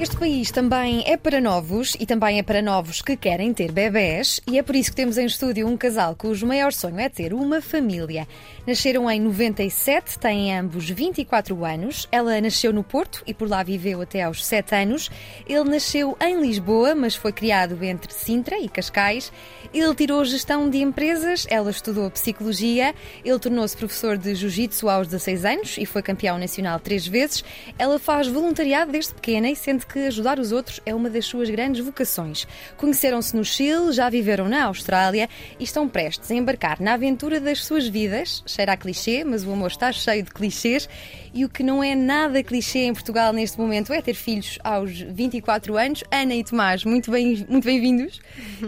[0.00, 4.40] Este país também é para novos e também é para novos que querem ter bebés
[4.50, 7.34] e é por isso que temos em estúdio um casal cujo maior sonho é ter
[7.34, 8.26] uma família.
[8.66, 12.08] Nasceram em 97, têm ambos 24 anos.
[12.10, 15.10] Ela nasceu no Porto e por lá viveu até aos 7 anos.
[15.46, 19.30] Ele nasceu em Lisboa, mas foi criado entre Sintra e Cascais.
[19.74, 25.44] Ele tirou gestão de empresas, ela estudou psicologia, ele tornou-se professor de jiu-jitsu aos 16
[25.44, 27.44] anos e foi campeão nacional três vezes.
[27.78, 31.50] Ela faz voluntariado desde pequena e sente que ajudar os outros é uma das suas
[31.50, 32.46] grandes vocações.
[32.76, 37.64] Conheceram-se no Chile, já viveram na Austrália e estão prestes a embarcar na aventura das
[37.64, 38.42] suas vidas.
[38.46, 40.88] Cheira a clichê, mas o amor está cheio de clichês
[41.34, 45.00] e o que não é nada clichê em Portugal neste momento é ter filhos aos
[45.00, 46.04] 24 anos.
[46.10, 47.48] Ana e Tomás, muito bem-vindos.
[47.48, 48.20] Muito bem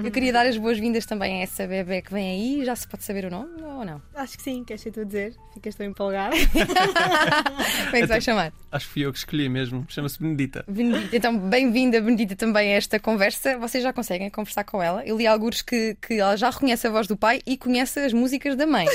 [0.04, 2.64] Eu queria dar as boas-vindas também a essa bebê que vem aí.
[2.64, 4.02] Já se pode saber o nome ou não?
[4.14, 5.34] Acho que sim, queres ser tu a dizer?
[5.54, 6.34] Ficas tão empolgada.
[6.50, 8.52] Como é que se vai chamar?
[8.72, 9.84] Acho que fui eu que escolhi mesmo.
[9.86, 10.64] Chama-se Benedita.
[10.66, 11.14] Benedita.
[11.14, 13.58] Então, bem-vinda, Benedita, também a esta conversa.
[13.58, 15.04] Vocês já conseguem conversar com ela?
[15.04, 18.14] Eu li alguns que, que ela já reconhece a voz do pai e conhece as
[18.14, 18.86] músicas da mãe.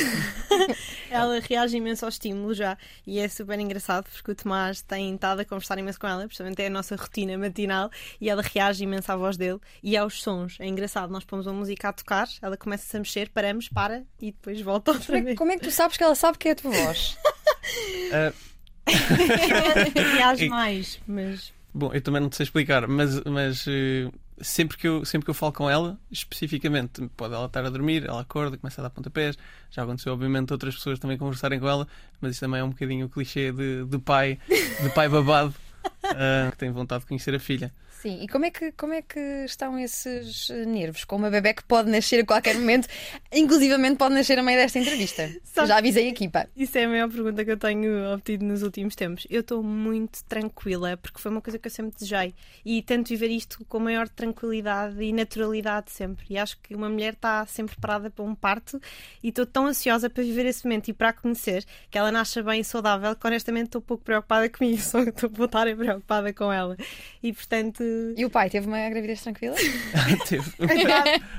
[1.11, 2.75] ela reage imenso ao estímulo já
[3.05, 6.59] e é super engraçado porque o Tomás tem estado a conversar imenso com ela, precisamente
[6.59, 10.57] é a nossa rotina matinal e ela reage imenso à voz dele e aos sons.
[10.59, 14.31] É engraçado, nós pomos uma música a tocar, ela começa a mexer, paramos, para e
[14.31, 15.37] depois volta outra como é, vez.
[15.37, 17.15] Como é que tu sabes que ela sabe que é a tua voz?
[18.11, 18.33] uh...
[20.15, 21.53] reage mais, mas.
[21.73, 25.29] Bom, eu também não te sei explicar, mas, mas uh, sempre, que eu, sempre que
[25.29, 28.89] eu falo com ela, especificamente, pode ela estar a dormir, ela acorda, começa a dar
[28.89, 29.37] pontapés.
[29.69, 31.87] Já aconteceu, obviamente, outras pessoas também conversarem com ela,
[32.19, 35.53] mas isso também é um bocadinho o clichê de, de pai, de pai babado,
[35.85, 37.71] uh, que tem vontade de conhecer a filha.
[38.01, 41.63] Sim, e como é, que, como é que estão esses nervos com uma bebê que
[41.63, 42.87] pode nascer a qualquer momento,
[43.33, 45.27] inclusivamente pode nascer a meio desta entrevista?
[45.43, 46.47] Sabe, Já avisei a equipa.
[46.55, 49.25] Isso é a maior pergunta que eu tenho obtido nos últimos tempos.
[49.31, 53.31] Eu estou muito tranquila, porque foi uma coisa que eu sempre desejei e tento viver
[53.31, 56.23] isto com a maior tranquilidade e naturalidade sempre.
[56.29, 58.79] E acho que uma mulher está sempre preparada para um parto
[59.23, 62.43] e estou tão ansiosa para viver esse momento e para a conhecer que ela nasça
[62.43, 66.53] bem e saudável que honestamente estou pouco preocupada comigo, só estou a estar preocupada com
[66.53, 66.77] ela.
[67.23, 69.55] E portanto e o pai teve uma gravidez tranquila?
[70.27, 70.49] teve.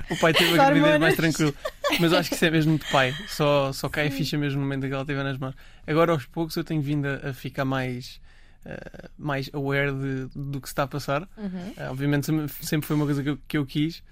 [0.09, 1.53] o pai teve a gravidez mais tranquila.
[1.99, 3.13] Mas acho que isso é mesmo de pai.
[3.27, 5.55] Só, só cai a ficha mesmo no momento em que ela teve nas mãos.
[5.85, 8.19] Agora, aos poucos, eu tenho vindo a, a ficar mais.
[8.65, 11.21] Uh, mais aware de, do que se está a passar.
[11.37, 11.47] Uhum.
[11.77, 12.27] Uh, obviamente,
[12.61, 14.03] sempre foi uma coisa que eu, que eu quis.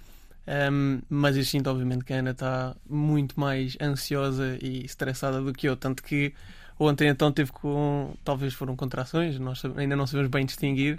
[0.48, 5.42] Um, ehm, mas eu sinto, obviamente, que a Ana está muito mais ansiosa e estressada
[5.42, 5.76] do que eu.
[5.76, 6.34] Tanto que
[6.80, 8.16] ontem, então, teve com.
[8.24, 10.98] Talvez foram contrações, nós ainda não sabemos bem distinguir.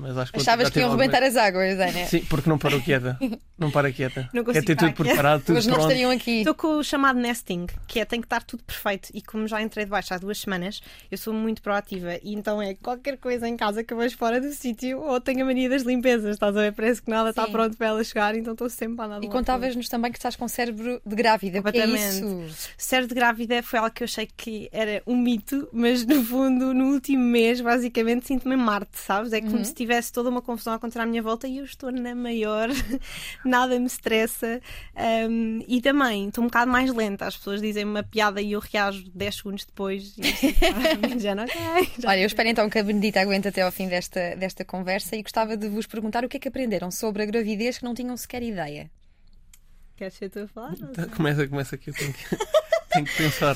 [0.00, 2.06] Mas acho que Achavas que iam rebentar as águas, Ana?
[2.06, 3.18] Sim, porque não parou quieta.
[3.60, 4.26] Não para quieta.
[4.32, 6.38] Não Quer ter tudo preparado, tudo Mas não estariam aqui.
[6.38, 9.10] Estou com o chamado nesting, que é tem que estar tudo perfeito.
[9.12, 10.80] E como já entrei debaixo há duas semanas,
[11.10, 12.14] eu sou muito proativa.
[12.22, 15.42] E então é qualquer coisa em casa que eu vejo fora do sítio ou tenho
[15.42, 16.36] a mania das limpezas.
[16.36, 16.72] Estás a ver?
[16.72, 17.30] Parece que nada Sim.
[17.30, 19.26] está pronto para ela chegar, então estou sempre a nada.
[19.26, 21.58] E contavas-nos também que estás com cérebro de grávida.
[21.58, 22.24] Completamente.
[22.24, 22.70] É isso?
[22.78, 26.72] Cérebro de grávida foi algo que eu achei que era um mito, mas no fundo,
[26.72, 29.34] no último mês, basicamente, sinto-me Marte, sabes?
[29.34, 29.64] É como uhum.
[29.64, 32.68] se tivesse toda uma confusão a acontecer à minha volta e eu estou na maior,
[33.44, 34.60] nada me estressa.
[35.28, 37.26] Um, e também estou um bocado mais lenta.
[37.26, 41.44] As pessoas dizem uma piada e eu reajo 10 segundos depois e eu, já não
[41.44, 44.64] okay, já Olha, eu espero então que a Benedita aguente até ao fim desta, desta
[44.64, 47.84] conversa e gostava de vos perguntar o que é que aprenderam sobre a gravidez que
[47.84, 48.90] não tinham sequer ideia.
[49.96, 50.74] Queres ser tu a falar?
[50.80, 52.24] Então, começa, começa aqui, eu tenho que.
[52.90, 53.54] Tenho que pensar.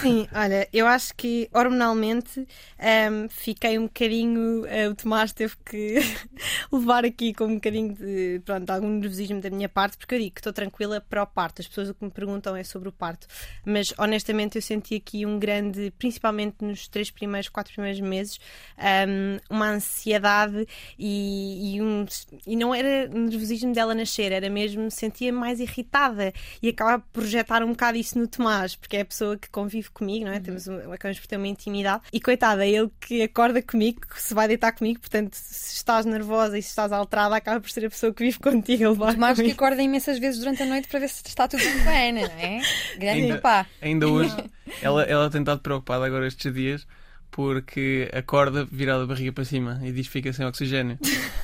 [0.00, 4.62] Sim, olha, eu acho que hormonalmente um, fiquei um bocadinho.
[4.62, 5.98] Uh, o Tomás teve que
[6.72, 10.34] levar aqui com um bocadinho de pronto, algum nervosismo da minha parte, porque eu digo
[10.34, 11.62] que estou tranquila para o parto.
[11.62, 13.26] As pessoas o que me perguntam é sobre o parto.
[13.64, 18.40] Mas honestamente eu senti aqui um grande, principalmente nos três primeiros, quatro primeiros meses,
[18.78, 20.66] um, uma ansiedade
[20.98, 22.04] e, e, um,
[22.44, 27.62] e não era nervosismo dela nascer, era mesmo sentia mais irritada e acaba por projetar
[27.62, 30.36] um bocado isso no Tomás porque é a pessoa que convive comigo, não é?
[30.36, 30.42] Uhum.
[30.42, 32.02] Temos um, acabamos por ter uma intimidade.
[32.12, 36.06] E coitada, é ele que acorda comigo, que se vai deitar comigo, portanto, se estás
[36.06, 38.96] nervosa e se estás alterada, acaba por ser a pessoa que vive contigo.
[38.96, 42.22] Tomás que acorda imensas vezes durante a noite para ver se está tudo bem, não
[42.22, 42.60] é?
[42.96, 43.66] Grande ainda, papá.
[43.80, 44.34] Ainda hoje,
[44.80, 46.86] ela, ela tem estado preocupada agora estes dias
[47.32, 50.98] porque acorda virada a barriga para cima e diz que fica sem oxigênio.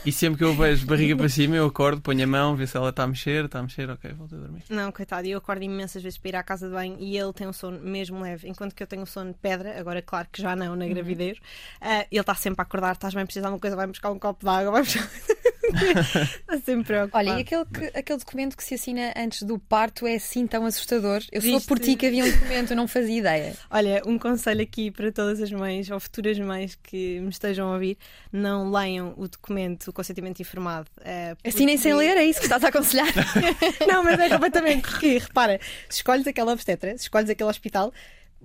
[0.05, 2.77] E sempre que eu vejo barriga para cima, eu acordo, ponho a mão, ver se
[2.77, 4.63] ela está a mexer, está a mexer, ok, volto a dormir.
[4.69, 7.49] Não, coitado, eu acordo imensas vezes para ir à casa de banho e ele tem
[7.49, 10.43] um sono mesmo leve, enquanto que eu tenho um sono de pedra, agora claro que
[10.43, 11.39] já não na gravidez.
[11.81, 14.19] Uh, ele está sempre a acordar, estás bem, precisar de alguma coisa, vai buscar um
[14.19, 15.09] copo de água, vai buscar.
[16.65, 17.29] Sempre preocupado.
[17.29, 20.65] Olha, e aquele, que- aquele documento que se assina antes do parto é assim tão
[20.67, 21.23] assustador?
[21.31, 23.55] Eu sou por ti que havia um documento, eu não fazia ideia.
[23.71, 27.75] Olha, um conselho aqui para todas as mães ou futuras mães que me estejam a
[27.75, 27.97] ouvir:
[28.33, 30.89] não leiam o documento, o consentimento informado.
[31.05, 33.09] eh, Assinem sem porque- ler, é isso que estás a aconselhar?
[33.87, 37.93] Não, mas é completamente porque, repara, se escolhes aquela obstetra, se escolhes aquele hospital,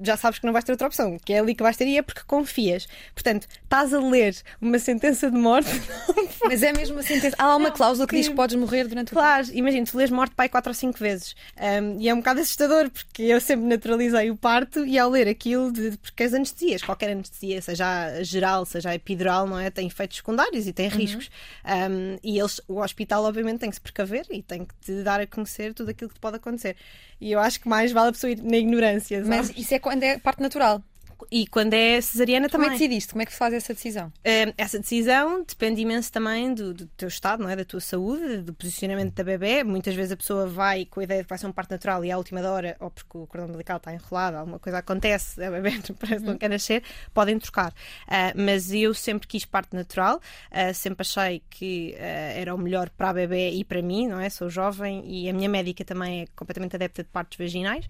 [0.01, 1.97] já sabes que não vais ter outra opção, que é ali que vais ter e
[1.97, 2.87] é porque confias.
[3.13, 5.69] Portanto, estás a ler uma sentença de morte.
[6.45, 7.35] Mas é mesmo uma sentença.
[7.37, 10.09] Há lá uma cláusula que diz que podes morrer durante o Claro, imagina, tu lês
[10.09, 11.35] morte pai quatro ou cinco vezes.
[11.57, 15.27] Um, e é um bocado assustador, porque eu sempre naturalizei o parto e ao ler
[15.27, 19.69] aquilo, de, porque as anestesias, qualquer anestesia, seja a geral, seja a epidural, não é?
[19.69, 21.29] Tem efeitos secundários e tem riscos.
[21.65, 25.21] Um, e eles, o hospital, obviamente, tem que se precaver e tem que te dar
[25.21, 26.75] a conhecer tudo aquilo que te pode acontecer.
[27.23, 29.23] E eu acho que mais vale a pessoa ir na ignorância.
[29.25, 30.83] Mas isso é quando é parte natural.
[31.31, 32.77] E quando é cesariana Como é também.
[32.79, 33.11] que decidiste?
[33.13, 34.11] Como é que faz essa decisão?
[34.23, 37.55] Eh, Essa decisão depende imenso também do, do teu estado, não é?
[37.55, 39.63] da tua saúde, do posicionamento da bebê.
[39.63, 42.03] Muitas vezes a pessoa vai com a ideia de que vai ser um parto natural
[42.05, 45.49] e à última hora, ou porque o cordão umbilical está enrolado, alguma coisa acontece, a
[45.51, 46.83] bebê parece que não quer nascer,
[47.13, 47.73] podem trocar.
[48.07, 50.19] Ah, mas eu sempre quis parto natural,
[50.51, 54.19] ah, sempre achei que ah, era o melhor para a bebê e para mim, não
[54.19, 54.29] é?
[54.29, 57.85] Sou jovem e a minha médica também é completamente adepta de partos vaginais.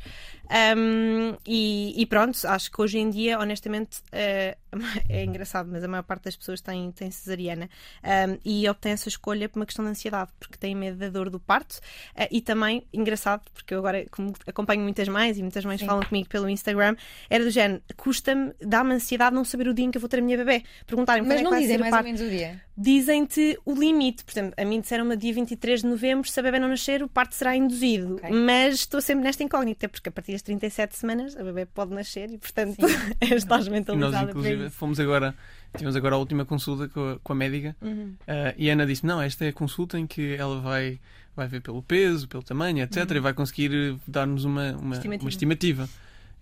[0.50, 4.57] Ahm, e, e pronto, acho que hoje em dia, honestamente, eh,
[5.10, 7.70] é engraçado, mas a maior parte das pessoas tem, tem cesariana
[8.04, 11.30] Ahm, e obtém essa escolha por uma questão de ansiedade, porque tem medo da dor
[11.30, 11.80] do parto.
[12.16, 16.04] Eh, e também, engraçado, porque eu agora como acompanho muitas mães e muitas mães falam
[16.04, 16.96] comigo pelo Instagram,
[17.30, 20.20] era do género, custa-me, dá-me ansiedade não saber o dia em que eu vou ter
[20.20, 20.64] a minha bebê.
[20.86, 22.30] Perguntarem Mas quando é que não vai dizem ser o mais ou parto menos o
[22.30, 22.62] dia.
[22.78, 24.24] dizem-te o limite.
[24.24, 27.08] Por exemplo, a mim disseram-me dia 23 de novembro, se a bebê não nascer, o
[27.08, 28.16] parto será induzido.
[28.16, 28.30] Ok.
[28.31, 32.30] Mas estou sempre nesta incógnita, porque a partir das 37 semanas a bebê pode nascer
[32.31, 32.78] e, portanto,
[33.22, 35.36] estás E mentalizada nós, para inclusive, fomos agora,
[35.75, 38.13] tivemos agora a última consulta com a, com a médica Uhum.
[38.27, 41.00] ah, e a Ana disse: Não, esta é a consulta em que ela vai,
[41.36, 43.10] vai ver pelo peso, pelo tamanho, etc.
[43.12, 44.92] E vai conseguir eh, dar-nos uma, uma, Uhum.
[44.94, 45.24] Estimativa.
[45.24, 45.89] uma estimativa.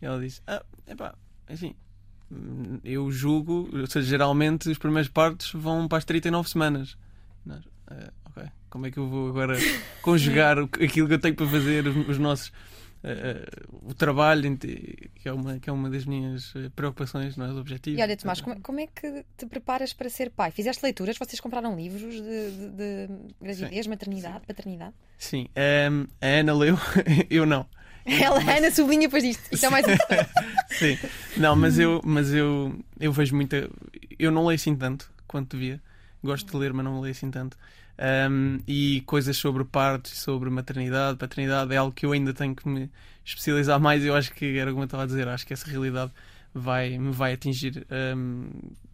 [0.02, 1.14] E ela disse: Ah, epá,
[1.48, 1.74] assim,
[2.32, 6.98] hum, eu julgo, ou seja, geralmente os primeiros partos vão para as 39 semanas.
[7.46, 9.56] Nós, "Ah, ok, como é que eu vou agora
[10.02, 12.52] conjugar aquilo que eu tenho para fazer, os nossos.
[13.04, 13.46] Eh,
[13.84, 17.50] o trabalho, que é, uma, que é uma das minhas eh, preocupações, não é?
[17.50, 18.00] Os objetivos.
[18.00, 20.52] E olha, Tomás, como, como é que te preparas para ser pai?
[20.52, 21.18] Fizeste leituras?
[21.18, 23.10] Vocês compraram livros de, de- de
[23.42, 24.94] gravidez, maternidade, paternidade?
[25.18, 26.78] Sim, ehm, a Ana leu,
[27.30, 27.66] eu não.
[28.06, 29.44] Ela, a Ana sublinha depois disto.
[29.52, 30.30] Isto é mais importante.
[30.74, 30.98] Sim,
[31.38, 33.70] não, mas eu, mas eu, eu vejo muita.
[34.18, 35.80] Eu não leio assim tanto quanto devia.
[36.24, 37.58] Gosto de ler, mas não leio assim tanto.
[37.98, 42.68] Ehm, e coisas sobre partos, sobre maternidade, paternidade é algo que eu ainda tenho que
[42.68, 42.90] me
[43.26, 44.04] especializar mais.
[44.04, 46.12] Eu acho que era como eu estava a dizer, acho que essa realidade
[46.54, 48.48] vai, me vai atingir ehm,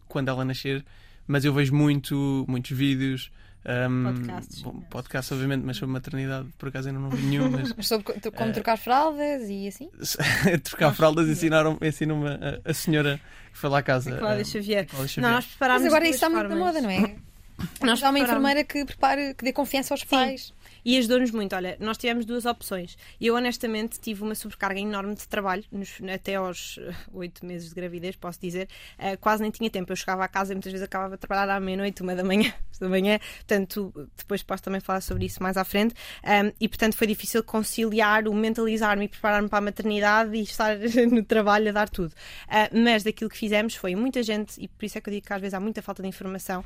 [0.06, 0.84] quando ela nascer.
[1.26, 3.30] Mas eu vejo muito, muitos vídeos.
[3.64, 4.62] ehm, Podcasts.
[4.62, 8.04] bom, podcasts, obviamente, mas sobre maternidade, por acaso ainda não vi nenhum, mas Mas sobre
[8.04, 9.90] co- como Eh, trocar fraldas e assim?
[10.64, 13.20] trocar fraldas ensinaram, ensinou-me a, a senhora
[13.52, 14.16] que foi lá à casa.
[14.18, 14.84] Cláudia a- Xavier.
[14.84, 15.32] a Cláudia Não, Xavier.
[15.34, 17.16] nós preparámos Mas agora isso está muito na moda, não é?
[17.82, 20.52] Nós Há uma enfermeira que prepare, que dê confiança aos pais.
[20.88, 21.54] E ajudou-nos muito.
[21.54, 22.96] Olha, nós tivemos duas opções.
[23.20, 27.74] Eu, honestamente, tive uma sobrecarga enorme de trabalho, nos- até aos eh, oito meses de
[27.74, 28.66] gravidez, posso dizer.
[28.96, 29.92] Eh, quase nem tinha tempo.
[29.92, 32.50] Eu chegava à casa e muitas vezes acabava de trabalhar à meia-noite, uma da manhã,
[32.80, 33.18] da manhã.
[33.36, 35.94] Portanto, depois posso também falar sobre isso mais à frente.
[36.24, 40.74] Um, e, portanto, foi difícil conciliar o mentalizar-me e preparar-me para a maternidade e estar
[41.12, 42.12] no trabalho a dar tudo.
[42.46, 45.26] Uh, mas daquilo que fizemos foi muita gente, e por isso é que eu digo
[45.26, 46.64] que às vezes há muita falta de informação.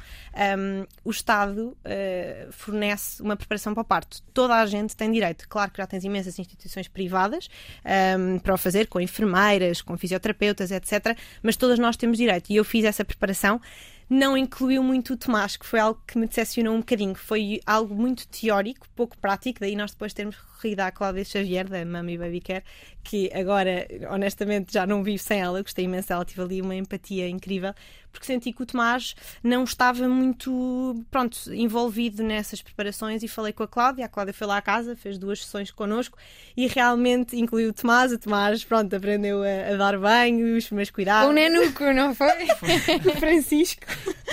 [0.57, 4.12] um, o Estado uh, fornece uma preparação para o parto.
[4.35, 5.49] Toda a gente tem direito.
[5.49, 7.49] Claro que já tens imensas instituições privadas
[8.19, 11.17] um, para o fazer, com enfermeiras, com fisioterapeutas, etc.
[11.43, 12.51] Mas todas nós temos direito.
[12.51, 13.61] E eu fiz essa preparação
[14.11, 17.15] não incluiu muito o Tomás, que foi algo que me decepcionou um bocadinho.
[17.15, 21.85] Foi algo muito teórico, pouco prático, daí nós depois termos recorrido à Cláudia Xavier, da
[21.85, 22.65] Mami Baby Care,
[23.03, 27.29] que agora, honestamente, já não vivo sem ela, gostei imenso dela, tive ali uma empatia
[27.29, 27.75] incrível,
[28.13, 33.65] porque senti que o Tomás não estava muito, pronto, envolvido nessas preparações e falei com
[33.65, 36.17] a Cláudia, a Cláudia foi lá à casa, fez duas sessões connosco
[36.57, 41.25] e realmente incluiu o Tomás, o Tomás, pronto, aprendeu a, a dar banhos, mas cuidar.
[41.25, 42.47] Com o Nenuco, não foi?
[43.19, 43.87] Francisco.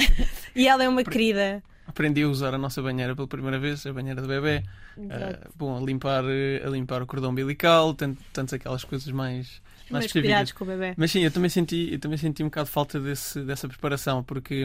[0.56, 1.64] e ela é uma querida.
[1.90, 4.64] Aprendi a usar a nossa banheira pela primeira vez, a banheira do bebê.
[4.98, 9.62] Uh, bom, a limpar, a limpar o cordão umbilical, tanto, tanto aquelas coisas mais.
[9.90, 10.94] Mais, mais cuidados com o bebê.
[10.96, 14.24] Mas sim, eu também senti, eu também senti um bocado de falta desse, dessa preparação,
[14.24, 14.64] porque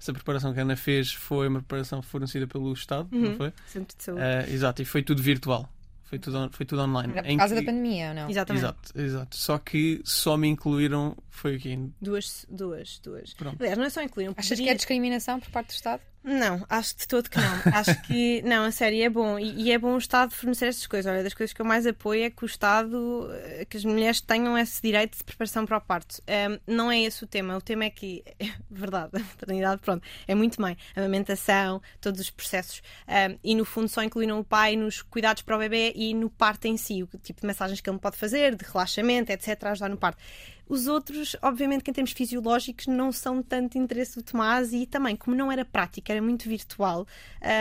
[0.00, 3.20] essa preparação que a Ana fez foi uma preparação fornecida pelo Estado, uhum.
[3.20, 3.52] não foi?
[3.66, 4.22] Centro de Saúde.
[4.22, 5.70] Uh, exato, e foi tudo virtual.
[6.04, 7.12] Foi tudo, foi tudo online.
[7.14, 7.60] Era por causa que...
[7.60, 8.30] da pandemia, ou não?
[8.30, 8.64] Exatamente.
[8.64, 9.36] Exato, exato.
[9.36, 11.78] Só que só me incluíram, foi o quê?
[12.00, 13.34] Duas, duas, duas.
[13.34, 13.56] Pronto.
[13.60, 14.34] Aliás, não é só incluíram.
[14.36, 16.02] Achas que é discriminação por parte do Estado?
[16.24, 17.60] Não, acho de todo que não.
[17.74, 19.38] acho que, não, a sério, é bom.
[19.38, 21.10] E, e, é bom o Estado fornecer estas coisas.
[21.10, 24.20] Olha, das coisas que eu mais apoio é que o Estado, eh, que as mulheres
[24.20, 26.22] tenham esse direito de preparação para o parto.
[26.28, 27.56] Um, não é esse o tema.
[27.56, 30.76] O tema é que, é verdade, a maternidade, pronto, é muito mãe.
[30.94, 32.82] A amamentação, todos os processos.
[33.08, 36.30] Um, e no fundo só incluíram o pai nos cuidados para o bebê e no
[36.30, 37.02] parto em si.
[37.02, 40.22] O tipo de massagens que ele pode fazer, de relaxamento, etc., ajudar no parto.
[40.68, 45.16] Os outros, obviamente, que em termos fisiológicos não são tanto interesse do Tomás e também,
[45.16, 47.06] como não era prática, era muito virtual,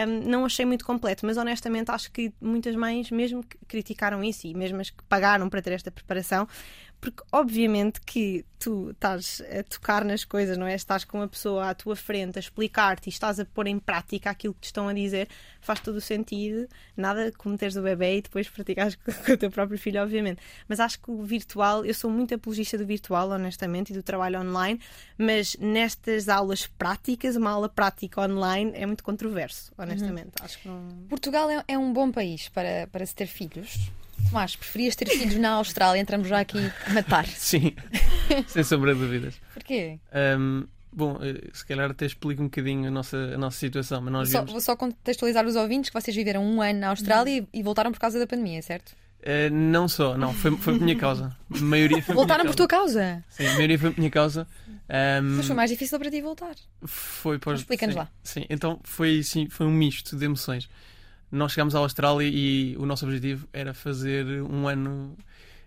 [0.07, 1.25] um, não achei muito completo.
[1.25, 5.61] Mas honestamente, acho que muitas mães mesmo criticaram isso e mesmo as que pagaram para
[5.61, 6.47] ter esta preparação
[7.01, 10.75] porque obviamente que tu estás a tocar nas coisas, não é?
[10.75, 14.29] Estás com uma pessoa à tua frente a explicar-te e estás a pôr em prática
[14.29, 15.27] aquilo que te estão a dizer,
[15.59, 16.67] faz todo o sentido.
[16.95, 20.39] Nada como teres o bebê e depois praticares com o teu próprio filho, obviamente.
[20.67, 24.39] Mas acho que o virtual, eu sou muito apologista do virtual, honestamente, e do trabalho
[24.39, 24.79] online,
[25.17, 30.39] mas nestas aulas práticas, uma aula prática online é muito controverso, honestamente.
[30.39, 30.45] Uhum.
[30.45, 30.87] Acho que não...
[31.09, 33.91] Portugal é, é um bom país para, para se ter filhos.
[34.29, 35.99] Tomás, preferias ter filhos na Austrália?
[35.99, 37.25] Entramos já aqui a matar.
[37.35, 37.73] Sim,
[38.47, 39.35] sem sombra de dúvidas.
[39.53, 39.99] Porquê?
[40.37, 44.01] Um, bom, eh, se calhar até explico um bocadinho a nossa, a nossa situação.
[44.01, 47.39] Mas nós só, Vou só contextualizar os ouvintes que vocês viveram um ano na Austrália
[47.53, 48.93] e, e voltaram por causa da pandemia, certo?
[49.21, 51.35] Uh, não só, não, foi, foi por minha causa.
[51.53, 53.23] A maioria foi Voltaram por tua causa?
[53.29, 54.47] Sim, a maioria foi por minha causa.
[54.67, 56.55] Um, Mas foi mais difícil para ti voltar.
[56.83, 57.59] Foi, pois.
[57.59, 58.09] Explica-nos lá.
[58.23, 60.67] Sim, então foi, sim, foi um misto de emoções
[61.31, 65.17] nós chegámos à Austrália e o nosso objetivo era fazer um ano,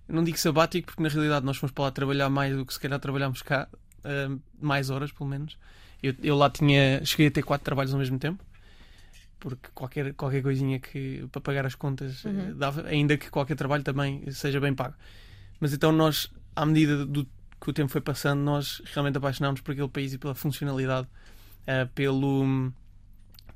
[0.06, 2.78] não digo sabático, porque na realidade nós fomos para lá trabalhar mais do que se
[2.78, 3.66] calhar trabalhámos cá,
[4.04, 5.56] uh, mais horas pelo menos.
[6.02, 8.44] Eu, eu, lá tinha, cheguei a ter quatro trabalhos ao mesmo tempo,
[9.40, 12.58] porque qualquer, qualquer coisinha que para pagar as contas eh, uhum.
[12.58, 14.94] dava, ainda que qualquer trabalho também seja bem pago.
[15.58, 17.24] Mas então nós, à medida do
[17.58, 21.08] que o tempo foi passando, nós realmente apaixonámos por aquele país e pela funcionalidade,
[21.62, 22.70] uh, pelo,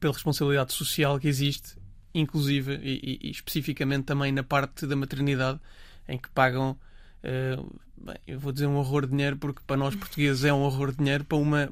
[0.01, 1.78] pela responsabilidade social que existe
[2.15, 5.61] inclusive e, e, especificamente também na parte da maternidade,
[6.09, 6.79] em que pagam,
[7.23, 10.63] uh, bem, eu vou dizer um horror de dinheiro, porque para nós portugueses é um
[10.63, 11.71] horror de dinheiro, para uma.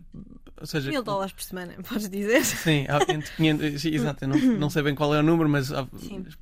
[0.59, 2.45] Ou seja, mil dólares por semana, podes dizer?
[2.45, 5.73] Sim, há entre 500, sim, exato, não, não sei bem qual é o número, mas
[5.73, 5.87] há,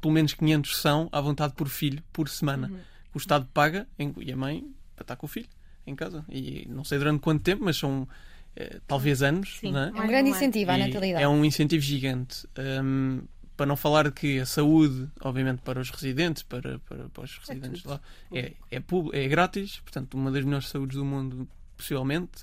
[0.01, 2.69] pelo menos 500 são à vontade por filho, por semana.
[2.69, 2.79] Uhum.
[3.15, 3.87] O Estado paga
[4.19, 4.65] e a mãe
[4.97, 5.49] para estar com o filho
[5.87, 6.25] em casa.
[6.29, 8.09] E não sei durante quanto tempo, mas são.
[8.57, 9.89] Eh, talvez anos, Sim, não é?
[9.89, 11.25] é um grande incentivo à natalidade.
[11.25, 12.47] É um incentivo gigante.
[12.57, 13.23] Um,
[13.57, 17.53] para não falar que a saúde, obviamente, para os residentes, para, para, para os é
[17.53, 18.01] residentes é lá,
[18.33, 18.83] é, é,
[19.13, 22.43] é grátis, portanto, uma das melhores saúdes do mundo, possivelmente.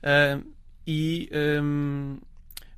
[0.00, 0.44] Uh,
[0.86, 1.30] e,
[1.62, 2.18] um,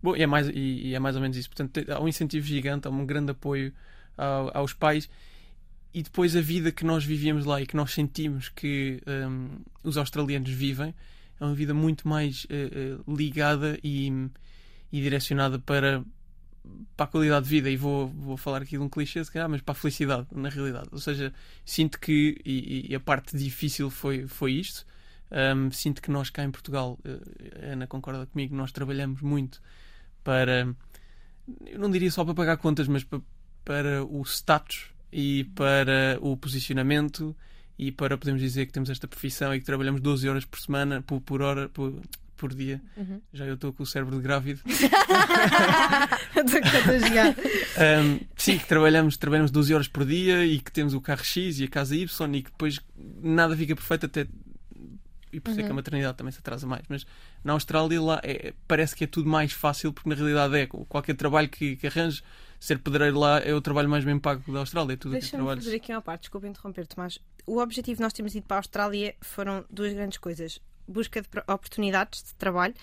[0.03, 1.49] bom, e, é mais, e, e, é mais ou menos isso.
[1.49, 3.73] Portanto, há um incentivo gigante, há um grande apoio
[4.17, 5.09] ao, aos pais.
[5.95, 9.99] E depois a vida que nós vivíamos lá e que nós sentimos que um, os
[9.99, 10.95] australianos vivem
[11.39, 14.11] é uma vida muito mais uh, uh, ligada e,
[14.91, 16.03] e direcionada para
[16.97, 19.49] para a qualidade de vida, e vou, vou falar aqui de um clichê, se calhar,
[19.49, 20.89] mas para a felicidade, na realidade.
[20.93, 21.33] Ou seja,
[21.65, 24.87] sinto que, e, e a parte difícil foi, foi isto,
[25.33, 29.63] um, sinto que nós cá em Portugal, eh, a Ana concorda comigo, nós trabalhamos muito
[30.23, 30.75] para,
[31.67, 33.21] eu não diria só para pagar contas, mas para,
[33.65, 37.35] para o status e para o posicionamento
[37.79, 41.01] e para podermos dizer que temos esta profissão e que trabalhamos 12 horas por semana,
[41.03, 42.01] por, por hora, por,
[42.43, 42.83] por dia.
[42.97, 43.21] Uhum.
[43.33, 44.61] Já eu estou com o cérebro de grávido.
[47.95, 51.61] um, sim, que trabalhamos, trabalhamos 12 horas por dia e que temos o carro X
[51.61, 52.81] e a casa Y e que depois
[53.23, 54.27] nada fica perfeito até.
[55.33, 55.61] E por isso uhum.
[55.61, 55.77] é que a uhum.
[55.77, 56.83] maternidade também se atrasa mais.
[56.89, 57.07] Mas
[57.45, 61.15] na Austrália lá é, parece que é tudo mais fácil porque na realidade é qualquer
[61.15, 62.25] trabalho que, que arranjes
[62.59, 64.95] ser pedreiro lá é o trabalho mais bem pago da Austrália.
[64.95, 67.21] É tudo Deixa-me fazer aqui uma parte, desculpa interromper, Tomás.
[67.47, 71.29] O objetivo de nós termos ido para a Austrália foram duas grandes coisas busca de
[71.47, 72.75] oportunidades de trabalho.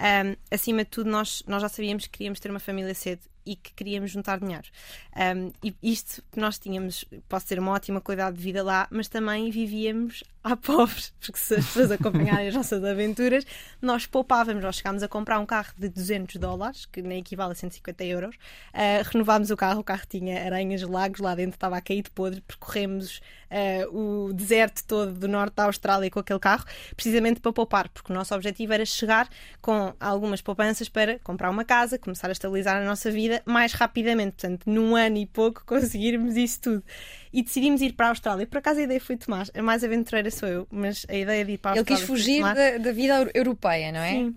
[0.00, 3.56] Um, acima de tudo, nós, nós já sabíamos que queríamos ter uma família cedo e
[3.56, 4.68] que queríamos juntar dinheiro.
[5.16, 9.50] Um, e isto nós tínhamos, posso ter uma ótima qualidade de vida lá, mas também
[9.50, 13.44] vivíamos há pobres, porque se as pessoas acompanharem as nossas aventuras,
[13.82, 17.54] nós poupávamos, nós chegámos a comprar um carro de 200 dólares, que nem equivale a
[17.54, 21.80] 150 euros, uh, renovámos o carro, o carro tinha aranhas, lagos, lá dentro estava a
[21.80, 26.64] cair de podre, percorremos uh, o deserto todo do norte da Austrália com aquele carro,
[26.96, 29.28] precisamente para poupar, porque o nosso objetivo era chegar
[29.60, 34.32] com algumas poupanças para comprar uma casa, começar a estabilizar a nossa vida mais rapidamente,
[34.32, 36.84] portanto, num ano e pouco conseguirmos isso tudo.
[37.32, 38.46] E decidimos ir para a Austrália.
[38.46, 41.52] Por acaso a ideia foi Tomás, a mais aventureira sou eu, mas a ideia de
[41.52, 42.00] ir para a Ele Austrália.
[42.00, 44.10] quis fugir da, da, vida europeia, não é?
[44.12, 44.36] Sim.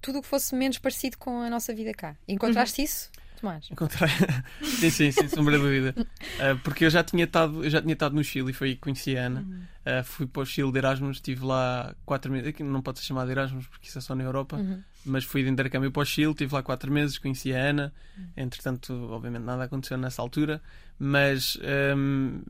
[0.00, 2.16] Tudo o que fosse menos parecido com a nossa vida cá.
[2.28, 2.84] Encontraste Uhum.
[2.84, 3.68] isso, Tomás?
[3.70, 4.08] Encontrei.
[4.62, 5.94] sim, sim, sem sombra de dúvida.
[5.98, 8.74] Uh, porque eu já tinha estado, eu já tinha estado no Chile e foi aí
[8.74, 9.40] que conheci a Ana.
[9.40, 10.00] Uhum.
[10.00, 12.48] Uh, fui para o Chile de Erasmus, estive lá quatro meses.
[12.48, 14.56] Aqui não pode ser chamado Erasmus porque isso é só na Europa.
[14.56, 14.82] Uhum.
[15.04, 17.92] Mas fui de intercâmbio para o Chile, estive lá quatro meses, conheci a Ana.
[18.16, 18.24] Uhum.
[18.36, 20.60] Entretanto, obviamente nada aconteceu nessa altura.
[20.98, 21.58] Mas.
[21.96, 22.40] um,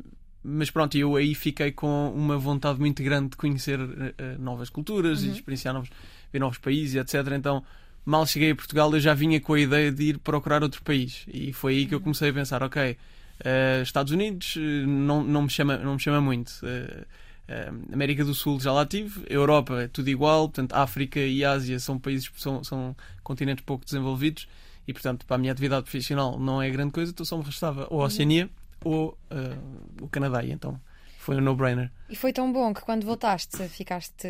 [0.42, 3.92] mas pronto, eu aí fiquei com uma vontade muito grande de conhecer uh,
[4.38, 5.28] novas culturas Uhum.
[5.28, 5.90] e experienciar novos,
[6.32, 7.32] ver novos países, etc.
[7.36, 7.62] Então,
[8.04, 11.24] mal cheguei a Portugal, eu já vinha com a ideia de ir procurar outro país.
[11.28, 15.42] E foi aí que eu comecei a pensar: ok, uh, Estados Unidos uh, não, não,
[15.42, 16.50] me chama, não me chama muito.
[16.62, 17.04] Uh,
[17.92, 21.98] América do Sul já lá tive, Europa é tudo igual, portanto, África e Ásia são
[21.98, 24.46] países, são, são continentes pouco desenvolvidos
[24.86, 27.88] e, portanto, para a minha atividade profissional não é grande coisa, então só me restava
[27.90, 28.48] ou a Oceania
[28.84, 29.18] ou
[30.00, 30.44] o Canadá.
[30.44, 30.80] E então
[31.20, 31.90] foi um no-brainer.
[32.08, 34.26] E foi tão bom que quando voltaste ficaste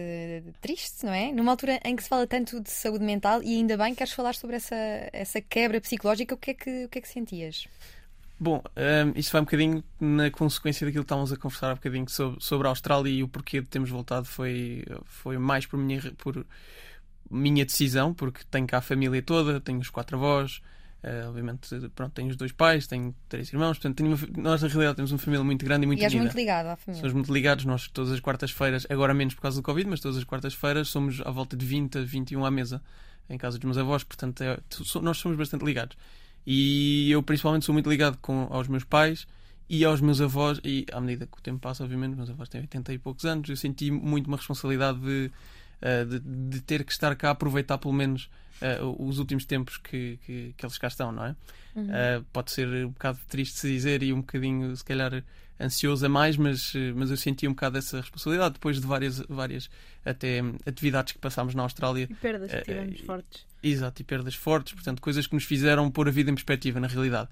[0.61, 1.31] triste, não é?
[1.31, 4.35] Numa altura em que se fala tanto de saúde mental e ainda bem queres falar
[4.35, 4.75] sobre essa,
[5.13, 7.69] essa quebra psicológica, o que é que, o que, é que sentias?
[8.41, 11.77] Bom, um, isso vai um bocadinho na consequência daquilo que estávamos a conversar há um
[11.77, 15.79] bocadinho sobre, sobre a Austrália e o porquê de termos voltado foi, foi mais por
[15.79, 16.45] minha, por
[17.31, 20.61] minha decisão, porque tenho cá a família toda, tenho os quatro avós,
[21.03, 24.97] uh, obviamente pronto, tenho os dois pais, tenho três irmãos, portanto uma, nós na realidade
[24.97, 26.25] temos uma família muito grande e muito e és unida.
[26.25, 27.01] muito ligado à família.
[27.01, 30.17] Somos muito ligados, nós todas as quartas-feiras, agora menos por causa do Covid, mas todas
[30.17, 32.83] as quartas-feiras somos à volta de 20 a 21 à mesa
[33.29, 34.59] em casa dos meus avós, portanto é,
[35.03, 35.97] nós somos bastante ligados.
[36.47, 39.27] E eu principalmente sou muito ligado com, aos meus pais
[39.69, 42.61] e aos meus avós, e à medida que o tempo passa, obviamente, meus avós têm
[42.63, 45.31] 80 e poucos anos, eu senti muito uma responsabilidade de,
[46.05, 50.19] de, de ter que estar cá a aproveitar pelo menos uh, os últimos tempos que,
[50.25, 51.37] que, que, eles cá estão, não é?
[51.75, 51.85] Uhum.
[51.85, 55.23] Uh, pode ser um bocado triste se dizer e um bocadinho, se calhar,
[55.61, 59.71] ansioso a mais, mas, mas eu senti um bocado essa responsabilidade depois de várias, várias
[60.05, 62.09] até atividades que passámos na Austrália.
[62.11, 63.47] E perdas que tivemos fortes.
[63.63, 66.87] Exato, e perdas fortes, portanto, coisas que nos fizeram pôr a vida em perspectiva, na
[66.87, 67.29] realidade.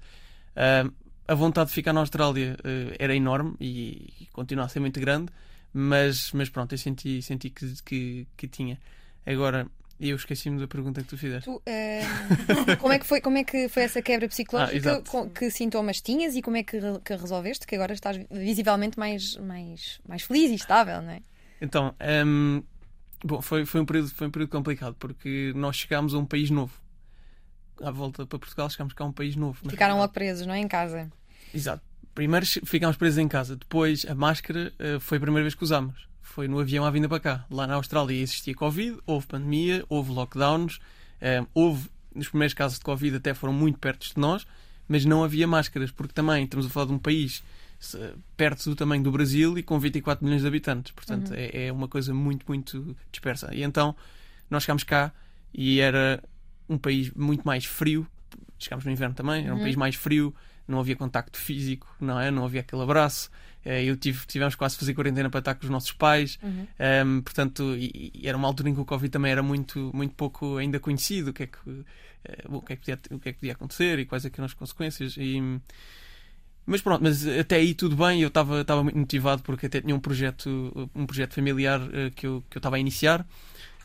[1.29, 4.99] A vontade de ficar na Austrália uh, era enorme e, e, continua a ser muito
[4.99, 5.31] grande,
[5.73, 8.79] mas, mas pronto, eu senti, senti que, que, que tinha.
[9.25, 9.67] Agora,
[9.99, 11.49] eu esqueci-me da pergunta que tu fizeste.
[11.49, 14.97] Tu, uh, como, é que foi, como é que foi essa quebra psicológica?
[14.97, 17.67] Ah, que, que, sintomas tinhas e como é que, que resolveste?
[17.67, 21.21] Que agora estás visivelmente mais, mais, mais feliz e estável, não é?
[21.61, 21.93] Então,
[22.25, 22.63] um,
[23.23, 26.49] bom, foi, foi, um período, foi um período complicado porque nós chegámos a um país
[26.49, 26.73] novo.
[27.81, 29.69] À volta para Portugal, chegámos cá a um país novo.
[29.69, 30.59] Ficaram logo presos, não é?
[30.59, 31.11] Em casa.
[31.53, 31.88] Exato.
[32.19, 36.05] Primeiro ficámos presos em casa, depois a máscara uh, foi a primeira vez que usámos.
[36.21, 37.45] Foi no avião à vinda para cá.
[37.49, 40.81] Lá na Austrália existia Covid, houve pandemia, houve lockdowns,
[41.21, 44.45] um, houve, nos primeiros casos de Covid até foram muito perto de nós,
[44.85, 47.41] mas não havia máscaras, porque também estamos a falar de um país
[48.35, 50.91] perto do tamanho do Brasil e com 24 milhões de habitantes.
[50.91, 51.37] Portanto, Uhum.
[51.37, 53.55] é, é uma coisa muito, muito dispersa.
[53.55, 53.95] E então
[54.49, 55.13] nós chegámos cá
[55.53, 56.21] e era
[56.67, 58.05] um país muito mais frio.
[58.57, 59.63] Chegámos no inverno também, era um Uhum.
[59.63, 60.35] país mais frio,
[60.69, 62.31] não havia contacto físico, não é?
[62.31, 63.29] Não havia aquele abraço.
[63.65, 66.67] Eh, Eu tive, tivemos quase fazer quarentena para estar com os nossos pais, Uhum.
[67.17, 70.15] Um, portanto, e, e era uma altura em que o Covid também era muito, muito
[70.15, 71.57] pouco ainda conhecido, o que é que,
[72.47, 74.29] bom, o que, é que, podia, o que é que podia acontecer e quais é
[74.29, 75.15] que eram as consequências.
[75.17, 75.41] E,
[76.65, 79.95] mas pronto, mas até aí tudo bem, eu estava estava muito motivado porque até tinha
[79.95, 83.25] um projeto, um projeto familiar uh, que eu que eu estava a iniciar.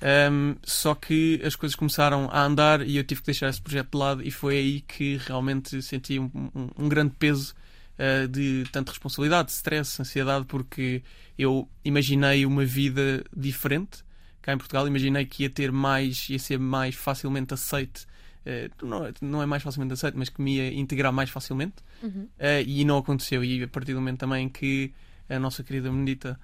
[0.02, 3.92] Um, só que as coisas começaram a andar e eu tive que deixar esse projeto
[3.92, 7.54] de lado e foi aí que realmente senti um, um, um grande peso
[7.98, 11.02] uh, de tanta responsabilidade, stress, ansiedade, porque
[11.38, 14.04] eu imaginei uma vida diferente
[14.42, 18.06] cá em Portugal, imaginei que ia ter mais, ia ser mais facilmente aceite
[18.44, 21.76] Uh, não, não, é mais facilmente aceito, mas que me ia integrar mais facilmente.
[22.02, 22.28] Uhum.
[22.38, 23.42] Uh, e não aconteceu.
[23.42, 24.92] E a partir do momento também que
[25.30, 26.38] a nossa querida Benedita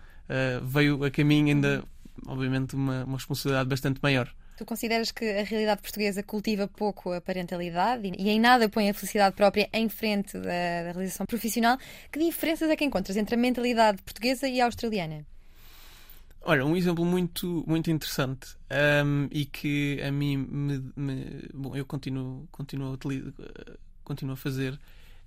[0.62, 1.84] veio a caminho, ainda,
[2.26, 4.32] obviamente, uma, uma responsabilidade bastante maior.
[4.56, 8.94] Tu consideras que a realidade portuguesa cultiva pouco a parentalidade e, em nada põe a
[8.94, 11.78] felicidade própria em frente da, da realização profissional?
[12.12, 15.24] Que diferenças é que encontras entre a mentalidade portuguesa e a australiana?
[16.42, 18.56] Olha, um exemplo muito, muito interessante
[19.04, 22.98] um, e que a mim me, me, bom, eu continuo, continuo, a
[24.04, 24.78] continuo a fazer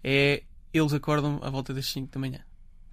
[0.03, 2.39] é eles acordam à volta das 5 da manhã.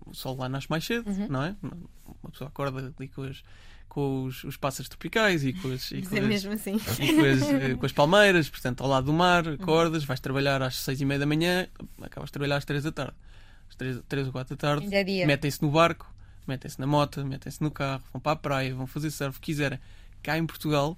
[0.04, 1.28] O sol lá nasce mais cedo, Uhum.
[1.28, 1.56] não é?
[1.62, 3.42] uma pessoa acorda ali com as
[3.90, 6.76] com os, os pássaros tropicais e com as, e com as, assim.
[7.03, 10.62] e com as, eh, com as palmeiras, portanto, ao lado do mar, acordas, vais trabalhar
[10.62, 11.66] às seis e meia da manhã,
[12.00, 13.14] acabas de trabalhar às três da tarde.
[13.68, 16.11] Às três, três ou quatro da tarde, é metem-se no barco,
[16.46, 19.46] metem-se na moto, metem-se no carro, vão para a praia, vão fazer surf, o que
[19.46, 19.81] quiserem.
[20.22, 20.96] Cá em Portugal,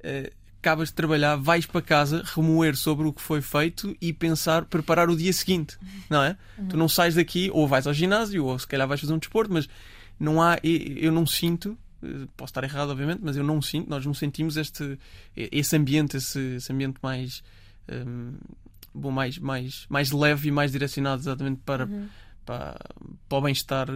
[0.00, 4.64] eh, acabas de trabalhar, vais para casa remoer sobre o que foi feito e pensar,
[4.64, 5.78] preparar o dia seguinte,
[6.10, 6.36] não é?
[6.68, 9.52] Tu não sais daqui, ou vais ao ginásio, ou se calhar vais fazer um desporto,
[9.52, 9.68] mas
[10.18, 11.78] não há, eu não sinto,
[12.36, 14.98] posso estar errado, obviamente, mas eu não sinto, nós não sentimos este,
[15.36, 17.42] esse ambiente, esse, esse ambiente mais,
[17.90, 18.34] hum,
[18.94, 21.88] bom, mais, mais, mais leve e mais direcionado exatamente para,
[22.44, 22.76] para,
[23.28, 23.88] para o bem-estar.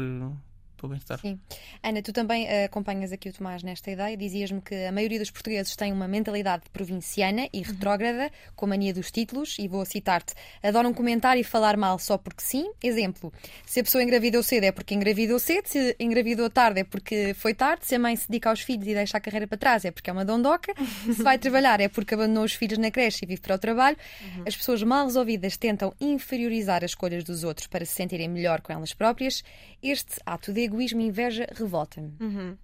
[0.82, 1.20] Para o bem-estar.
[1.20, 1.38] Sim.
[1.80, 4.16] Ana, tu também eh, acompanhas aqui o Tomás nesta ideia.
[4.16, 8.92] Dizias-me que a maioria dos portugueses tem uma mentalidade provinciana e retrógrada, com a mania
[8.92, 12.68] dos títulos, e vou citar-te: adoram comentar e falar mal só porque sim.
[12.82, 13.32] Exemplo:
[13.64, 17.54] se a pessoa engravidou cedo é porque engravidou cedo, se engravidou tarde é porque foi
[17.54, 19.92] tarde, se a mãe se dedica aos filhos e deixa a carreira para trás é
[19.92, 20.74] porque é uma dondoca,
[21.14, 23.96] se vai trabalhar é porque abandonou os filhos na creche e vive para o trabalho.
[24.44, 28.72] As pessoas mal resolvidas tentam inferiorizar as escolhas dos outros para se sentirem melhor com
[28.72, 29.44] elas próprias.
[29.80, 32.12] Este ato de egoísmo e inveja revolta-me.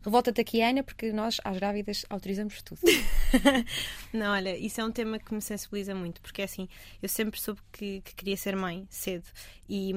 [0.02, 2.80] Revolta-te aqui, Ana, porque nós, às grávidas, autorizamos tudo.
[4.12, 6.68] Não, olha, isso é um tema que me sensibiliza muito, porque é assim,
[7.02, 9.26] eu sempre soube que, que queria ser mãe cedo.
[9.68, 9.92] E,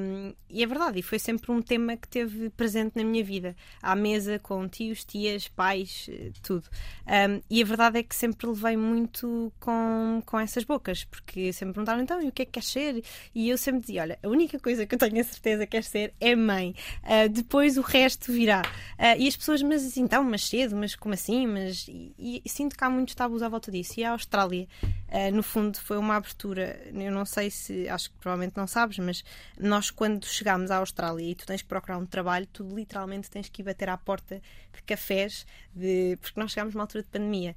[0.50, 3.96] e é verdade, e foi sempre um tema que teve presente na minha vida, à
[3.96, 6.68] mesa com tios, tias, pais, eh, tudo.
[7.08, 11.74] Um, e a verdade é que sempre levei muito com, com essas bocas, porque sempre
[11.74, 13.02] perguntaram então, e o que é que queres ser?
[13.34, 15.88] E eu sempre dizia: olha, a única coisa que eu tenho a certeza que queres
[15.88, 16.76] ser é mãe.
[17.04, 18.01] Ah, depois o resto
[18.32, 18.62] virá.
[18.98, 21.48] Ah, e as pessoas, mas então, mas cedo, mas como assim?
[21.48, 24.00] Mas, e, e sinto que há muitos tabus à volta disso.
[24.00, 24.68] E a Austrália,
[25.10, 26.82] ah, no fundo, foi uma abertura.
[26.94, 29.24] Eu não sei se, acho que provavelmente não sabes, mas
[29.60, 33.50] nós, quando chegámos à Austrália e tu tens que procurar um trabalho, tu literalmente tens
[33.50, 34.42] que ir bater à porta
[34.74, 36.18] de cafés, de...
[36.22, 37.56] porque nós chegámos numa altura de pandemia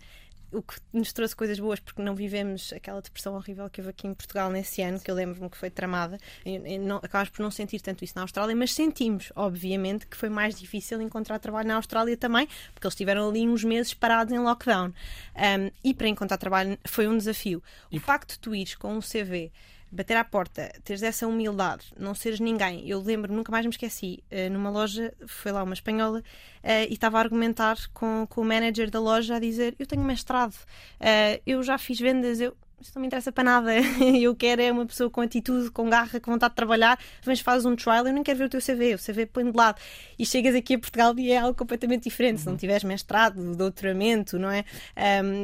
[0.55, 4.07] o que nos trouxe coisas boas, porque não vivemos aquela depressão horrível que houve aqui
[4.07, 6.19] em Portugal nesse ano, que eu lembro-me que foi tramada.
[6.45, 10.29] E, e acabas por não sentir tanto isso na Austrália, mas sentimos, obviamente, que foi
[10.29, 14.39] mais difícil encontrar trabalho na Austrália também, porque eles estiveram ali uns meses parados em
[14.39, 14.89] lockdown.
[14.89, 17.63] Um, e para encontrar trabalho foi um desafio.
[17.93, 19.53] O facto de tu ires com um CV
[19.95, 22.87] bater à porta, teres essa humildade, não seres ninguém.
[22.89, 26.23] Eu lembro, nunca mais me esqueci, eh, numa loja, foi lá uma espanhola,
[26.63, 30.03] eh, e estava a argumentar com, com o manager da loja a dizer: Eu tenho
[30.03, 30.57] mestrado,
[31.01, 32.57] eh, eu já fiz vendas, eu.
[32.81, 33.73] Isso não me interessa para nada.
[34.21, 36.99] Eu quero é uma pessoa com atitude, com garra, com vontade de trabalhar.
[37.23, 38.95] Vens, fazes um trial, eu não quero ver o teu CV.
[38.95, 39.81] O CV põe de lado.
[40.19, 42.43] E chegas aqui a Portugal e é algo completamente diferente.
[42.43, 44.67] Se não tiveres mestrado, doutoramento, não é?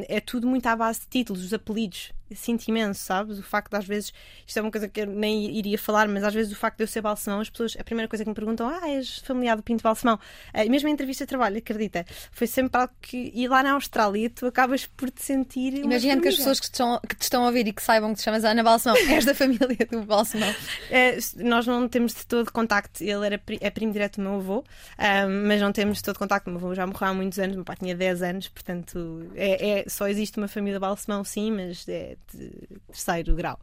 [0.07, 3.39] É tudo muito à base de títulos, os apelidos sinto imenso, sabes?
[3.39, 4.13] O facto de às vezes,
[4.47, 6.85] isto é uma coisa que eu nem iria falar, mas às vezes o facto de
[6.85, 9.63] eu ser balsemão, as pessoas, a primeira coisa que me perguntam, ah, és familiar do
[9.63, 10.19] Pinto Balsemão.
[10.55, 14.31] Uh, mesmo em entrevista de trabalho, acredita, foi sempre algo que, e lá na Austrália,
[14.31, 15.75] tu acabas por te sentir.
[15.75, 17.83] uma Imaginando que as pessoas que te, estão, que te estão a ouvir e que
[17.83, 20.55] saibam que te chamas Ana Balsemão, és da família do Balsemão.
[20.91, 23.03] Eh, nós não temos de todo contacto.
[23.03, 24.65] Ele era pri- é primo direto do meu avô,
[24.99, 26.49] ah, mas não temos de todo contacto.
[26.49, 29.81] O meu avô já morreu há muitos anos, meu pai tinha 10 anos, portanto, é,
[29.81, 32.51] é- só existe uma família Balsemão, sim, mas é de
[32.87, 33.59] terceiro grau.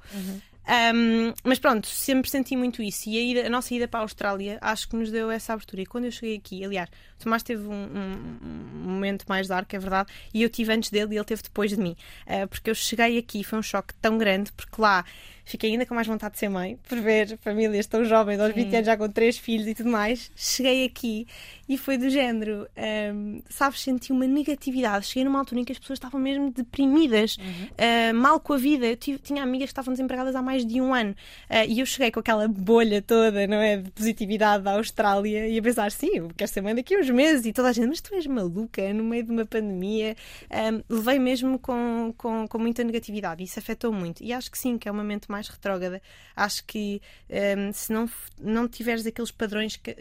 [0.70, 3.08] Um, mas pronto, sempre senti muito isso.
[3.10, 5.82] E a, ida- a nossa ida para a Austrália acho que nos deu essa abertura.
[5.82, 9.74] E quando eu cheguei aqui, aliás, o Tomás teve um, um- um momento mais dark,
[9.74, 11.96] é verdade, e eu tive antes dele e ele teve depois de mim.
[12.26, 15.06] Uh, porque eu cheguei aqui, foi um choque tão grande, porque lá
[15.48, 18.74] fiquei ainda com mais vontade de ser mãe, por ver famílias tão jovens, aos 20
[18.76, 20.30] anos já com três filhos e tudo mais.
[20.36, 21.26] Cheguei aqui
[21.70, 22.68] e foi do género,
[23.14, 25.06] um, sabes, senti uma negatividade.
[25.06, 28.86] Cheguei numa altura em que as pessoas estavam mesmo deprimidas, uh, mal com a vida.
[28.86, 31.86] Eu tive- tinha amigas que estavam desempregadas há mais de um ano uh, e eu
[31.86, 33.78] cheguei com aquela bolha toda, não é?
[33.78, 37.10] De positividade da Austrália e a pensar, sim, eu quero ser mãe daqui a uns
[37.10, 40.16] meses e toda a gente, mas tu és maluca no meio de uma pandemia.
[40.52, 44.24] Um, levei mesmo com, com, com muita negatividade e isso afetou muito.
[44.24, 46.02] E acho que sim, que é uma mente mais retrógrada.
[46.36, 48.10] Acho que um, se não,
[48.42, 49.94] não tiveres aqueles padrões que,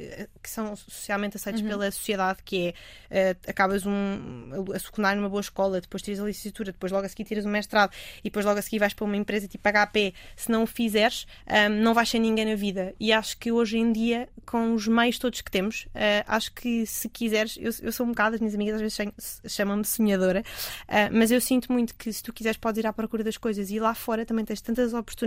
[0.43, 2.75] que são socialmente aceitos pela sociedade, que
[3.11, 7.05] é uh, acabas um, a secundário numa boa escola, depois tiras a licenciatura, depois logo
[7.05, 9.69] a seguir tiras o mestrado e depois logo a seguir vais para uma empresa tipo
[9.69, 12.95] HP, se não o fizeres, um, não vais ser ninguém na vida.
[12.99, 16.87] E acho que hoje em dia, com os meios todos que temos, uh, acho que
[16.87, 19.13] se quiseres, eu, eu sou um bocado, as minhas amigas às vezes cham-
[19.49, 20.43] chamam-me sonhadora,
[20.89, 23.71] uh, mas eu sinto muito que se tu quiseres podes ir à procura das coisas
[23.71, 25.26] e lá fora também tens tantas oportunidades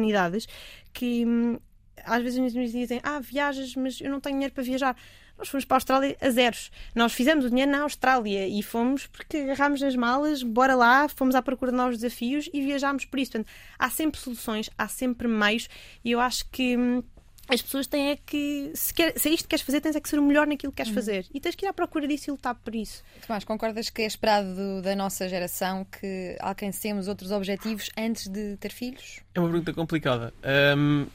[0.94, 1.60] que hum,
[2.06, 4.96] às vezes amigas dizem, ah, viajas, mas eu não tenho dinheiro para viajar.
[5.38, 6.70] Nós fomos para a Austrália a zeros.
[6.94, 11.34] Nós fizemos o dinheiro na Austrália e fomos porque agarrámos nas malas, bora lá, fomos
[11.34, 13.32] à procura de novos desafios e viajámos por isso.
[13.32, 15.70] Portanto, há sempre soluções, há sempre meios
[16.04, 16.76] e eu acho que.
[16.78, 17.04] hum,
[17.50, 20.00] as pessoas têm é que, se, quer, se é isto que queres fazer, tens é
[20.00, 21.26] que ser o melhor naquilo que queres fazer.
[21.34, 23.04] E tens que ir à procura disso e lutar por isso.
[23.26, 28.72] Tomás, concordas que é esperado da nossa geração que alcancemos outros objetivos antes de ter
[28.72, 29.22] filhos?
[29.34, 30.32] É uma pergunta complicada.
[30.78, 31.08] Hum,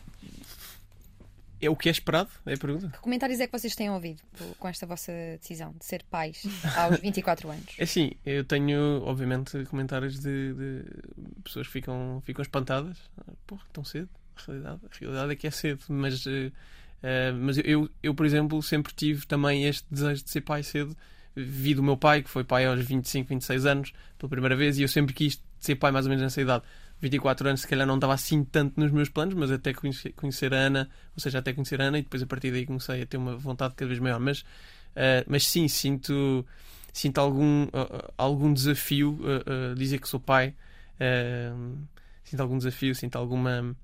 [1.63, 2.31] é o que é esperado?
[2.45, 2.89] É a pergunta?
[2.89, 4.21] Que comentários é que vocês têm ouvido
[4.59, 6.43] com esta vossa decisão de ser pais
[6.77, 7.75] aos 24 anos?
[7.79, 10.85] É assim, eu tenho, obviamente, comentários de, de
[11.45, 12.99] pessoas que ficam, ficam espantadas.
[13.47, 14.09] Porra, tão cedo?
[14.37, 16.53] A realidade, a realidade é que é cedo, mas, uh,
[17.41, 20.97] mas eu, eu, por exemplo, sempre tive também este desejo de ser pai cedo.
[21.37, 24.83] Vi do meu pai, que foi pai aos 25, 26 anos, pela primeira vez, e
[24.83, 26.65] eu sempre quis ser pai mais ou menos nessa idade.
[27.01, 30.57] 24 anos, se calhar não estava assim tanto nos meus planos, mas até conhecer, a
[30.57, 33.17] Ana, ou seja, até conhecer a Ana, e depois a partir daí comecei a ter
[33.17, 34.21] uma vontade cada vez maior.
[34.21, 36.47] Mas, uh, mas sim, sinto,
[36.93, 40.55] sinto algum, uh, algum desafio uh, dizer que sou pai.
[42.25, 43.77] sinto algum desafio, sinto alguma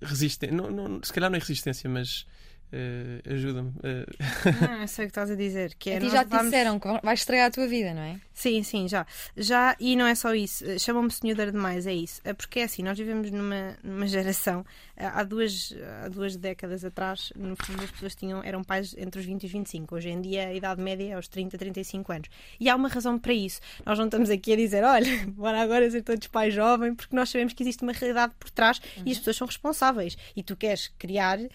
[0.00, 0.56] resistência.
[0.56, 2.26] Não, não, se calhar não é resistência, mas
[2.72, 3.70] uh, ajuda-me.
[3.70, 4.62] Uh...
[4.68, 5.74] Não, eu sei o que estás a dizer.
[5.78, 6.46] Que é, a ti já te vamos...
[6.46, 8.20] disseram que vais estragar a tua vida, não é?
[8.32, 9.06] Sim, sim, já.
[9.36, 10.64] Já, e não é só isso.
[10.78, 12.20] Chamam-me senhora demais, é isso.
[12.24, 14.64] É porque é assim, nós vivemos numa, numa geração.
[14.96, 15.74] Há duas,
[16.04, 19.46] há duas décadas atrás, no fundo, as pessoas tinham, eram pais entre os 20 e
[19.46, 19.94] os 25.
[19.94, 22.28] Hoje em dia, a idade média é aos 30, 35 anos.
[22.58, 23.60] E há uma razão para isso.
[23.86, 27.30] Nós não estamos aqui a dizer, olha, bora agora ser todos pais jovens, porque nós
[27.30, 29.04] sabemos que existe uma realidade por trás uhum.
[29.06, 30.16] e as pessoas são responsáveis.
[30.34, 31.50] E tu queres criar uh,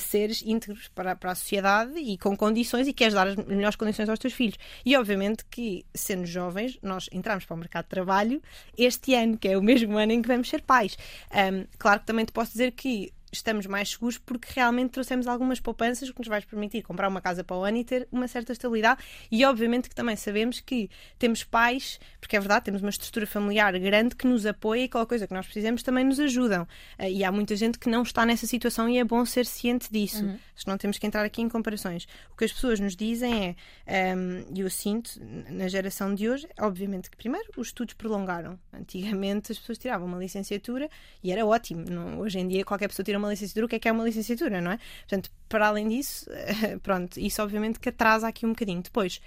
[0.00, 4.08] seres íntegros para, para a sociedade e com condições e queres dar as melhores condições
[4.08, 4.56] aos teus filhos.
[4.84, 8.42] E obviamente que, sendo jovens, nós entramos para o mercado de trabalho
[8.76, 10.96] este ano, que é o mesmo ano em que vamos ser pais.
[11.32, 15.60] Um, claro que também te posso dizer que estamos mais seguros porque realmente trouxemos algumas
[15.60, 18.52] poupanças que nos vai permitir comprar uma casa para o ano e ter uma certa
[18.52, 19.02] estabilidade.
[19.30, 23.78] E obviamente que também sabemos que temos pais, porque é verdade, temos uma estrutura familiar
[23.78, 26.66] grande que nos apoia e aquela coisa que nós precisamos também nos ajudam.
[26.98, 29.90] Ah, e há muita gente que não está nessa situação e é bom ser ciente
[29.90, 30.24] disso.
[30.24, 30.38] Uhum.
[30.66, 32.06] Não temos que entrar aqui em comparações.
[32.32, 35.20] O que as pessoas nos dizem é, um, e eu sinto
[35.50, 38.58] na geração de hoje, obviamente que primeiro os estudos prolongaram.
[38.72, 40.88] Antigamente as pessoas tiravam uma licenciatura
[41.22, 41.84] e era ótimo.
[41.88, 43.92] Não, hoje em dia qualquer pessoa tira uma uma licenciatura, o que é que é
[43.92, 44.78] uma licenciatura, não é?
[45.00, 46.26] Portanto, para além disso,
[46.82, 48.82] pronto, isso obviamente que atrasa aqui um bocadinho.
[48.82, 49.20] Depois,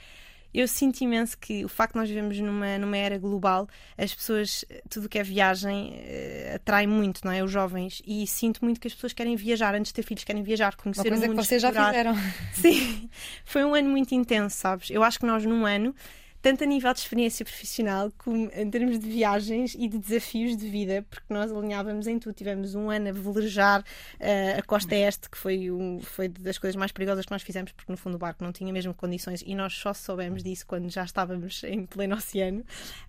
[0.53, 4.65] eu sinto imenso que o facto de nós vivemos numa, numa era global, as pessoas,
[4.89, 7.43] tudo que é viagem, uh, atrai muito, não é?
[7.43, 8.01] Os jovens.
[8.05, 11.01] E sinto muito que as pessoas querem viajar, antes de ter filhos, querem viajar, conhecer
[11.01, 11.37] Uma coisa o mundo.
[11.37, 12.15] que vocês já fizeram.
[12.53, 13.09] Sim,
[13.45, 14.89] foi um ano muito intenso, sabes?
[14.89, 15.93] Eu acho que nós, num ano,
[16.41, 20.69] tanto a nível de experiência profissional como em termos de viagens e de desafios de
[20.69, 22.33] vida, porque nós alinhávamos em tudo.
[22.33, 26.75] Tivemos um ano a velejar uh, a costa este, que foi, um, foi das coisas
[26.75, 29.55] mais perigosas que nós fizemos, porque no fundo o barco não tinha mesmo condições e
[29.55, 32.59] nós só soubemos disso quando já estávamos em pleno oceano,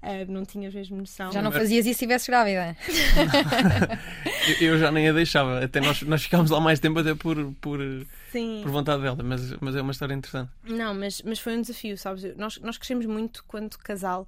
[0.02, 1.32] uh, não tínhamos mesmo noção.
[1.32, 2.76] Já não fazias isso se estivesse grávida?
[4.60, 7.80] eu já nem a deixava, até nós, nós ficámos lá mais tempo até por, por,
[8.62, 10.50] por vontade dela, mas, mas é uma história interessante.
[10.64, 12.36] Não, mas, mas foi um desafio, sabes?
[12.36, 14.26] Nós, nós crescemos muito muito quanto casal,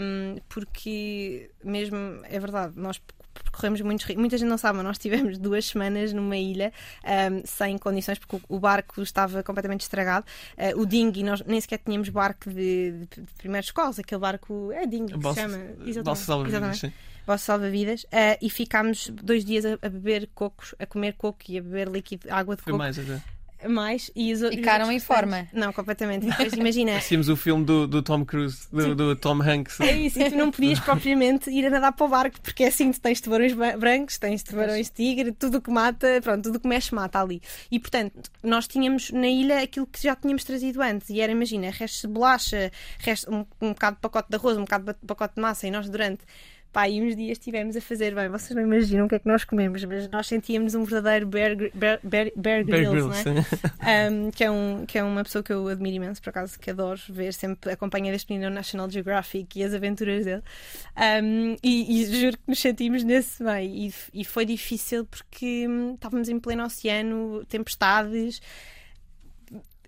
[0.00, 3.00] um, porque mesmo, é verdade, nós
[3.34, 6.72] percorremos muitos Muita gente não sabe, mas nós tivemos duas semanas numa ilha
[7.04, 10.26] um, sem condições, porque o, barco estava completamente estragado.
[10.56, 14.70] Uh, o dinghy, nós nem sequer tínhamos barco de, de, de primeiros escolas, aquele barco
[14.72, 15.56] é dinghy que se chama.
[15.84, 16.18] Exatamente.
[16.18, 16.92] salva-vidas, sim.
[17.24, 21.58] Vosso salva-vidas, uh, e ficámos dois dias a, a, beber cocos, a comer coco e
[21.58, 22.78] a beber líquido, água de Foi coco.
[22.78, 23.22] mais até
[23.68, 25.48] mais e os Ficaram em forma.
[25.52, 26.26] Não, completamente.
[26.26, 26.96] Depois, imagina.
[26.96, 29.80] Assistimos o filme do, do Tom Cruise, do, do, Tom Hanks.
[29.80, 32.68] É isso, e tu não podias propriamente ir a nadar para o barco, porque é
[32.68, 36.94] assim: tu tens tubarões brancos, tens tubarões tigre, tudo que mata, pronto, tudo que mexe
[36.94, 37.42] mata ali.
[37.70, 41.70] E portanto, nós tínhamos na ilha aquilo que já tínhamos trazido antes, e era, imagina,
[41.70, 45.34] restos de bolacha, resto, um, um bocado de pacote de arroz, um bocado de pacote
[45.36, 46.24] de massa, e nós durante
[46.72, 49.28] Pá, e uns dias estivemos a fazer, bem, vocês não imaginam o que é que
[49.28, 53.44] nós comemos, mas nós sentíamos um verdadeiro Bear, bear, bear, bear Grylls, né?
[54.10, 56.70] um, que, é um, que é uma pessoa que eu admiro imenso, por acaso, que
[56.70, 60.42] adoro ver, sempre acompanha deste menino no National Geographic e as aventuras dele.
[60.96, 63.68] Um, e, e, juro que nos sentimos nesse meio.
[63.68, 68.40] E, e foi difícil porque hum, estávamos em pleno oceano, tempestades.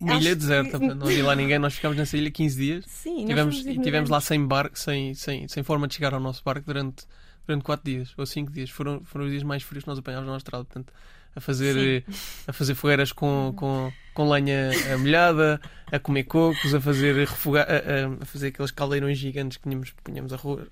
[0.05, 0.87] Uma ilha deserta, que...
[0.87, 2.85] não havia lá ninguém, nós ficámos nessa ilha 15 dias.
[2.87, 6.43] Sim, tivemos, e tivemos lá sem barco, sem, sem, sem forma de chegar ao nosso
[6.45, 7.05] barco durante,
[7.47, 8.71] durante 4 dias ou 5 dias.
[8.71, 10.93] Foram, foram os dias mais frios que nós apanhámos na Austrália, portanto,
[11.37, 12.05] a fazer,
[12.47, 18.23] a fazer fogueiras com, com, com lenha molhada, a comer cocos, a fazer refogar, a,
[18.23, 20.67] a, fazer aqueles caldeirões gigantes que punhamos, punhamos arroz,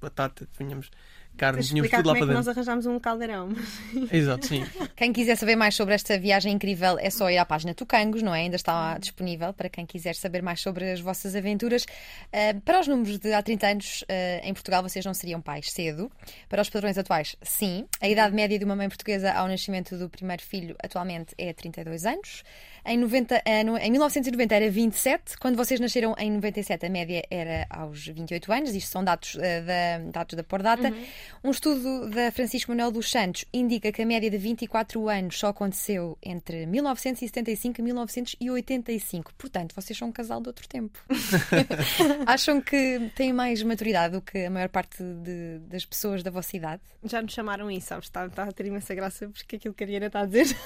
[0.00, 0.90] batata, punhamos
[1.36, 2.60] carne, tínhamos explicar tudo lá como é para que nós dentro.
[2.60, 3.48] arranjámos um caldeirão.
[4.12, 4.64] Exato, sim.
[4.96, 8.34] Quem quiser saber mais sobre esta viagem incrível é só ir à página Tucangos, não
[8.34, 8.40] é?
[8.40, 11.82] Ainda está disponível para quem quiser saber mais sobre as vossas aventuras.
[11.84, 14.06] Uh, para os números de há 30 anos, uh,
[14.42, 16.10] em Portugal vocês não seriam pais cedo.
[16.48, 17.86] Para os padrões atuais, sim.
[18.00, 22.06] A idade média de uma mãe portuguesa ao nascimento do primeiro filho atualmente é 32
[22.06, 22.42] anos.
[22.84, 25.38] Em, 90, uh, no, em 1990 era 27.
[25.38, 28.74] Quando vocês nasceram em 97, a média era aos 28 anos.
[28.74, 30.88] Isto são dados, da, dados da Pordata.
[30.88, 31.04] Uhum.
[31.44, 35.48] Um estudo da Francisco Manuel dos Santos indica que a média de 24 anos só
[35.48, 39.32] aconteceu entre 1975 e 1985.
[39.36, 40.98] Portanto, vocês são um casal de outro tempo.
[42.26, 46.56] Acham que têm mais maturidade do que a maior parte de, das pessoas da vossa
[46.56, 46.82] idade?
[47.04, 48.06] Já nos chamaram isso, sabes?
[48.06, 50.56] Está, está a ter imensa graça porque aquilo que a Ariana está a dizer.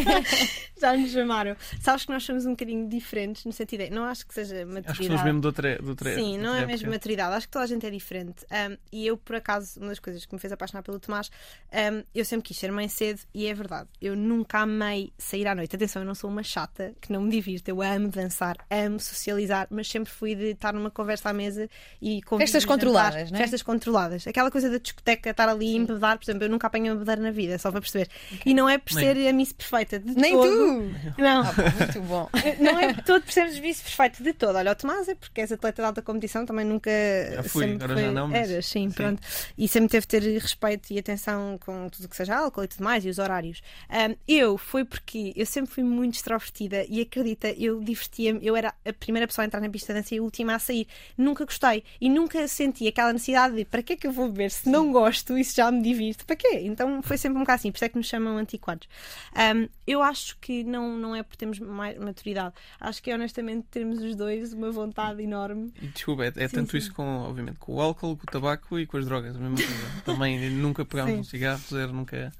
[0.80, 1.45] Já nos chamaram.
[1.80, 4.90] Sabes que nós somos um bocadinho diferentes no sentido de, não acho que seja maturidade.
[4.90, 6.90] Acho que somos mesmo de outra, de outra Sim, não é mesmo época.
[6.90, 7.34] maturidade.
[7.36, 8.44] Acho que toda a gente é diferente.
[8.50, 11.30] Um, e eu, por acaso, uma das coisas que me fez apaixonar pelo Tomás,
[11.72, 13.88] um, eu sempre quis ser mãe cedo e é verdade.
[14.00, 15.76] Eu nunca amei sair à noite.
[15.76, 17.68] Atenção, eu não sou uma chata que não me divirto.
[17.68, 21.68] Eu amo dançar, amo socializar, mas sempre fui de estar numa conversa à mesa
[22.00, 23.42] e com Festas controladas, não é?
[23.42, 24.26] Festas controladas.
[24.26, 27.20] Aquela coisa da discoteca, estar ali e embedar, por exemplo, eu nunca apanhei uma bebedeira
[27.20, 28.08] na vida, só para perceber.
[28.44, 29.04] E não é por Nem.
[29.14, 30.48] ser a Miss Perfeita de Nem todo.
[30.48, 31.22] tu!
[31.22, 31.35] Não.
[31.42, 32.28] Ah, muito bom.
[32.60, 34.56] Não é de todo sermos vice perfeito de todo.
[34.56, 36.90] Olha, o Tomás é porque és atleta de alta competição, também nunca.
[37.34, 38.94] Já fui, agora já não, mas- Eras, sim, sim.
[38.94, 39.22] pronto.
[39.56, 42.68] E sempre teve de ter respeito e atenção com tudo o que seja álcool e
[42.68, 43.62] tudo mais e os horários.
[43.88, 48.44] Ahm, eu foi porque eu sempre fui muito extrovertida e acredita, eu divertia-me.
[48.46, 50.58] Eu era a primeira pessoa a entrar na pista de dança e a última a
[50.58, 50.86] sair.
[51.16, 54.50] Nunca gostei e nunca senti aquela necessidade de para que é que eu vou beber
[54.50, 56.24] se não gosto, isso já me divirte.
[56.24, 56.60] Para quê?
[56.64, 58.88] Então foi sempre um bocado assim, por isso é que nos chamam antiquados.
[59.34, 62.54] Ahm, eu acho que não, não é por termos mais maturidade.
[62.80, 65.72] Acho que é honestamente termos os dois uma vontade enorme.
[65.80, 66.78] E desculpa, é, é Sim, tanto sim.
[66.78, 69.56] isso com, obviamente, com o álcool, com o tabaco e com as drogas, a mesma
[69.56, 70.02] coisa.
[70.04, 72.32] Também nunca pegámos um cigarro, zero, nunca.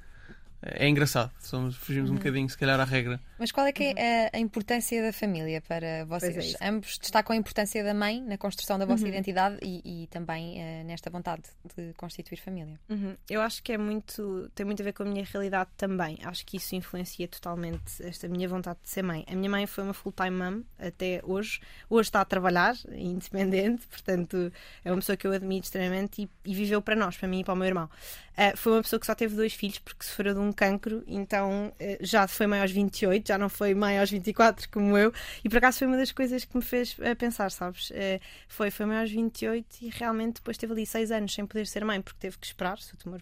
[0.72, 2.16] É engraçado, somos, fugimos Uhum.
[2.16, 3.20] um bocadinho, se calhar, à regra.
[3.38, 6.34] Mas qual é que é a, a importância da família para vocês?
[6.34, 6.68] Pois é.
[6.68, 9.08] Ambos destacam a importância da mãe na construção da vossa Uhum.
[9.10, 11.42] identidade e, e também eh, nesta vontade
[11.76, 12.78] de constituir família.
[12.88, 13.14] Uhum.
[13.28, 14.50] Eu acho que é muito.
[14.54, 16.18] tem muito a ver com a minha realidade também.
[16.24, 19.24] Acho que isso influencia totalmente esta minha vontade de ser mãe.
[19.28, 21.60] A minha mãe foi uma full-time mum até hoje.
[21.90, 24.52] Hoje está a trabalhar, independente, portanto,
[24.84, 27.44] é uma pessoa que eu admiro extremamente e, e viveu para nós, para mim e
[27.44, 27.88] para o meu irmão.
[28.38, 31.72] Ah, foi uma pessoa que só teve dois filhos porque sofreu de um cancro, então
[31.78, 35.12] eh, já foi mãe aos 28, já não foi mãe aos 24 como eu,
[35.44, 37.90] e por acaso foi uma das coisas que me fez eh, pensar, sabes?
[37.94, 41.66] Eh, foi, foi mãe aos 28 e realmente depois teve ali 6 anos sem poder
[41.66, 43.20] ser mãe porque teve que esperar, se o tumor,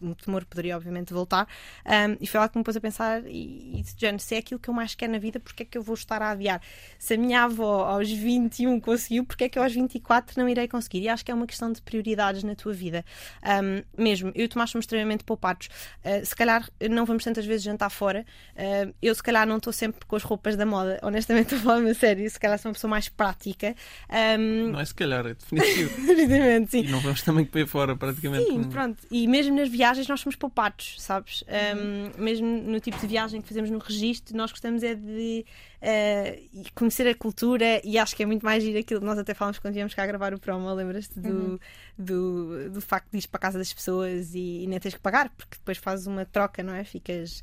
[0.00, 1.46] o tumor poderia obviamente voltar,
[1.84, 4.60] Ahm, e foi lá que me pôs a pensar e, e género, se é aquilo
[4.60, 6.60] que eu mais quero na vida, porque é que eu vou estar a adiar?
[6.98, 10.68] Se a minha avó aos 21 conseguiu, porque é que eu aos 24 não irei
[10.68, 11.02] conseguir?
[11.02, 13.04] E acho que é uma questão de prioridades na tua vida.
[13.42, 15.68] Ahm, mesmo, eu e o Tomás somos extremamente poupados.
[16.04, 18.24] Ah, se calhar não vamos tantas vezes jantar fora.
[18.56, 20.98] Ah, eu, se calhar, não estou sempre com as roupas da moda.
[21.02, 22.28] Honestamente, estou falar a sério.
[22.30, 23.74] Se calhar sou uma pessoa mais prática.
[24.08, 26.10] Ahm, Não é se calhar, é definitivo.
[26.10, 26.78] Evidentemente, sim.
[26.84, 28.44] e não vamos também para fora, praticamente.
[28.46, 29.06] Sim, com- pronto.
[29.10, 31.44] E mesmo nas viagens nós somos poupados, sabes?
[31.76, 35.44] Um, mesmo no tipo de viagem que fazemos no registro, nós gostamos é de
[35.82, 39.34] uh, conhecer a cultura e acho que é muito mais giro aquilo que nós até
[39.34, 41.60] falamos quando viemos cá gravar o promo, lembras-te do,
[41.98, 45.00] do, do facto de ir para a casa das pessoas e, e nem tens que
[45.00, 46.84] pagar, porque depois fazes uma troca, não é?
[46.84, 47.42] Ficas.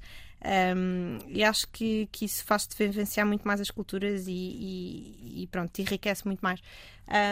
[0.76, 5.48] um, e acho que, que isso faz-te vivenciar muito mais as culturas e, e, e
[5.48, 6.62] pronto, te enriquece muito mais.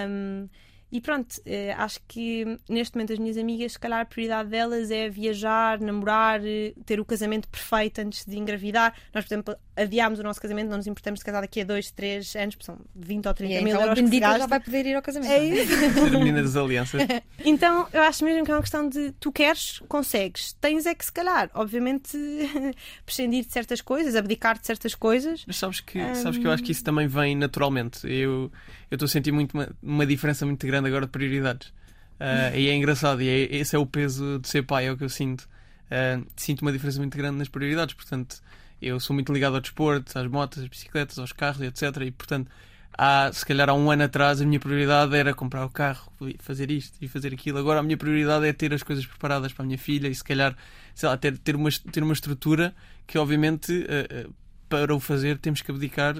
[0.08, 0.48] Um,
[0.92, 4.92] e pronto, eh, acho que neste momento as minhas amigas, se calhar a prioridade delas
[4.92, 8.94] é viajar, namorar, eh, ter o casamento perfeito antes de engravidar.
[9.14, 11.92] Nós, por exemplo, adiámos o nosso casamento, não nos importamos de casar daqui a 2,
[11.92, 14.46] 3 anos, porque são 20 ou 30 E mil então a euros se Benedita já
[14.48, 15.32] vai poder ir ao casamento.
[15.32, 15.74] É isso.
[15.76, 17.02] Ser a menina das alianças.
[17.44, 20.54] Então, eu acho mesmo que é uma questão de tu queres, consegues.
[20.54, 22.16] Tens é que, se calhar, obviamente,
[23.04, 25.44] prescindir de certas coisas, abdicar de certas coisas.
[25.48, 28.08] Mas sabes que, sabes que eu acho que isso também vem naturalmente.
[28.08, 28.52] Eu
[28.92, 31.74] eu estou a sentir muito uma, uma diferença muito grande agora de prioridades.
[32.20, 34.98] Ah, e é engraçado, e é, esse é o peso de ser pai, é o
[34.98, 35.50] que eu sinto.
[35.90, 38.42] Ah, sinto uma diferença muito grande nas prioridades, portanto,
[38.82, 41.84] eu sou muito ligado ao desporto, às motas, às bicicletas, aos carros, etc.
[42.06, 42.52] E portanto,
[42.96, 46.70] há, se calhar há um ano atrás a minha prioridade era comprar o carro, fazer
[46.70, 47.58] isto e fazer aquilo.
[47.58, 50.24] Agora a minha prioridade é ter as coisas preparadas para a minha filha e se
[50.24, 50.56] calhar,
[50.94, 52.76] sei lá, ter, ter, uma, ter uma estrutura
[53.08, 54.30] que obviamente ah, ah,
[54.72, 56.16] para o fazer temos que abdicar,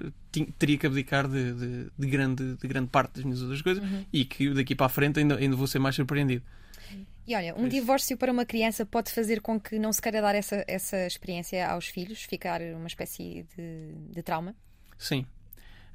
[0.60, 4.26] teria que abdicar de, de, de grande, de grande parte das minhas outras coisas e
[4.26, 6.44] que daqui para a frente ainda, ainda vou ser mais surpreendido.
[7.26, 7.70] E olha, um Isso.
[7.70, 11.66] divórcio para uma criança pode fazer com que não se queira dar essa, essa experiência
[11.66, 14.54] aos filhos, ficar uma espécie de, de trauma.
[14.98, 15.26] Sim.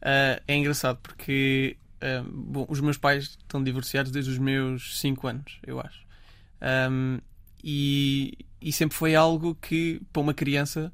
[0.01, 5.27] Ah, é engraçado porque ah, bom, os meus pais estão divorciados desde os meus 5
[5.27, 6.07] anos, eu acho.
[6.91, 7.19] Um,
[7.63, 10.93] e, e sempre foi algo que, para uma criança,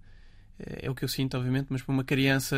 [0.65, 2.57] é o que eu sinto, obviamente, mas para uma criança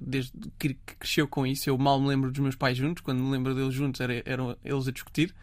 [0.00, 3.30] desde que cresceu com isso, eu mal me lembro dos meus pais juntos, quando me
[3.30, 5.34] lembro deles juntos era, eram eles a discutir.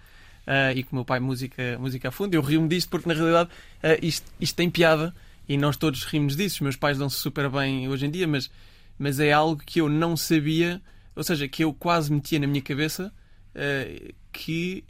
[0.42, 2.34] Uh, e com o meu pai música, música a fundo.
[2.34, 5.14] Eu rio-me disto porque na realidade uh, isto, isto tem piada
[5.48, 6.56] e nós todos rimos disso.
[6.56, 8.50] Os meus pais dão-se super bem hoje em dia, mas,
[8.98, 10.82] mas é algo que eu não sabia,
[11.16, 13.14] ou seja, que eu quase metia na minha cabeça
[13.56, 14.84] uh, que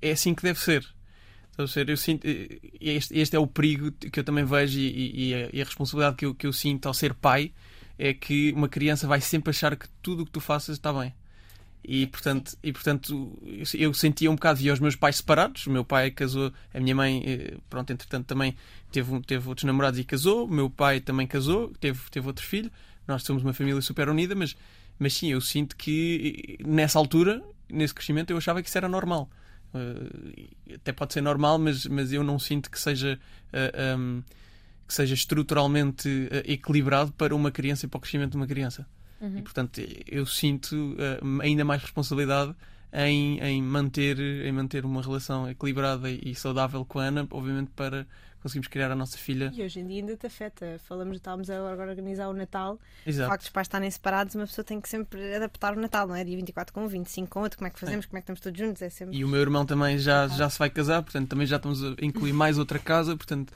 [0.00, 0.86] é assim que deve ser.
[1.58, 2.24] Eu sinto,
[2.80, 6.16] este, este, é o perigo que eu também vejo e, e, a, e a, responsabilidade
[6.16, 7.52] que eu, que eu sinto ao ser pai
[7.98, 11.12] é que uma criança vai sempre achar que tudo o que tu faças está bem.
[11.82, 13.38] E portanto, e, portanto
[13.74, 15.66] eu sentia um bocado, via os meus pais separados.
[15.66, 18.56] O meu pai casou, a minha mãe, eh, pronto, entretanto também
[18.92, 20.44] teve, teve outros namorados e casou.
[20.44, 22.70] O meu pai também casou, teve, teve outro filho.
[23.06, 24.54] Nós somos uma família super unida, mas,
[24.98, 29.28] mas sim, eu sinto que nessa altura, nesse crescimento, eu achava que isso era normal.
[29.74, 33.18] Uh, até pode ser normal, mas, mas eu não sinto que seja.
[33.48, 34.22] Uh, eh, um, ehm,
[34.86, 38.86] que seja estruturalmente uh, equilibrado para uma criança e para o crescimento de uma criança.
[39.20, 39.38] Uhum.
[39.38, 40.96] E, portanto, eu sinto
[41.42, 42.54] ainda mais responsabilidade
[42.92, 48.06] em, em, manter, em manter uma relação equilibrada e saudável com a Ana, obviamente para
[48.48, 49.50] conseguirmos criar a nossa filha.
[49.54, 50.80] E hoje em dia ainda te afeta.
[50.84, 52.78] Falamos, estávamos agora a organizar o Natal.
[53.06, 53.28] Exato.
[53.28, 56.14] O facto dos pais estarem separados, uma pessoa tem que sempre adaptar o Natal, não
[56.14, 56.24] é?
[56.24, 58.08] Dia 24 com um, 25 com outro, como é que fazemos, é.
[58.08, 58.82] como é que estamos todos juntos?
[58.82, 59.16] É sempre...
[59.16, 61.94] E o meu irmão também já, já se vai casar, portanto também já estamos a
[62.02, 63.52] incluir mais outra casa, portanto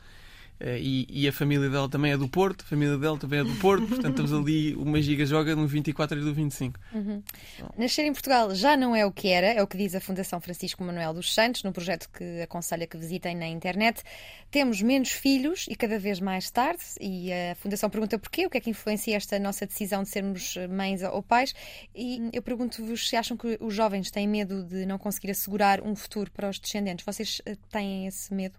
[0.64, 3.54] e, e, a família dela também é do Porto, a família dela também é do
[3.56, 6.78] Porto, portanto estamos ali, uma giga joga no 24 e do 25.
[6.94, 7.22] Uhum.
[7.56, 7.70] Então.
[7.76, 10.40] Nascer em Portugal já não é o que era, é o que diz a Fundação
[10.40, 14.02] Francisco Manuel dos Santos, no projeto que aconselha que visitem na internet.
[14.50, 18.58] Temos menos filhos e cada vez mais tarde, e a Fundação pergunta porquê, o que
[18.58, 21.54] é que influencia esta nossa decisão de sermos mães ou pais,
[21.94, 25.96] e eu pergunto-vos se acham que os jovens têm medo de não conseguir assegurar um
[25.96, 27.04] futuro para os descendentes.
[27.04, 28.54] Vocês eh, têm esse medo?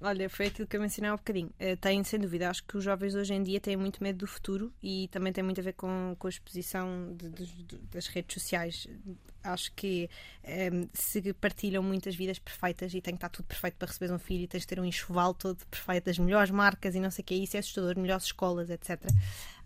[0.00, 1.48] Olha, foi aquilo que eu mencionei há um bocadinho.
[1.60, 4.26] Uh, tem, sem dúvida, acho que os jovens hoje em dia têm muito medo do
[4.28, 8.06] futuro e também tem muito a ver com, com a exposição de, de, de, das
[8.06, 8.86] redes sociais.
[9.42, 10.08] Acho que
[10.44, 14.12] um, ehm, se partilham muitas vidas perfeitas e tem que estar tudo perfeito para receber
[14.12, 17.10] um filho e tens de ter um enxoval todo perfeito das melhores marcas e não
[17.10, 19.00] sei o que, isso é assustador, melhores escolas, etc.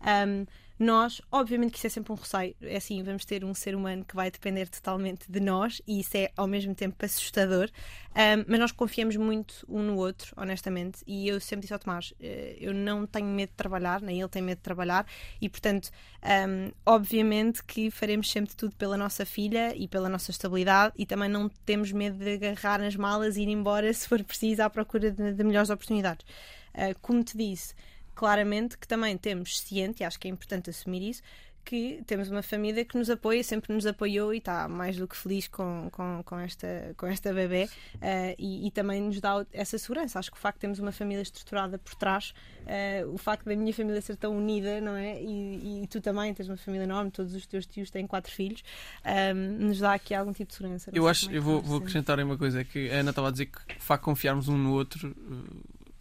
[0.01, 0.45] Um,
[0.83, 4.03] nós, obviamente que isso é sempre um receio, é assim, vamos ter um ser humano
[4.05, 7.69] que vai depender totalmente de nós e isso é ao mesmo tempo assustador,
[8.11, 12.13] um, mas nós confiamos muito um no outro, honestamente, e eu sempre disse ao Tomás,
[12.19, 15.07] eh, eu não tenho medo de trabalhar, nem ele tem medo de trabalhar,
[15.41, 15.89] e portanto,
[16.23, 21.29] um, obviamente que faremos sempre tudo pela nossa filha e pela nossa estabilidade e também
[21.29, 25.11] não temos medo de agarrar nas malas e ir embora se for preciso à procura
[25.11, 26.25] de, de melhores oportunidades.
[26.73, 27.75] Uh, como te disse,
[28.15, 31.21] claramente que também temos ciente, e acho que é importante assumir isso,
[31.65, 35.15] que temos uma família que nos apoia, sempre nos apoiou e está mais do que
[35.15, 37.99] feliz com, com, com, esta, com esta bebê uh,
[38.37, 40.19] e, e, também nos dá essa segurança.
[40.19, 42.33] Acho que o facto de termos uma família estruturada por trás,
[42.63, 45.21] uh, o facto da minha família ser tão unida, não é?
[45.21, 48.61] E, e, tu também tens uma família enorme, todos os teus tios têm quatro filhos,
[49.05, 50.91] um, ehm, nos dá aqui algum tipo de segurança.
[50.93, 53.31] eu acho, é eu vou, vou acrescentar uma coisa, é que a Ana estava a
[53.31, 55.15] dizer que o facto de confiarmos um no outro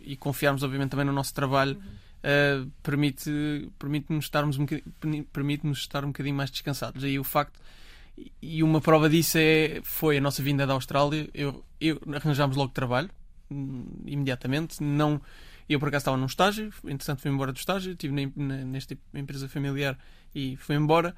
[0.00, 2.01] e confiarmos, obviamente, também no nosso trabalho, uhum.
[2.22, 4.66] Uh, permite, permite-nos estarmos um
[5.32, 7.04] permite-nos estar um bocadinho mais descansados.
[7.04, 7.60] Aí o facto
[8.40, 11.28] e uma prova disso é, foi a nossa vinda da Austrália.
[11.32, 13.10] Eu, eu arranjámos logo trabalho
[13.50, 14.82] hum, imediatamente.
[14.82, 15.20] Não,
[15.68, 18.96] eu por acaso estava num estágio, entretanto fui embora do estágio, estive na, na, nesta
[19.14, 19.98] empresa familiar
[20.34, 21.14] e fui embora.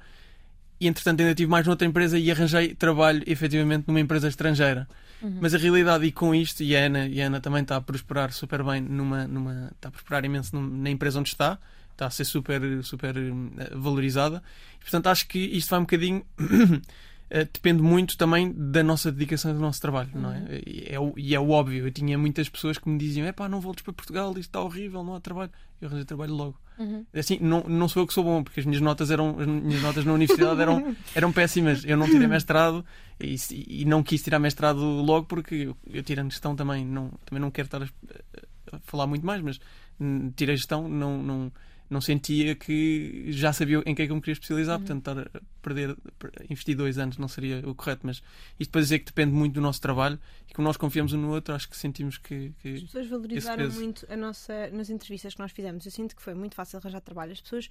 [0.79, 4.87] E entretanto ainda tive mais noutra empresa e arranjei trabalho efetivamente numa empresa estrangeira.
[5.21, 5.39] Uhum.
[5.41, 7.81] Mas a realidade, e com isto, e a Ana, e a Ana também está a
[7.81, 9.71] prosperar super bem numa, numa.
[9.73, 11.57] está a prosperar imenso na empresa onde está,
[11.91, 14.43] está a ser super, super eh, valorizada.
[14.77, 16.25] E, portanto, acho que isto vai um bocadinho.
[17.27, 20.21] Eh, depende muito também da nossa dedicação do nosso trabalho, uhum.
[20.21, 20.37] não é?
[20.37, 20.45] Uhum.
[20.63, 21.13] E, é?
[21.17, 21.87] E é o óbvio.
[21.87, 24.61] Eu tinha muitas pessoas que me diziam: é pá, não voltes para Portugal, isto está
[24.61, 25.49] horrível, não há trabalho.
[25.81, 26.59] Eu arranjei trabalho logo.
[26.77, 27.05] Uhum.
[27.13, 29.81] Assim, não, não sou eu que sou bom, porque as minhas notas eram as minhas
[29.81, 31.83] notas na universidade eram, eram péssimas.
[31.85, 32.85] Eu não tirei mestrado
[33.19, 33.35] e,
[33.67, 37.51] e não quis tirar mestrado logo porque eu, eu tirando gestão também não, também não
[37.51, 37.85] quero estar a,
[38.75, 39.59] a falar muito mais, mas
[39.99, 41.51] hum, tirei gestão, não, não
[41.89, 44.85] não sentia que já sabia em que é que eu me queria especializar, uhum.
[44.85, 45.95] portanto, estar a perder,
[46.49, 48.21] investir dois anos não seria o correto, mas
[48.59, 50.19] isto para dizer que depende muito do nosso trabalho
[50.49, 52.53] e como nós confiamos um no outro, acho que sentimos que.
[52.59, 55.85] que as pessoas valorizaram muito a nossa, nas entrevistas que nós fizemos.
[55.85, 57.31] Eu sinto que foi muito fácil arranjar trabalho.
[57.31, 57.69] As pessoas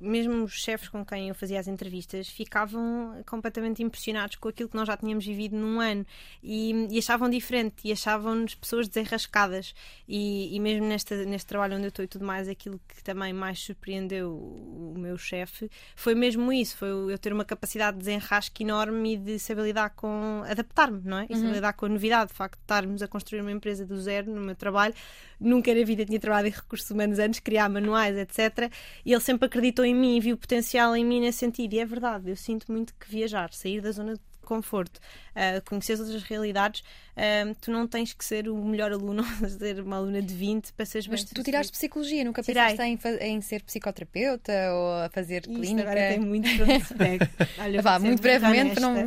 [0.00, 4.76] mesmo os chefes com quem eu fazia as entrevistas ficavam completamente impressionados com aquilo que
[4.76, 6.04] nós já tínhamos vivido num ano
[6.42, 9.74] e, e achavam diferente e achavam-nos pessoas desenrascadas.
[10.06, 13.32] E, e mesmo nesta, neste trabalho onde eu estou e tudo mais, aquilo que também
[13.32, 18.04] mais surpreendeu o, o meu chefe foi mesmo isso: foi eu ter uma capacidade de
[18.04, 20.42] desenrasque enorme e de saber lidar com.
[20.46, 21.26] adaptar-me, não é?
[21.30, 21.54] E saber uhum.
[21.54, 22.30] lidar com a novidade.
[22.30, 24.94] De facto, estarmos a construir uma empresa do zero no meu trabalho.
[25.38, 28.70] Nunca na vida tinha trabalhado em recursos humanos antes, criar manuais, etc.
[29.06, 31.74] E ele sempre acreditou em mim, viu potencial em mim nesse sentido.
[31.74, 35.98] E é verdade, eu sinto muito que viajar, sair da zona de conforto, uh, conhecer
[36.00, 36.82] outras realidades,
[37.20, 39.22] uh, tu não tens que ser o melhor aluno,
[39.58, 43.40] ser uma aluna de 20 para seres Mas tu tiraste psicologia, nunca pensaste em, em,
[43.40, 45.82] ser psicoterapeuta ou a fazer Isto clínica?
[45.82, 46.48] agora tem muito
[47.58, 49.04] Olha, Vá, muito brevemente para não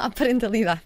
[0.00, 0.80] à parentalidade.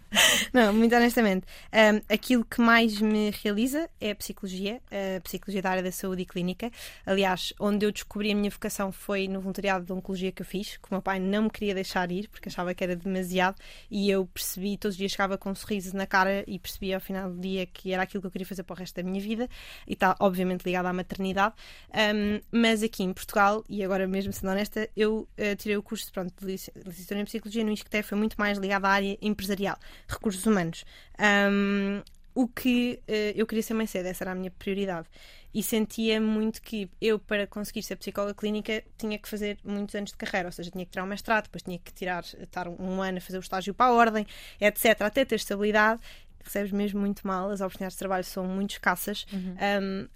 [0.52, 4.80] Não, muito honestamente, um, aquilo que mais me realiza é a psicologia,
[5.16, 6.70] a psicologia da área da saúde e clínica.
[7.04, 10.76] Aliás, onde eu descobri a minha vocação foi no voluntariado de oncologia que eu fiz,
[10.76, 13.56] que o meu pai não me queria deixar ir porque achava que era demasiado
[13.90, 17.00] e eu percebi, todos os dias chegava com um sorriso na cara e percebi ao
[17.00, 19.20] final do dia que era aquilo que eu queria fazer para o resto da minha
[19.20, 19.48] vida
[19.86, 21.54] e está obviamente ligado à maternidade.
[21.90, 26.10] Um, mas aqui em Portugal, e agora mesmo sendo honesta, eu uh, tirei o curso
[26.12, 29.76] pronto, de licenciatura em Psicologia no ISCTE, foi muito mais ligado à área empresarial,
[30.08, 30.84] recursos humanos.
[31.18, 32.02] Um,
[32.34, 35.08] o que uh, eu queria ser mais cedo, essa era a minha prioridade
[35.54, 40.10] e sentia muito que eu, para conseguir ser psicóloga clínica, tinha que fazer muitos anos
[40.10, 43.02] de carreira, ou seja, tinha que tirar o mestrado, depois tinha que tirar, estar um
[43.02, 44.26] ano a fazer o estágio para a ordem,
[44.60, 46.00] etc., até ter estabilidade.
[46.44, 49.26] Recebes mesmo muito mal, as oportunidades de trabalho são muito escassas.
[49.32, 49.56] Uhum.
[49.82, 50.08] Um,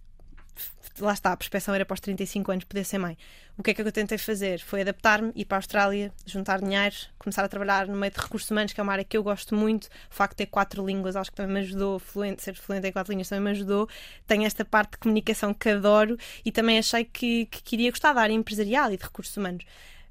[1.01, 3.17] lá está, a prospeção era para os 35 anos poder ser mãe.
[3.59, 4.61] O que é que eu tentei fazer?
[4.61, 8.51] Foi adaptar-me, ir para a Austrália, juntar dinheiro, começar a trabalhar no meio de recursos
[8.51, 9.87] humanos, que é uma área que eu gosto muito.
[9.87, 12.93] O facto de ter quatro línguas, acho que também me ajudou, fluente, ser fluente em
[12.93, 13.89] quatro línguas também me ajudou.
[14.27, 18.21] Tenho esta parte de comunicação que adoro e também achei que, que queria gostar da
[18.21, 19.65] área empresarial e de recursos humanos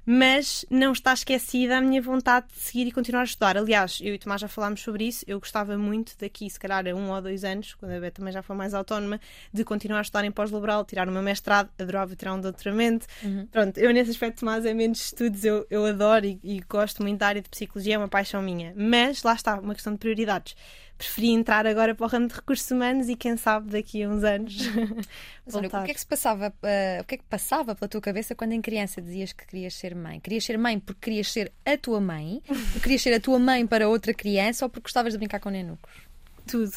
[0.06, 3.56] mas não está esquecida a minha vontade de seguir e continuar a estudar.
[3.56, 5.24] Aliás, eu e o Tomás já falámos sobre isso.
[5.26, 8.32] Eu gostava muito daqui, se calhar, a um ou dois anos, quando a Beth também
[8.32, 9.20] já for mais autónoma,
[9.52, 13.06] de continuar a estudar em pós-laboral, tirar o meu mestrado, adorava tirar um doutoramento.
[13.24, 13.46] Uhum.
[13.50, 17.18] Pronto, eu nesse aspecto, Tomás, é menos estudos, eu, eu adoro e, e gosto muito
[17.18, 18.72] da área de psicologia, é uma paixão minha.
[18.76, 20.54] Mas lá está, uma questão de prioridades
[20.96, 24.24] preferi entrar agora para o ramo de recursos humanos e quem sabe daqui a uns
[24.24, 24.56] anos.
[25.44, 27.88] Mas olha, o que é que se passava, uh, o que é que passava pela
[27.88, 30.18] tua cabeça quando em criança dizias que querias ser mãe?
[30.20, 32.42] Querias ser mãe porque querias ser a tua mãe?
[32.48, 35.50] ou querias ser a tua mãe para outra criança ou porque gostavas de brincar com
[35.50, 36.06] nenucos?
[36.46, 36.72] Tudo.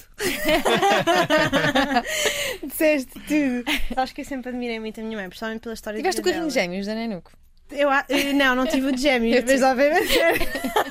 [2.63, 3.63] Disseste tudo.
[3.95, 6.47] Acho que eu sempre admirei muito a minha mãe, principalmente pela história Tiveste o carrinho
[6.47, 7.32] de gêmeos da Nenuco?
[7.72, 7.89] Eu,
[8.34, 10.17] não, não tive o de gêmeos, mas obviamente.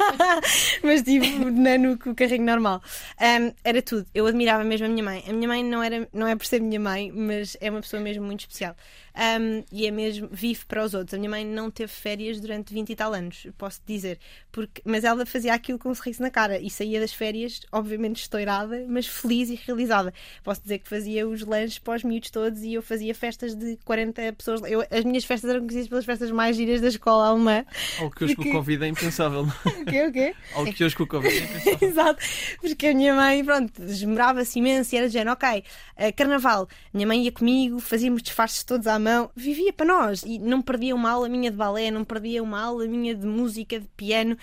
[0.82, 2.82] mas tive o nano com o carrinho normal.
[3.20, 4.06] Um, era tudo.
[4.14, 5.24] Eu admirava mesmo a minha mãe.
[5.28, 8.00] A minha mãe não, era, não é por ser minha mãe, mas é uma pessoa
[8.00, 8.76] mesmo muito especial
[9.18, 11.12] um, e é mesmo, vive para os outros.
[11.14, 14.20] A minha mãe não teve férias durante 20 e tal anos, posso dizer,
[14.52, 18.20] porque, mas ela fazia aquilo com um sorriso na cara e saía das férias, obviamente
[18.20, 20.14] estourada, mas feliz e realizada.
[20.44, 23.76] Posso dizer que fazia os lanches para os miúdos todos e eu fazia festas de
[23.84, 24.62] 40 pessoas.
[24.70, 27.64] Eu, as minhas festas eram conhecidas pelas festas mais giras da escola alemã.
[27.98, 28.50] Algo que hoje porque...
[28.50, 29.42] com o Covid é impensável.
[29.66, 30.06] o quê?
[30.06, 30.34] O quê?
[30.54, 31.78] Algo que hoje com o Covid é impensável.
[31.88, 32.22] Exato,
[32.60, 37.06] porque a minha mãe, pronto, desmorava-se imenso e era de género, ok, uh, carnaval, minha
[37.06, 41.10] mãe ia comigo, fazíamos disfarces todos à mão vivia para nós e não perdia uma
[41.10, 44.36] aula minha de balé, não perdia uma aula minha de música, de piano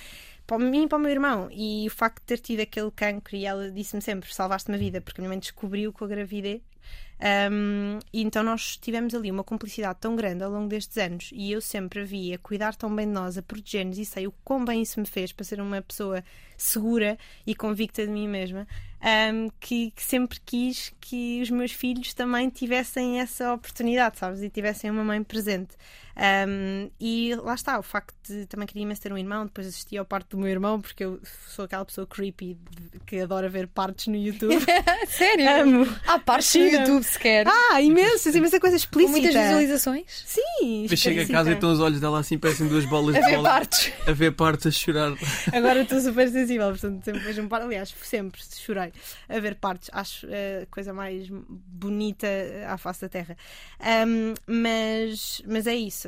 [0.46, 1.50] para mim e para o meu irmão.
[1.52, 5.02] E o facto de ter tido aquele cancro, e ela disse-me sempre: salvaste-me a vida,
[5.02, 6.62] porque a minha mãe descobriu com a gravidez.
[7.18, 11.50] Um, e então nós tivemos ali uma cumplicidade tão grande ao longo destes anos e
[11.50, 14.34] eu sempre a vi a cuidar tão bem de nós, a proteger-nos e sei o
[14.44, 16.22] quão bem isso me fez para ser uma pessoa
[16.58, 18.68] segura e convicta de mim mesma
[19.06, 24.42] um, que, que, sempre quis que os meus filhos também tivessem essa oportunidade, sabes?
[24.42, 25.76] E tivessem uma mãe presente.
[26.18, 29.98] Um, e lá está, o facto de também queria imenso ter um irmão, depois assisti
[29.98, 32.58] ao parte do meu irmão, porque eu sou aquela pessoa creepy
[33.06, 34.56] que adora ver partes no YouTube.
[35.10, 35.62] Sério?
[35.62, 35.96] Amo.
[36.08, 37.46] Há partes no YouTube sequer.
[37.48, 39.14] Ah, imensas, imensa coisa explícita.
[39.14, 40.24] Com muitas visualizações?
[40.26, 40.84] Sim.
[40.84, 43.26] Depois chega a casa e estão os olhos dela assim, parecem duas bolas a de
[43.26, 43.50] ver bola.
[43.50, 43.94] Partes.
[44.08, 45.12] A ver partes, a chorar.
[45.52, 47.62] Agora estou super sensível, portanto sempre vejo um par.
[47.62, 48.94] Aliás, sempre chorei
[49.28, 49.90] a ver partes.
[49.92, 52.28] Acho a coisa mais bonita
[52.68, 53.38] à face da Terra.
[54.08, 56.08] Um, mas, mas é isso.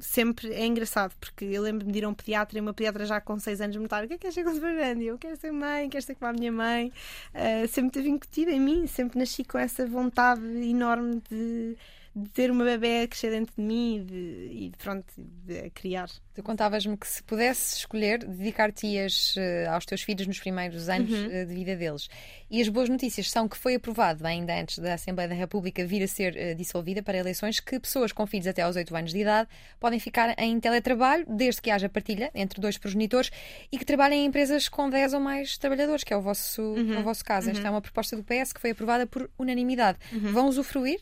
[0.00, 3.20] Sempre é engraçado, porque eu lembro-me de ir a um pediatra e uma pediatra já
[3.20, 5.04] com 6 anos me perguntar o que é que és for grande?
[5.04, 6.92] Eu quero ser mãe, quero ser como a minha mãe.
[7.34, 11.76] Uh, sempre teve incutido em mim, sempre nasci com essa vontade enorme de
[12.16, 14.16] de ter uma bebê a crescer dentro de mim e de,
[14.50, 16.08] e pronto, de criar.
[16.34, 21.26] Tu contavas-me que se pudesse escolher, dedicar-te-ias uh, aos teus filhos nos primeiros anos uhum.
[21.26, 22.08] uh, de vida deles.
[22.50, 26.02] E as boas notícias são que foi aprovado, ainda antes da Assembleia da República vir
[26.02, 29.18] a ser uh, dissolvida para eleições, que pessoas com filhos até aos 8 anos de
[29.18, 33.30] idade podem ficar em teletrabalho, desde que haja partilha entre dois progenitores
[33.70, 36.94] e que trabalhem em empresas com 10 ou mais trabalhadores, que é o vosso, uhum.
[36.94, 37.48] é o vosso caso.
[37.48, 37.52] Uhum.
[37.52, 39.98] Esta é uma proposta do PS que foi aprovada por unanimidade.
[40.14, 40.32] Uhum.
[40.32, 41.00] Vão usufruir?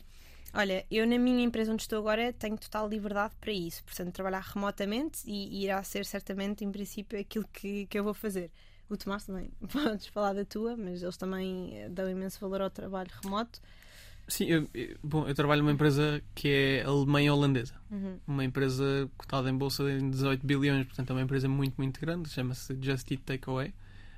[0.55, 4.39] Olha, eu na minha empresa onde estou agora tenho total liberdade para isso, portanto, trabalhar
[4.39, 8.49] remotamente e, irá ser certamente, em princípio, aquilo que, que eu vou fazer.
[8.89, 12.69] O Tomás também, podes falar da tua, mas eles também eh, dão imenso valor ao
[12.69, 13.59] trabalho remoto.
[14.27, 17.75] Sim, eu, eu, bom, eu trabalho numa empresa que é alemã e holandesa.
[17.91, 18.17] Uhum.
[18.25, 22.29] Uma empresa cotada em bolsa em 18 bilhões, portanto é uma empresa muito, muito grande,
[22.29, 23.73] chama-se Just Eat Takeaway.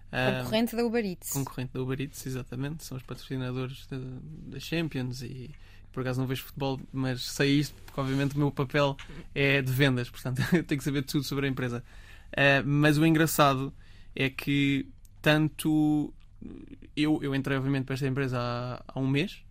[0.10, 1.32] Concorrente uh, da Uber Eats.
[1.32, 2.86] Concorrente da Uber Eats, exatamente.
[2.86, 5.54] São os patrocinadores da Champions e
[5.98, 8.96] por acaso não vejo futebol, mas sei isto porque, obviamente, o meu papel
[9.34, 11.84] é de vendas, portanto, eu tenho que saber tudo sobre a empresa.
[12.28, 13.74] Uh, mas o engraçado
[14.16, 14.88] é que,
[15.24, 16.14] tanto.
[16.96, 19.44] Eu, eu entrei, obviamente, para esta empresa há, há um mês.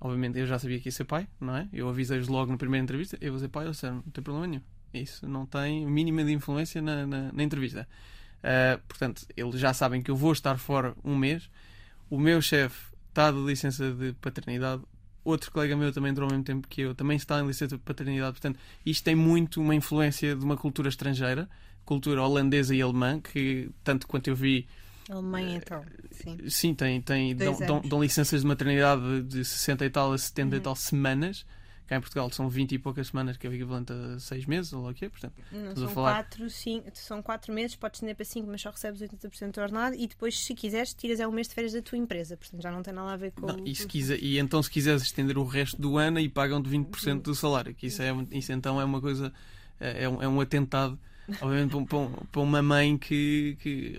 [0.00, 1.68] Obviamente, eu já sabia que ia ser pai, não é?
[1.72, 4.48] Eu avisei-os logo na primeira entrevista: eu vou ser pai, eles disseram, não tem problema
[4.48, 4.62] nenhum.
[4.92, 7.86] Isso não tem mínima de influência na, na, na entrevista.
[8.38, 11.48] Uh, portanto, eles já sabem que eu vou estar fora um mês.
[12.10, 14.82] O meu chefe está de licença de paternidade
[15.28, 17.82] outro colega meu também entrou ao mesmo tempo que eu, também está em licença de
[17.82, 18.32] paternidade.
[18.32, 21.48] Portanto, isto tem muito uma influência de uma cultura estrangeira,
[21.84, 24.66] cultura holandesa e alemã, que tanto quanto eu vi.
[25.10, 26.38] Alemanha, então, sim.
[26.48, 30.50] Sim, tem, tem, dão, dão, dão, licenças de maternidade de 60 e tal a 70
[30.50, 30.56] uhum.
[30.56, 31.46] e tal semanas
[31.88, 34.74] Cá em Portugal são 20 e poucas semanas, que é o equivalente a 6 meses,
[34.74, 35.32] ou o que é, portanto.
[35.50, 36.24] Não, são, falar...
[36.24, 39.96] 4, 5, são 4 meses, podes estender para 5, mas só recebes 80% do ordenado
[39.96, 42.70] e depois, se quiseres, tiras é um mês de férias da tua empresa, portanto já
[42.70, 43.46] não tem nada a ver com.
[43.46, 46.60] Não, e, se quiser, e então, se quiseres estender o resto do ano, e pagam
[46.60, 49.32] de 20% do salário, que isso, é, isso então é uma coisa,
[49.80, 50.98] é, é um, é um atentado
[51.40, 51.74] obviamente
[52.30, 53.98] para, uma mãe que, que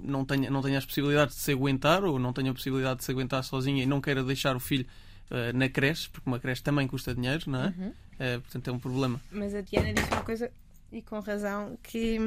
[0.00, 3.04] não, tenha, não tenha as possibilidades de se aguentar ou não tenha a possibilidade de
[3.04, 4.86] se aguentar sozinha e não queira deixar o filho
[5.54, 7.74] na creche, porque uma creche também custa dinheiro, não é?
[7.76, 7.88] Uhum.
[8.14, 9.20] Uh, portanto, é um problema.
[9.30, 10.50] Mas a Diana disse uma coisa
[10.94, 12.18] e com razão, que,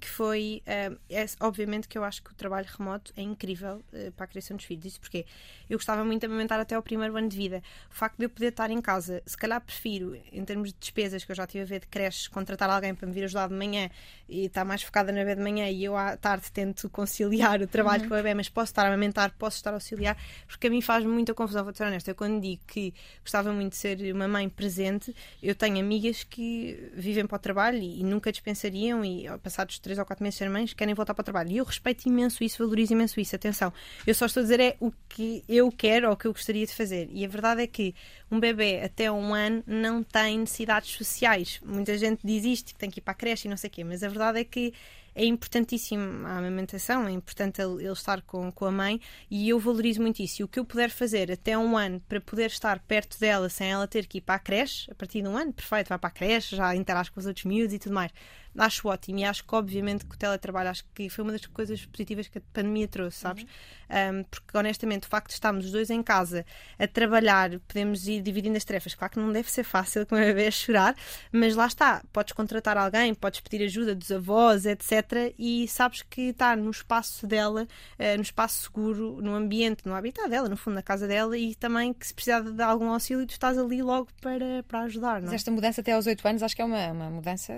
[0.00, 0.62] que foi.
[0.66, 4.26] Uh, é, obviamente que eu acho que o trabalho remoto é incrível uh, para a
[4.26, 4.84] criação dos filhos.
[4.84, 5.24] Isso porque
[5.70, 7.62] eu gostava muito de amamentar até o primeiro ano de vida.
[7.90, 11.24] O facto de eu poder estar em casa, se calhar prefiro, em termos de despesas,
[11.24, 13.54] que eu já estive a ver de creches, contratar alguém para me vir ajudar de
[13.54, 13.88] manhã
[14.28, 17.66] e estar mais focada na bebê de manhã e eu à tarde tento conciliar o
[17.66, 18.08] trabalho uhum.
[18.08, 20.16] com a bebê, mas posso estar a amamentar, posso estar a auxiliar,
[20.48, 22.10] porque a mim faz muita confusão, vou ser honesta.
[22.10, 26.90] Eu quando digo que gostava muito de ser uma mãe presente, eu tenho amigas que
[26.94, 30.44] vivem para o trabalho e, e nunca dispensariam e passados 3 ou 4 meses de
[30.44, 31.50] ser mães querem voltar para o trabalho.
[31.50, 33.36] E eu respeito imenso isso, valorizo imenso isso.
[33.36, 33.72] Atenção,
[34.06, 36.66] eu só estou a dizer é o que eu quero ou o que eu gostaria
[36.66, 37.08] de fazer.
[37.12, 37.94] E a verdade é que
[38.30, 41.60] um bebê até um ano não tem necessidades sociais.
[41.64, 43.70] Muita gente diz isto, que tem que ir para a creche e não sei o
[43.70, 44.72] quê, mas a verdade é que
[45.16, 49.00] é importantíssimo a amamentação, é importante ele estar com, com a mãe
[49.30, 50.42] e eu valorizo muito isso.
[50.42, 53.72] E o que eu puder fazer até um ano para poder estar perto dela sem
[53.72, 56.08] ela ter que ir para a creche, a partir de um ano, perfeito, vai para
[56.08, 58.12] a creche, já interage com os outros miúdos e tudo mais
[58.58, 61.84] acho ótimo e acho que obviamente que o teletrabalho acho que foi uma das coisas
[61.86, 63.44] positivas que a pandemia trouxe, sabes?
[63.44, 63.48] Uhum.
[63.88, 66.44] Um, porque honestamente o facto de estarmos os dois em casa
[66.78, 70.20] a trabalhar, podemos ir dividindo as tarefas, claro que não deve ser fácil com a
[70.20, 70.96] bebê a chorar,
[71.30, 75.32] mas lá está, podes contratar alguém, podes pedir ajuda dos avós, etc.
[75.38, 77.62] E sabes que estar no espaço dela,
[77.98, 81.54] uh, no espaço seguro, no ambiente, no habitat dela, no fundo, na casa dela, e
[81.54, 85.20] também que se precisar de algum auxílio, tu estás ali logo para, para ajudar.
[85.20, 85.26] Não?
[85.26, 85.36] Mas é?
[85.36, 87.52] esta mudança até aos 8 anos acho que é uma, uma mudança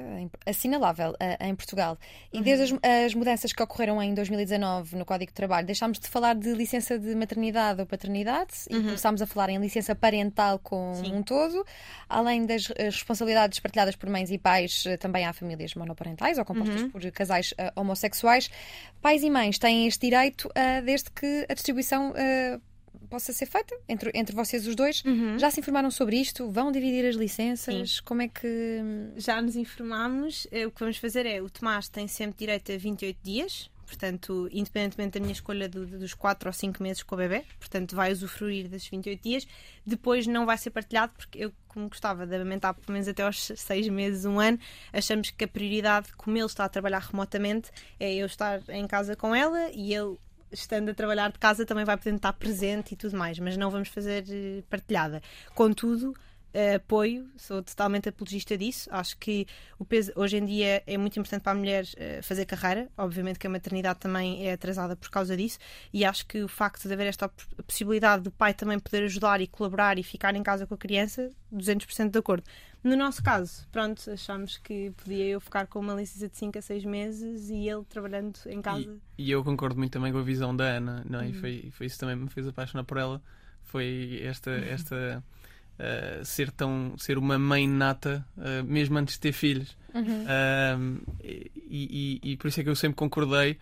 [0.45, 1.99] assinalada uh, em Portugal.
[2.33, 2.43] E uhum.
[2.43, 6.35] desde as, as, mudanças que ocorreram em 2019 no Código de Trabalho, deixámos de falar
[6.35, 8.79] de licença de maternidade ou paternidade uhum.
[8.79, 11.15] e começámos a falar em licença parental com Sim.
[11.15, 11.65] um todo.
[12.09, 16.83] Além das responsabilidades partilhadas por mães e pais, eh, também há famílias monoparentais ou compostas
[16.83, 16.91] uhum.
[16.91, 18.51] por casais uh, homossexuais.
[19.01, 22.13] Pais e mães têm este direito uh, desde que a distribuição
[23.09, 25.03] possa ser feita entre, entre vocês os dois.
[25.05, 25.39] Uhum.
[25.39, 26.51] Já se informaram sobre isto?
[26.51, 27.97] Vão dividir as licenças?
[27.97, 28.03] Sim.
[28.05, 28.83] Como é que.
[29.17, 30.47] Já nos informámos.
[30.51, 33.71] Eh, o que vamos fazer é: o Tomás tem sempre direito a 28 dias.
[33.89, 37.97] Portanto, independentemente da minha escolha do, dos 4 ou 5 meses com o bebê, portanto,
[37.97, 39.49] vai usufruir desses 28 dias.
[39.85, 43.47] Depois não vai ser partilhado, porque eu, como gostava de amamentar pelo menos até aos
[43.57, 44.59] 6 meses, um ano,
[44.93, 49.17] achamos que a prioridade, como ele está a trabalhar remotamente, é eu estar em casa
[49.17, 50.19] com ela e ele
[50.53, 53.71] estando a trabalhar de casa, também vai poder estar presente e tudo mais, mas não
[53.71, 55.23] vamos fazer eh, partilhada.
[55.55, 56.15] Contudo,
[56.77, 58.89] apoio, sou totalmente apologista disso.
[58.93, 59.47] Acho que
[59.79, 62.89] o peso, hoje em dia é muito importante para a mulher uh, fazer carreira.
[62.97, 65.59] Obviamente que a maternidade também é atrasada por causa disso,
[65.93, 67.29] e acho que o facto de haver esta
[67.67, 71.31] possibilidade do pai também poder ajudar e colaborar e ficar em casa com a criança,
[71.53, 72.45] 200% de acordo.
[72.83, 76.63] No nosso caso, pronto, achámos que podia eu ficar com uma licença de 5 a
[76.63, 78.97] 6 meses e ele trabalhando em casa.
[79.19, 81.25] E, e eu concordo muito também com a visão da Ana, não é?
[81.25, 81.31] Uhum.
[81.31, 83.21] E foi, foi isso também que me fez apaixonar por ela.
[83.65, 84.51] Foi esta.
[84.53, 85.23] Esta
[85.79, 89.77] Uh, ser tão ser uma mãe nata uh, mesmo antes de ter filhos.
[89.95, 90.25] Uhum.
[90.25, 93.57] uh, e, e, e, por isso é que eu sempre concordei.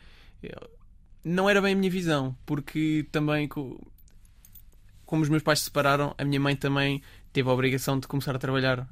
[1.22, 6.24] Não era bem a minha visão porque também como os meus pais se separaram a
[6.24, 7.02] minha mãe também
[7.34, 8.88] teve a obrigação de começar a trabalhar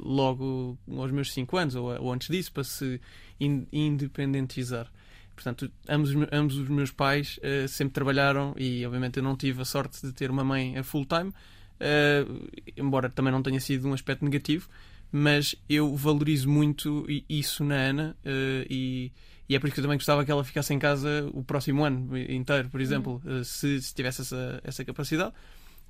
[0.00, 3.00] logo aos meus 5 anos ou, ou, antes disso para se
[3.38, 4.90] in, independentizar.
[5.34, 7.38] Portanto, ambos, ambos os meus pais
[7.68, 11.06] sempre trabalharam e, obviamente, eu não tive a sorte de ter uma mãe a full
[11.06, 11.32] time,
[11.80, 14.68] uh, embora também não tenha sido um aspecto negativo,
[15.10, 19.10] mas eu valorizo muito isso na Ana uh, e,
[19.48, 21.84] e, é por isso que eu também gostava que ela ficasse em casa o próximo
[21.84, 23.40] ano inteiro, por exemplo, uhum.
[23.40, 25.32] uh, se, se, tivesse essa, essa capacidade.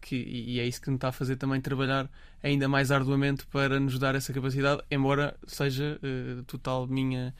[0.00, 2.08] Que, e é isso que nos está a fazer também trabalhar
[2.40, 5.98] ainda mais arduamente para nos dar essa capacidade, embora seja
[6.46, 7.34] total minha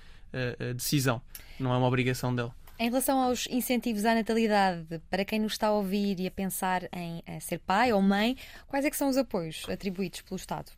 [0.75, 1.23] decisão,
[1.61, 2.53] não é uma obrigação dela.
[2.79, 6.85] Em relação aos incentivos à natalidade, para quem nos está a ouvir e a pensar
[6.93, 8.37] em a eh, ser pai ou mãe,
[8.69, 10.71] quais é que são os apoios atribuídos pelo Estado?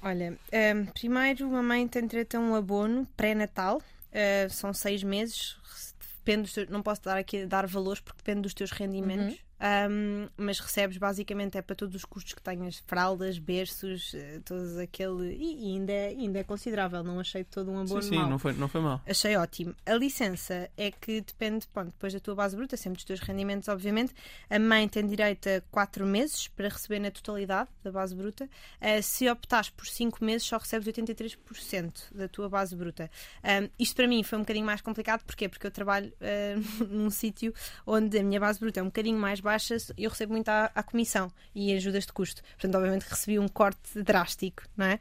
[0.00, 5.02] Olha, um, ehm, primeiro uma mãe tem direito a um abono pré-natal, uh, são seis
[5.02, 5.58] meus,
[6.24, 9.34] depende dos, não posso dar aqui dar valores porque depende dos teus rendimentos.
[9.34, 14.40] Uhum um, mas recebes basicamente é para todos os custos que tenhas, fraldas, berços, eh,
[14.44, 15.34] todos aquele.
[15.34, 18.30] E, ainda, é, ainda é considerável, não achei todo um abono sim, sim, mal.
[18.30, 19.02] Não foi, não foi mal.
[19.06, 19.74] Achei ótimo.
[19.84, 23.68] A licença é que depende, pronto, depois da tua base bruta, sempre dos teus rendimentos,
[23.68, 24.14] obviamente.
[24.48, 28.44] A mãe tem direito a 4 meses para receber na totalidade da base bruta.
[28.80, 33.10] Uh, se optares por 5 meses, só recebes 83% da tua base bruta.
[33.42, 35.48] Um, isto para mim foi um bocadinho mais complicado, porquê?
[35.48, 37.52] Porque eu trabalho uh, num sítio
[37.84, 40.82] onde a minha base bruta é um bocadinho mais baixas, eu recebo muito à, à,
[40.82, 42.42] comissão e ajudas de custo.
[42.42, 45.00] Portanto, obviamente recebi um corte drástico, não é?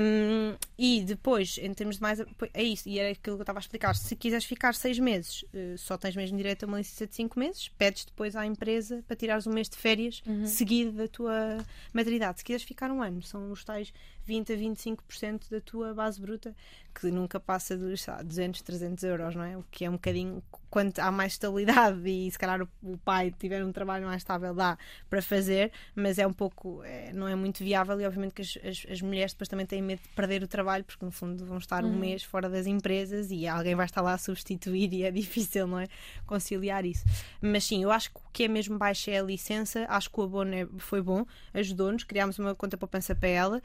[0.00, 2.20] Um, e depois, em termos de mais.
[2.54, 3.94] É isso, e era aquilo que eu estava a explicar.
[3.94, 7.38] Se quiseres ficar seis meses, eh, só tens mesmo direito a uma licença de cinco
[7.38, 10.46] meses, pedes depois à empresa para tirares um mês de férias uhum.
[10.46, 11.58] seguido da tua
[11.92, 12.38] maternidade.
[12.38, 13.92] Se quiseres ficar um ano, são os tais
[14.30, 16.54] 20 a 25% da tua base bruta,
[16.94, 19.56] que nunca passa dos 200, 300 euros, não é?
[19.56, 23.64] O que é um bocadinho quando há mais estabilidade e se calhar o, pai tiver
[23.64, 24.78] um trabalho mais estável dá
[25.08, 28.56] para fazer, mas é um pouco, é, não é muito viável e obviamente que as,
[28.64, 31.58] as, as, mulheres depois também têm medo de perder o trabalho porque no fundo vão
[31.58, 31.90] estar uhum.
[31.90, 35.66] um mês fora das empresas e alguém vai estar lá a substituir e é difícil,
[35.66, 35.88] não é?
[36.24, 37.04] Conciliar isso.
[37.42, 40.20] Mas sim, eu acho que o que é mesmo baixo é a licença, acho que
[40.20, 43.62] o abono é, foi bom, ajudou-nos, criámos uma conta poupança para ela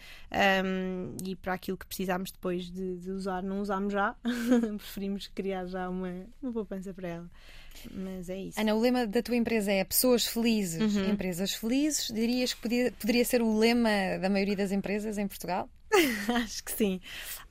[0.64, 4.16] um, e para aquilo que precisámos depois de, de usar, não usámos já,
[4.78, 7.30] preferimos criar já uma, uma poupança para ela.
[7.91, 8.59] Mas é isso.
[8.59, 11.09] Ana, o lema da tua empresa é pessoas felizes, uhum.
[11.09, 12.07] empresas felizes.
[12.07, 15.69] Dirias que podia, poderia ser o lema da maioria das empresas em Portugal?
[16.43, 16.99] acho que sim,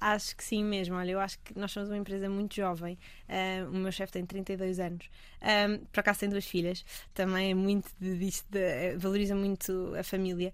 [0.01, 0.97] acho que sim mesmo.
[0.97, 2.99] Olha, eu acho que nós somos uma empresa muito jovem.
[3.29, 5.09] Uh, o meu chefe tem 32 anos.
[5.45, 8.49] Um, por acaso tem duas filhas, também é muito disto,
[8.97, 10.53] valoriza muito a família.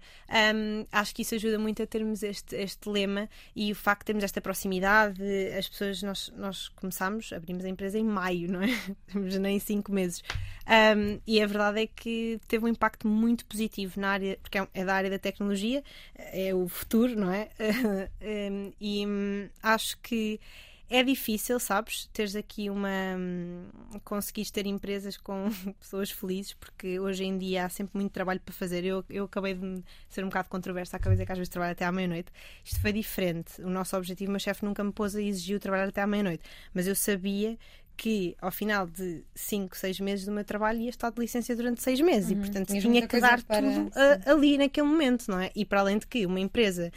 [0.53, 4.05] Um, acho que isso ajuda muito a termos este, este lema e o facto de
[4.07, 5.21] termos esta proximidade.
[5.57, 8.67] As pessoas, nós, nós começámos, abrimos a empresa em maio, não é?
[9.11, 10.23] Temos nem cinco meses.
[10.67, 14.67] Um, e a verdade é que teve um impacto muito positivo na área, porque é,
[14.73, 15.83] é da área da tecnologia,
[16.15, 17.49] é o futuro, não é?
[18.51, 20.39] um, e um, acho que
[20.91, 23.15] é difícil, sabes, teres aqui uma.
[23.17, 23.63] Hum,
[24.03, 25.49] conseguires ter empresas com
[25.79, 28.83] pessoas felizes, porque hoje em dia há sempre muito trabalho para fazer.
[28.83, 31.71] Eu, eu acabei de ser um bocado controversa, acabei de dizer que às vezes trabalho
[31.71, 32.29] até à meia-noite.
[32.61, 33.61] Isto foi diferente.
[33.61, 36.43] O nosso objetivo, o meu chefe nunca me pôs a exigir trabalhar até à meia-noite,
[36.73, 37.57] mas eu sabia
[37.97, 41.81] que ao final de 5, 6 meses do meu trabalho ia estar de licença durante
[41.81, 42.37] 6 meses uhum.
[42.37, 43.61] e portanto tinha que dar para...
[43.61, 45.51] tudo a, ali naquele momento, não é?
[45.55, 46.91] E para além de que uma empresa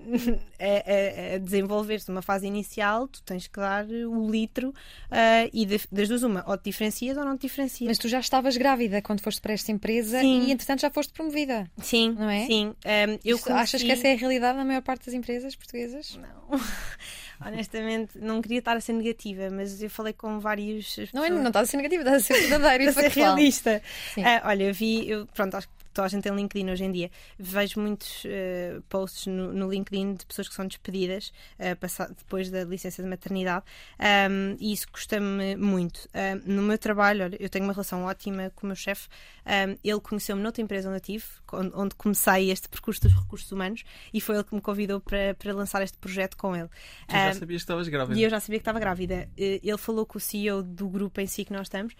[1.32, 5.80] a, a desenvolver-se numa fase inicial, tu tens que dar o litro uh, e de,
[5.90, 7.88] das duas uma, ou te diferencias ou não te diferencias.
[7.88, 10.46] Mas tu já estavas grávida quando foste para esta empresa sim.
[10.46, 11.70] e entretanto já foste promovida.
[11.78, 12.46] Sim, não é?
[12.46, 12.68] Sim.
[12.68, 16.18] Um, eu Isto, Achas que essa é a realidade na maior parte das empresas portuguesas?
[16.18, 16.60] Não.
[17.44, 20.96] honestamente, não queria estar a ser negativa, mas eu falei com vários.
[21.12, 23.82] Não, é, não estás a ser negativa, estás a ser verdadeira e a ser realista.
[24.16, 27.10] Uh, olha, vi, eu, pronto, acho que toda a gente tem LinkedIn hoje em dia.
[27.38, 32.64] Vejo muitos uh, posts no, no, LinkedIn de pessoas que são despedidas uh, depois da
[32.64, 33.64] licença de maternidade
[33.98, 36.08] um, e isso custa-me muito.
[36.14, 39.08] Um, no meu trabalho, olha, eu tenho uma relação ótima com o meu chefe.
[39.46, 43.50] Um, ele conheceu-me noutra empresa onde eu tive, onde, onde, comecei este percurso dos recursos
[43.50, 43.82] humanos
[44.12, 46.68] e foi ele que me convidou para, para lançar este projeto com ele.
[47.06, 48.18] Tu já sabias que estavas grávida?
[48.18, 49.28] E eu já sabia que estava grávida.
[49.36, 51.94] Ele falou com o CEO do grupo em si que nós estamos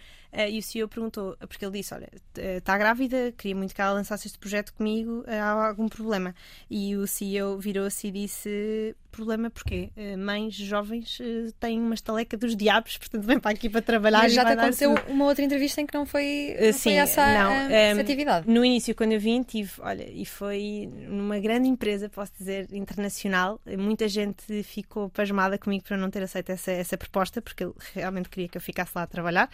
[0.49, 2.09] e o CEO perguntou, porque ele disse: Olha,
[2.57, 6.33] está grávida, queria muito que ela lançasse este projeto comigo, há algum problema?
[6.69, 9.89] E o CEO virou-se e disse: Problema porquê?
[9.97, 14.23] Eh, mães jovens eh, têm uma estaleca dos diabos, portanto vem para aqui para trabalhar.
[14.23, 17.25] Mas já te aconteceu uma outra entrevista em que não foi, não Sim, foi essa,
[17.33, 18.49] não, um, essa atividade?
[18.49, 23.59] No início, quando eu vim, tive, olha, e foi numa grande empresa, posso dizer, internacional.
[23.77, 28.29] Muita gente ficou pasmada comigo por não ter aceito essa, essa proposta, porque ele realmente
[28.29, 29.49] queria que eu ficasse lá a trabalhar.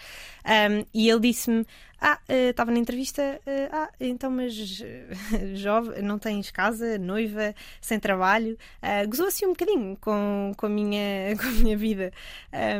[0.45, 1.65] Um, e ele disse-me:
[1.99, 3.39] ah, uh, estava na entrevista.
[3.45, 8.57] Uh, ah, então, mas uh, jovem, não tens casa, noiva, sem trabalho.
[8.81, 12.11] Uh, Gozou assim um bocadinho com, com, a, minha, com a minha vida.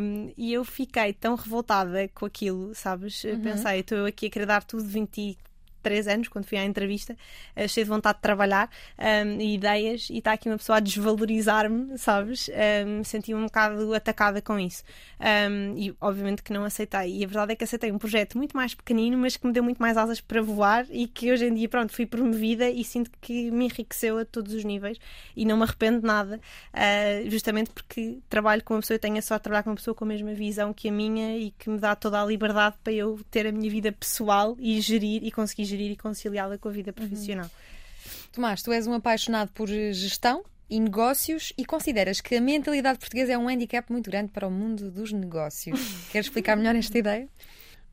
[0.02, 3.24] Um, e eu fiquei tão revoltada com aquilo, sabes?
[3.24, 3.42] Uhum.
[3.42, 5.38] Pensei, estou aqui a querer dar tudo 20,
[5.82, 7.16] três anos, quando fui à entrevista,
[7.56, 10.80] uh, cheio de vontade de trabalhar um, e ideias, e está aqui uma pessoa a
[10.80, 12.50] desvalorizar-me, sabes?
[12.86, 14.84] Um, Senti-me um bocado atacada com isso.
[15.20, 17.18] Um, e obviamente que não aceitei.
[17.18, 19.64] E a verdade é que aceitei um projeto muito mais pequenino, mas que me deu
[19.64, 23.12] muito mais asas para voar e que hoje em dia, pronto, fui promovida e sinto
[23.22, 24.98] que me enriqueceu a todos os níveis
[25.36, 26.40] e não me arrependo de nada,
[26.74, 29.76] uh, justamente porque trabalho com uma pessoa, eu tenho a sorte de trabalhar com uma
[29.76, 32.76] pessoa com a mesma visão que a minha e que me dá toda a liberdade
[32.84, 36.70] para eu ter a minha vida pessoal e gerir e conseguir gerir e conciliá-la com
[36.70, 37.46] a vida profissional.
[37.46, 38.28] Uhum.
[38.32, 43.34] Tomás, tu és um apaixonado por gestão e negócios e consideras que a mentalidade portuguesa
[43.34, 45.80] é um handicap muito grande para o mundo dos negócios.
[46.12, 47.28] Queres explicar melhor esta ideia?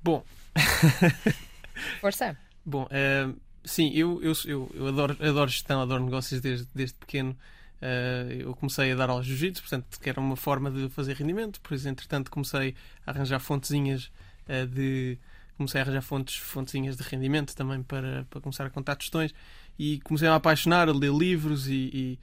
[0.03, 0.25] Bom.
[2.01, 2.37] Força.
[2.65, 7.37] Bom, uh, sim, eu, eu, eu, eu, adoro, adoro gestão, adoro negócios desde, desde pequeno.
[7.81, 11.61] Uh, eu comecei a dar aos jiu-jitsu, portanto, que era uma forma de fazer rendimento.
[11.63, 12.75] Depois, entretanto, comecei
[13.07, 14.11] a arranjar fontezinhas
[14.49, 15.19] uh, de
[15.57, 19.35] comecei a arranjar fontes, fontezinhas de rendimento também para, para começar a contar questões
[19.79, 22.19] e comecei a me apaixonar, a ler livros e, e,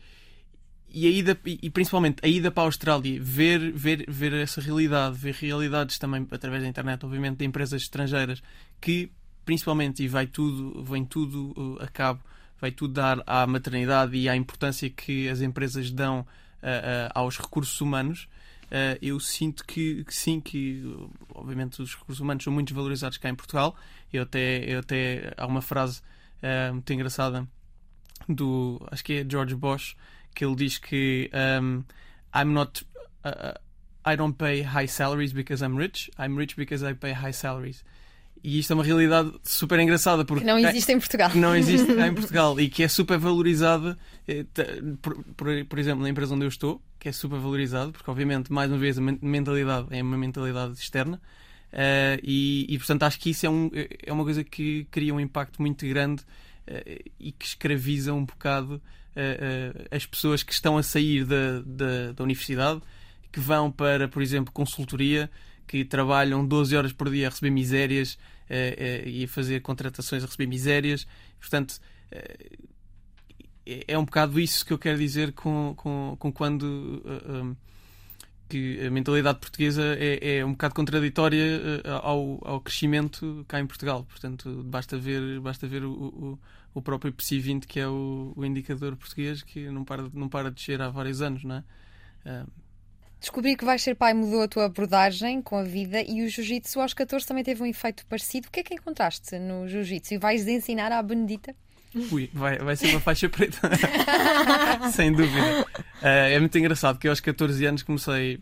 [0.89, 5.17] e, a ida, e principalmente a ida para a Austrália, ver, ver, ver essa realidade,
[5.17, 8.41] ver realidades também através da internet, obviamente, de empresas estrangeiras
[8.79, 9.11] que
[9.45, 12.21] principalmente, e vai tudo, vem tudo uh, a cabo,
[12.59, 17.37] vai tudo dar à maternidade e à importância que as empresas dão uh, uh, aos
[17.37, 18.27] recursos humanos
[19.01, 20.83] eu sinto que, que, sim, que
[21.33, 23.75] obviamente os recursos humanos são muito valorizados cá em Portugal.
[24.11, 26.01] Eu até, eu até há uma frase
[26.41, 27.47] uh, muito engraçada
[28.27, 29.95] do acho que é George Bosch
[30.33, 31.83] que ele diz que um,
[32.33, 32.85] I'm not
[33.25, 33.59] uh,
[34.05, 37.83] I don't pay high salaries because I'm rich, I'm rich because I pay high salaries.
[38.43, 41.29] E isto é uma realidade super engraçada porque que não existe em Portugal.
[41.29, 44.45] Que não existe em Portugal e que é super valorizada, eh,
[45.01, 48.51] por, por, por, exemplo, na empresa onde eu estou, que é super valorizado, porque obviamente,
[48.51, 51.21] mais uma vez, a mentalidade é uma mentalidade externa.
[51.71, 55.19] Uh, e, e, portanto acho que isso é, um, é uma coisa que cria um
[55.21, 58.81] impacto muito grande uh, e que escraviza um bocado
[59.15, 62.81] uh, as pessoas que estão a sair da, da, da universidade,
[63.31, 65.31] que vão para, por exemplo, consultoria,
[65.71, 68.17] que trabalham 12 horas por dia a receber misérias uh,
[68.49, 71.07] uh, e a fazer contratações a receber misérias.
[71.39, 71.79] Portanto,
[72.11, 72.67] uh,
[73.65, 76.65] é um bocado isso que eu quero dizer com, com, com quando.
[76.65, 77.55] Um,
[78.49, 84.03] que a mentalidade portuguesa é, é um bocado contraditória ao, ao crescimento cá em Portugal.
[84.03, 86.39] Portanto, basta ver, basta ver o, o,
[86.73, 90.49] o próprio PSI 20, que é o, o indicador português, que não para, não para
[90.49, 91.63] de descer há vários anos, não
[92.25, 92.43] é?
[93.21, 96.81] Descobrir que vais ser pai mudou a tua abordagem com a vida e o jiu-jitsu
[96.81, 98.47] aos 14 também teve um efeito parecido.
[98.47, 100.15] O que é que encontraste no jiu-jitsu?
[100.15, 101.55] E vais ensinar à Benedita?
[102.11, 103.69] Ui, vai, vai ser uma faixa preta.
[104.91, 105.61] Sem dúvida.
[106.01, 108.41] Uh, é muito engraçado que eu aos 14 anos comecei.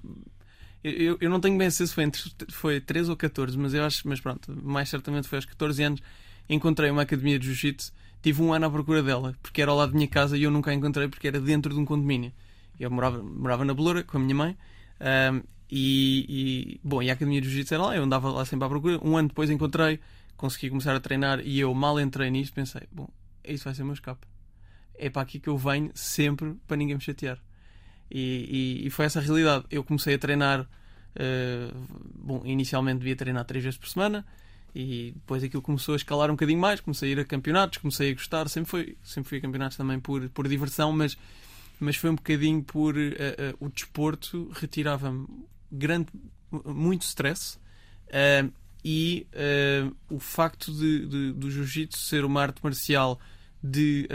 [0.82, 3.84] Eu, eu não tenho bem certeza se foi, entre, foi 13 ou 14, mas eu
[3.84, 6.02] acho, mas pronto, mais certamente foi aos 14 anos.
[6.48, 9.92] Encontrei uma academia de jiu-jitsu, tive um ano à procura dela, porque era ao lado
[9.92, 12.32] da minha casa e eu nunca a encontrei porque era dentro de um condomínio.
[12.80, 14.58] Eu morava, morava na Beloura com a minha mãe.
[15.02, 18.66] Um, e, e, bom, e a Academia de Jiu-Jitsu era lá, eu andava lá sempre
[18.66, 19.00] à procura.
[19.04, 20.00] Um ano depois encontrei,
[20.36, 23.08] consegui começar a treinar e eu mal entrei nisto, pensei, bom,
[23.44, 24.26] isso vai ser o meu escape.
[24.96, 27.40] É para aqui que eu venho sempre para ninguém me chatear.
[28.10, 29.66] E, e, e foi essa a realidade.
[29.70, 34.26] Eu comecei a treinar, uh, bom, inicialmente devia treinar três vezes por semana
[34.74, 36.82] e depois aquilo começou a escalar um bocadinho mais.
[36.82, 38.50] Comecei a ir a campeonatos, comecei a gostar.
[38.50, 41.18] Sempre, foi, sempre fui a campeonatos também por, por diversão, mas
[41.80, 45.28] mas foi um bocadinho por uh, uh, o desporto retirava-me
[45.72, 46.08] grande,
[46.66, 47.58] muito stress
[48.08, 48.52] uh,
[48.84, 49.28] e
[50.10, 53.20] o facto de, de, do jiu-jitsu ser uma arte marcial
[53.62, 54.08] de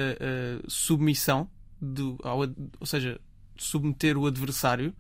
[0.66, 1.46] submissão,
[1.78, 2.38] de, ao,
[2.80, 3.20] ou seja,
[3.58, 4.94] submeter o adversário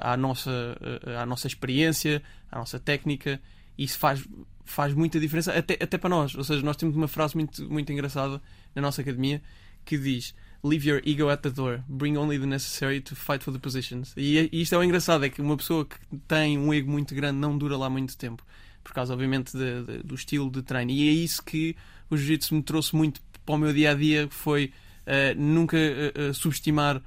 [0.00, 0.78] à, nossa,
[1.20, 3.40] à nossa experiência, à nossa técnica,
[3.76, 4.24] isso faz,
[4.64, 6.36] faz muita diferença até, até para nós.
[6.36, 8.40] Ou seja, nós temos uma frase muito, muito engraçada
[8.72, 9.42] na nossa academia
[9.84, 10.32] que diz
[10.62, 11.84] Leave your ego at the door.
[11.88, 14.12] Bring only the necessary to fight for the positions.
[14.16, 15.96] E, e isto é o engraçado, é que uma pessoa que
[16.26, 18.44] tem um ego muito grande não dura lá muito tempo.
[18.82, 20.90] Por causa, obviamente, de, de, do estilo de treino.
[20.90, 21.76] E é isso que
[22.10, 24.72] o Jiu-Jitsu me trouxe muito para o meu dia-a-dia, que foi
[25.06, 27.02] uh, nunca uh, uh, subestimar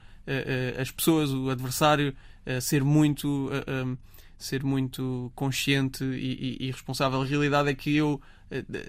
[0.80, 2.16] as pessoas, o adversário,
[2.62, 3.50] ser muito...
[3.68, 3.98] Um,
[4.38, 7.22] ser muito consciente e, e, e, responsável.
[7.22, 8.20] A realidade é que eu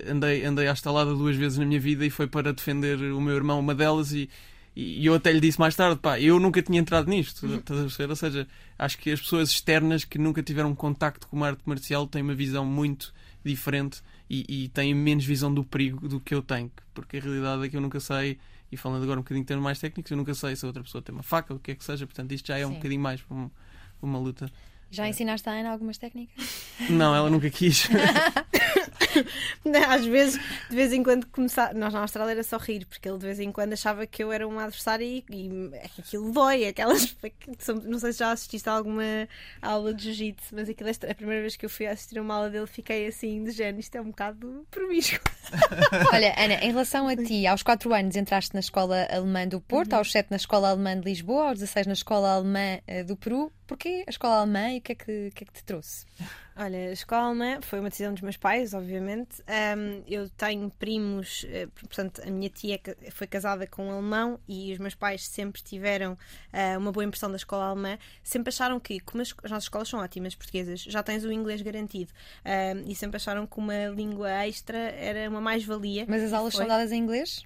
[0.09, 3.35] andei, andei à estalada duas vezes na minha vida e foi para defender o meu
[3.35, 4.31] irmão, uma delas, e,
[4.75, 7.57] e eu até lhe disse mais tarde, pá, eu nunca tinha entrado nisto, uhum.
[7.57, 8.11] estás a perceber?
[8.11, 8.49] Ou seja,
[8.79, 12.35] acho que as pessoas externas que nunca tiveram contacto com uma arte marcial têm uma
[12.35, 13.13] visão muito
[13.45, 14.01] diferente
[14.31, 17.69] e, e têm menos visão do perigo do que eu tenho, porque a realidade é
[17.69, 18.39] que eu nunca sei,
[18.71, 20.83] e falando agora um bocadinho de termos mais técnicos, eu nunca sei se a outra
[20.83, 22.71] pessoa tem uma faca, ou o que é que seja, portanto isto já é Sim.
[22.71, 23.51] um bocadinho mais para uma,
[24.01, 24.51] uma luta.
[24.91, 26.67] Já ensinaste a Ana algumas técnicas?
[26.89, 27.89] Não, ela nunca quis.
[29.89, 31.75] Às vezes, de vez em quando começava.
[31.75, 34.33] Nós na Austrália era só rir, porque ele de vez em quando achava que eu
[34.33, 36.67] era uma adversária e, e é aquilo dói.
[36.67, 37.17] Aquelas.
[37.85, 39.29] Não sei se já assististe a alguma
[39.61, 42.35] aula de jiu-jitsu, mas aquilo é a primeira vez que eu fui assistir a uma
[42.35, 43.81] aula dele fiquei assim de género.
[43.81, 45.21] Isto é um bocado promíscuo.
[46.13, 49.93] Olha, Ana, em relação a ti, aos 4 anos entraste na escola alemã do Porto,
[49.93, 49.99] uhum.
[49.99, 53.53] aos 7 na escola alemã de Lisboa, aos 16 na escola alemã eh, do Peru.
[53.73, 56.05] Porquê a escola alemã e o que é que, que, é que te trouxe?
[56.55, 59.43] Olha, a escola alemã foi uma decisão dos meus pais, obviamente.
[59.49, 62.79] Um, eu tenho primos, eh, portanto, a minha tia
[63.13, 67.31] foi casada com um alemão e os meus pais sempre tiveram uh, uma boa impressão
[67.31, 67.99] da escola alemã.
[68.23, 71.63] Sempre acharam que, como as, as nossas escolas são ótimas portuguesas, já tens o inglês
[71.63, 72.13] garantido.
[72.45, 76.05] Um, e sempre acharam que uma língua extra era uma mais-valia.
[76.07, 76.59] Mas as aulas foi...
[76.59, 77.43] são dadas em inglês?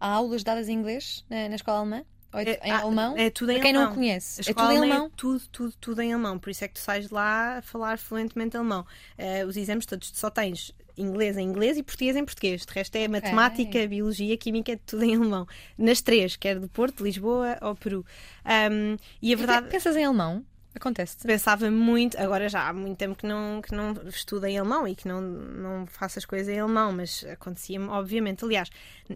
[0.00, 2.04] Há aulas dadas em inglês na, na escola alemã?
[2.34, 3.14] É, em ah, alemão?
[3.16, 3.88] É tudo em quem alemão.
[3.88, 4.40] não conhece.
[4.40, 5.06] É tudo em alemão?
[5.06, 6.38] É tudo, tudo, tudo em alemão.
[6.38, 8.86] Por isso é que tu sais de lá a falar fluentemente alemão.
[9.18, 12.64] Uh, os exames todos só tens inglês em inglês e português em português.
[12.64, 13.08] De resto é okay.
[13.08, 15.46] matemática, biologia, química, é tudo em alemão.
[15.76, 18.04] Nas três, quer do Porto, Lisboa ou Peru.
[18.44, 19.66] Um, e a verdade.
[19.68, 20.44] E pensas em alemão?
[20.74, 21.16] Acontece.
[21.16, 21.26] -te.
[21.26, 24.94] Pensava muito, agora já há muito tempo que não, que não estudo em alemão e
[24.94, 28.44] que não, não faço as coisas em alemão, mas acontecia-me, obviamente.
[28.44, 28.70] Aliás,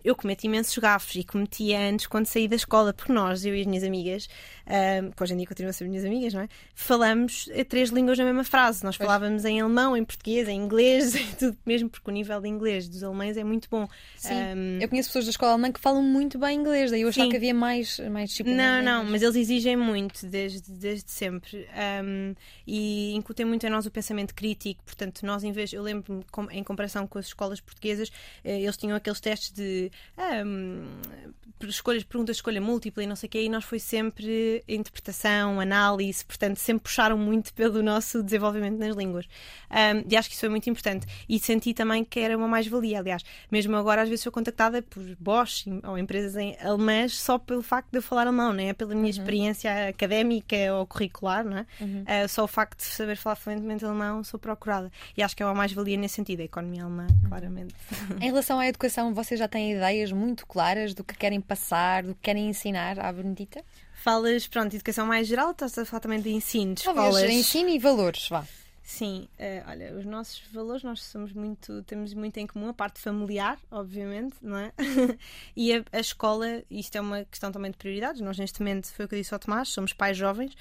[0.04, 3.60] eu cometo imensos gafos e cometia antes quando saí da escola, porque nós, eu e
[3.60, 4.28] as minhas amigas,
[4.66, 6.48] um, que hoje em dia continuam a ser minhas amigas, não é?
[6.74, 8.84] Falamos três línguas na mesma frase.
[8.84, 12.48] Nós falávamos em alemão, em português, em inglês, em tudo mesmo, porque o nível de
[12.48, 13.88] inglês dos alemães é muito bom.
[14.16, 14.34] Sim.
[14.34, 17.28] Um, eu conheço pessoas da escola alemã que falam muito bem inglês, daí eu achava
[17.30, 18.82] que havia mais, mais disciplina.
[18.82, 21.68] Não, não, mas eles exigem muito desde, desde sempre sempre.
[22.04, 22.34] Um,
[22.66, 24.82] e incutem muito em nós o pensamento crítico.
[24.84, 28.10] Portanto, nós, em vez, eu lembro-me, em comparação com as escolas portuguesas,
[28.44, 29.90] eh, eles tinham aqueles testes de
[30.44, 30.84] um,
[31.66, 35.60] escolhas, perguntas de escolha múltipla e não sei o quê, e nós foi sempre interpretação,
[35.60, 39.26] análise, portanto, sempre puxaram muito pelo nosso desenvolvimento nas línguas.
[39.70, 41.06] Um, e acho que isso foi muito importante.
[41.28, 42.98] E senti também que era uma mais-valia.
[42.98, 47.62] Aliás, mesmo agora, às vezes, sou contactada por Bosch ou empresas em alemãs só pelo
[47.62, 48.72] facto de eu falar alemão, né?
[48.72, 49.10] pela minha uhum.
[49.10, 51.66] experiência académica ou curricular não é?
[51.80, 52.02] Uhum.
[52.02, 54.90] Uh, só o facto de saber falar fluentemente alemão, sou procurada.
[55.16, 57.28] E acho que é uma mais-valia nesse sentido, a economia alemã, uhum.
[57.28, 57.74] claramente.
[58.20, 62.14] Em relação à educação, vocês já têm ideias muito claras do que querem passar, do
[62.14, 63.62] que querem ensinar à Benedita?
[64.02, 67.30] Falas, pronto, educação mais geral, estás a falar também de ensino, de Talvez, escolas.
[67.30, 68.44] ensino e valores, vá.
[68.90, 72.98] Sim, uh, olha, os nossos valores nós somos muito, temos muito em comum, a parte
[72.98, 74.72] familiar, obviamente, não é?
[75.54, 78.22] e a, a, escola, isto é uma questão também de prioridades.
[78.22, 80.56] Nós, neste momento, foi o que eu disse ao Tomás, somos pais jovens.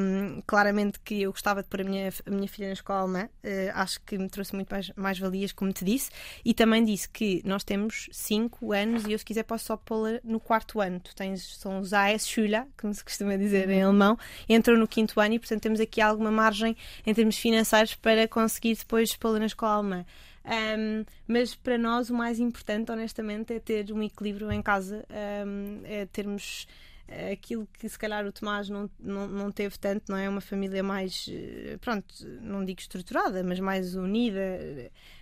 [0.00, 3.26] Um, claramente que eu gostava de pôr a minha, a minha filha na escola alemã,
[3.26, 6.10] uh, acho que me trouxe muito mais, mais valias, como te disse,
[6.42, 10.20] e também disse que nós temos 5 anos e eu, se quiser, posso só pô-la
[10.24, 11.00] no quarto ano.
[11.00, 13.90] Tu tens, são os AS-Schüler, como se costuma dizer em uhum.
[13.90, 16.74] alemão, entram no quinto ano e, portanto, temos aqui alguma margem
[17.06, 20.06] em termos financeiros financeiros para conseguir depois pô-lo na escola alemã.
[20.44, 25.04] Um, mas para nós o mais importante, honestamente, é ter um equilíbrio em casa,
[25.46, 26.66] um, é termos
[27.06, 30.28] eh, aquilo que se calhar o Tomás não, não, não teve tanto, não é?
[30.28, 32.06] Uma família mais, eh, pronto,
[32.40, 34.40] não digo estruturada, mas mais unida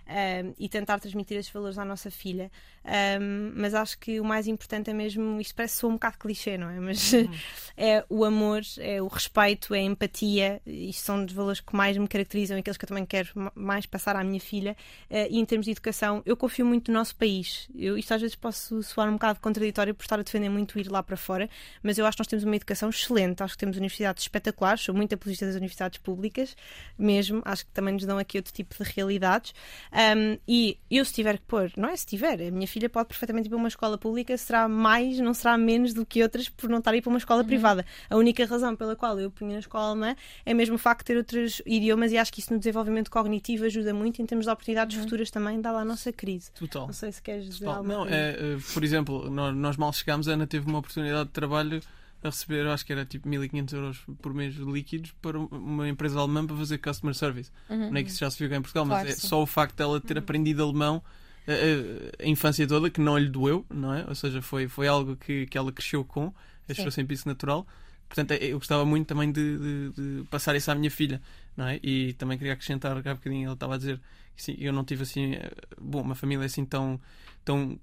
[0.06, 2.50] um, e tentar transmitir esses valores à nossa filha.
[2.84, 6.56] Um, mas acho que o mais importante é mesmo, isto parece só um bocado clichê,
[6.56, 6.78] não é?
[6.78, 7.30] Mas uhum.
[7.76, 10.62] é o amor, é o respeito, é a empatia.
[10.64, 13.86] Isto são dos valores que mais me caracterizam e aqueles que eu também quero mais
[13.86, 14.76] passar à minha filha.
[15.10, 17.68] Uh, e em termos de educação, eu confio muito no nosso país.
[17.74, 20.90] Eu, isto às vezes posso soar um bocado contraditório por estar a defender muito ir
[20.90, 21.48] lá para fora,
[21.82, 24.94] mas eu acho que nós temos uma educação excelente, acho que temos universidades espetaculares, sou
[24.94, 26.56] muito apologista das universidades públicas,
[26.98, 29.54] mesmo, acho que também nos dão aqui outro tipo de realidades.
[29.96, 33.08] Um, e eu, se tiver que pôr, não é se tiver, a minha filha pode
[33.08, 36.68] perfeitamente ir para uma escola pública, será mais, não será menos do que outras por
[36.68, 37.46] não estar a ir para uma escola uhum.
[37.46, 37.86] privada.
[38.10, 41.04] A única razão pela qual eu punha na escola alemã é mesmo o facto de
[41.06, 44.52] ter outros idiomas e acho que isso no desenvolvimento cognitivo ajuda muito em termos de
[44.52, 45.04] oportunidades uhum.
[45.04, 46.50] futuras também, dá lá a nossa crise.
[46.52, 46.86] Total.
[46.86, 47.76] Não sei se queres dizer Total.
[47.76, 48.16] alguma não, coisa.
[48.16, 51.80] É, eh, por exemplo, nós, nós mal chegámos, a Ana teve uma oportunidade de trabalho
[52.26, 56.18] a receber, eu acho que era tipo 1500 euros por mês líquidos para uma empresa
[56.18, 57.50] alemã para fazer customer service.
[57.68, 57.90] Uhum.
[57.90, 59.46] Não é que isso já se viu cá em Portugal, claro, mas é só o
[59.46, 60.22] facto dela ter uhum.
[60.22, 61.02] aprendido alemão
[61.46, 64.04] a, eh, eh, a, infância toda, que não lhe doeu, não é?
[64.08, 66.32] Ou seja, foi, foi algo que, que ela cresceu com,
[66.68, 67.66] achou sempre isso natural.
[68.08, 71.20] Portanto, é, eu gostava muito também de, de, de, passar isso à minha filha,
[71.56, 71.80] não é?
[71.82, 74.00] E também queria acrescentar, há bocadinho ela estava a dizer
[74.36, 75.50] que sim, eu não tive assim, eh,
[75.80, 77.00] bom, uma família assim tão,
[77.44, 77.78] tão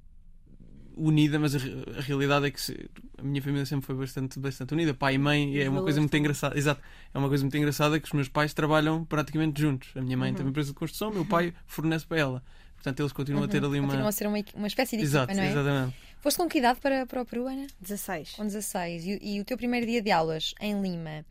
[0.95, 1.59] unida, mas a,
[1.97, 5.17] a, realidade é que se, a minha família sempre foi bastante, bastante unida, pai e
[5.17, 6.57] mãe, e é uma coisa muito engraçada.
[6.57, 6.81] Exato,
[7.13, 9.89] é uma coisa muito engraçada que os meus pais trabalham praticamente juntos.
[9.95, 10.35] A minha mãe uhum.
[10.35, 12.43] tem uma empresa de construção, meu pai fornece para ela.
[12.75, 13.47] Portanto, eles continuam uhum.
[13.47, 13.87] a ter ali uma.
[13.87, 15.51] Continuam a ser uma, uma espécie de Exato, equipa, não é?
[15.51, 15.97] Exatamente.
[16.21, 17.67] Foste com que idade para, para o Peru, Ana?
[17.81, 18.31] 16.
[18.31, 19.05] Com 16.
[19.05, 21.25] E, e o teu primeiro dia de aulas em Lima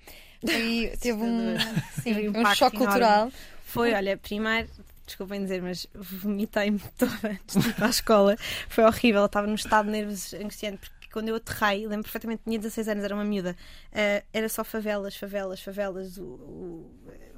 [0.46, 1.56] foi, teve um,
[2.02, 2.78] sim, um, um choque enorme.
[2.78, 3.32] cultural.
[3.64, 4.68] Foi, olha, primeiro
[5.12, 8.36] desculpem dizer, mas vomitei-me toda antes de ir para a escola.
[8.68, 12.58] Foi horrível, estava num estado de nervos angustiante, porque quando eu aterrei, lembro perfeitamente, tinha
[12.58, 13.56] 16 anos, era uma miúda,
[13.92, 16.18] uh, era só favelas, favelas, favelas.
[16.18, 16.90] O, o,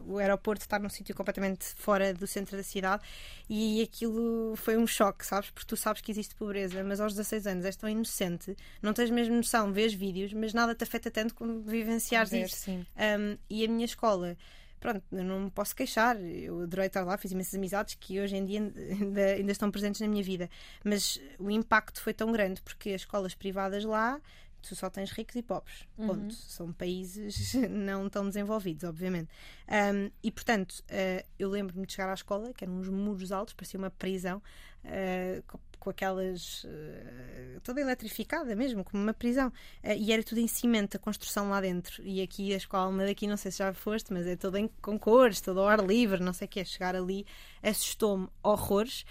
[0.06, 3.02] o aeroporto está num sítio completamente fora do centro da cidade
[3.48, 5.50] e aquilo foi um choque, sabes?
[5.50, 9.08] Porque tu sabes que existe pobreza, mas aos 16 anos és tão inocente, não tens
[9.08, 12.70] mesmo noção, vês vídeos, mas nada te afeta tanto como vivenciares isso.
[12.70, 14.36] Um, e a minha escola
[14.84, 16.20] pronto, não me posso queixar.
[16.20, 20.02] Eu adorei estar lá, fiz imensas amizades que hoje em dia ainda, ainda, estão presentes
[20.02, 20.50] na minha vida.
[20.84, 24.20] Mas o impacto foi tão grande porque as escolas privadas lá.
[24.60, 25.86] Tu só tens ricos e pobres.
[25.96, 26.06] Uhum.
[26.06, 26.34] Ponto.
[26.34, 29.30] São países não tão desenvolvidos, obviamente.
[29.68, 33.54] Um, e portanto, uh, eu lembro-me de chegar à escola, que eram uns muros altos,
[33.54, 34.42] parecia uma prisão,
[34.84, 36.64] uh, com aquelas.
[36.64, 39.48] Uh, toda eletrificada mesmo, como uma prisão.
[39.82, 42.02] Uh, e era tudo em cimento, a construção lá dentro.
[42.02, 44.98] E aqui a escola daqui, não sei se já foste, mas é toda em, com
[44.98, 46.64] cores, todo ao ar livre, não sei o que é.
[46.64, 47.26] Chegar ali
[47.62, 49.06] assustou-me horrores,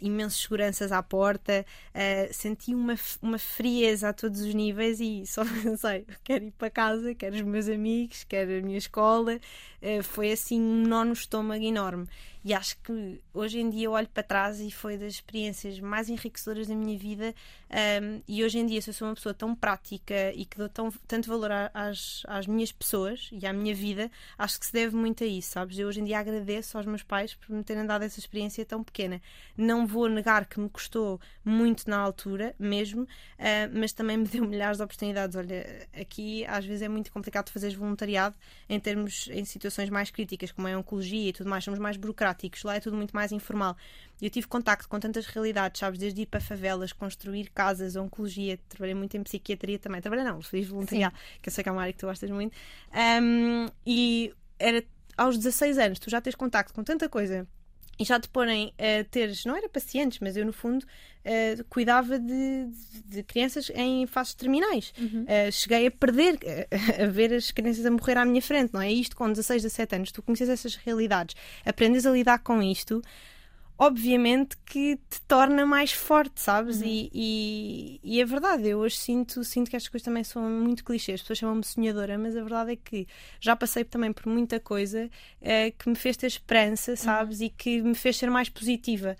[0.00, 1.66] imensos seguranças à porta,
[2.30, 5.42] senti uma, uma frieza a todos os níveis e só
[5.76, 9.40] sei, quero ir para casa, quero os meus amigos, quero a minha escola.
[10.02, 12.08] Foi assim um nó no estômago enorme.
[12.44, 16.08] E acho que hoje em dia eu olho para trás e foi das experiências mais
[16.08, 17.34] enriquecedoras da minha vida.
[17.70, 20.68] Um, e hoje em dia, se eu sou uma pessoa tão prática e que dou
[20.68, 24.96] tão, tanto valor às, às minhas pessoas e à minha vida, acho que se deve
[24.96, 25.78] muito a isso, sabes?
[25.78, 28.82] Eu hoje em dia agradeço aos meus pais por me terem dado essa experiência tão
[28.82, 29.20] pequena.
[29.56, 33.06] Não vou negar que me custou muito na altura, mesmo, uh,
[33.74, 35.36] mas também me deu milhares de oportunidades.
[35.36, 38.36] Olha, aqui às vezes é muito complicado fazer voluntariado
[38.68, 41.96] em termos, em situações mais críticas, como é a oncologia e tudo mais, somos mais
[41.96, 43.76] burocráticos lá é tudo muito mais informal.
[44.20, 48.94] Eu tive contacto com tantas realidades, sabes, desde ir para favelas, construir casas, oncologia, trabalhei
[48.94, 50.00] muito em psiquiatria também.
[50.00, 52.56] Trabalhei não, fiz voluntariado, que eu sei que é uma área que tu gostas muito.
[53.22, 54.84] Um, e era
[55.16, 57.46] aos 16 anos, tu já tens contacto com tanta coisa
[57.98, 62.18] e já te porem a teres, não era pacientes, mas eu no fundo uh, cuidava
[62.18, 64.92] de, de, de, crianças em fases terminais.
[64.98, 65.24] Uhum.
[65.24, 66.38] Uh, cheguei a perder,
[67.00, 68.92] a, a, ver as crianças a morrer à minha frente, não é?
[68.92, 71.34] Isto com 16, 17 anos, tu conheces essas realidades,
[71.64, 73.02] aprendes a lidar com isto
[73.78, 76.80] obviamente que te torna mais forte, sabes?
[76.80, 76.86] Uhum.
[76.86, 80.84] E, e, e, é verdade, eu hoje sinto, sinto que estas coisas também são muito
[80.84, 81.20] clichês.
[81.20, 83.06] As pessoas chamam-me sonhadora, mas a verdade é que
[83.40, 85.08] já passei também por muita coisa
[85.40, 86.96] é, que me fez ter esperança, uhum.
[86.96, 87.38] sabes?
[87.38, 87.46] Uhum.
[87.46, 89.16] E que me fez ser mais positiva.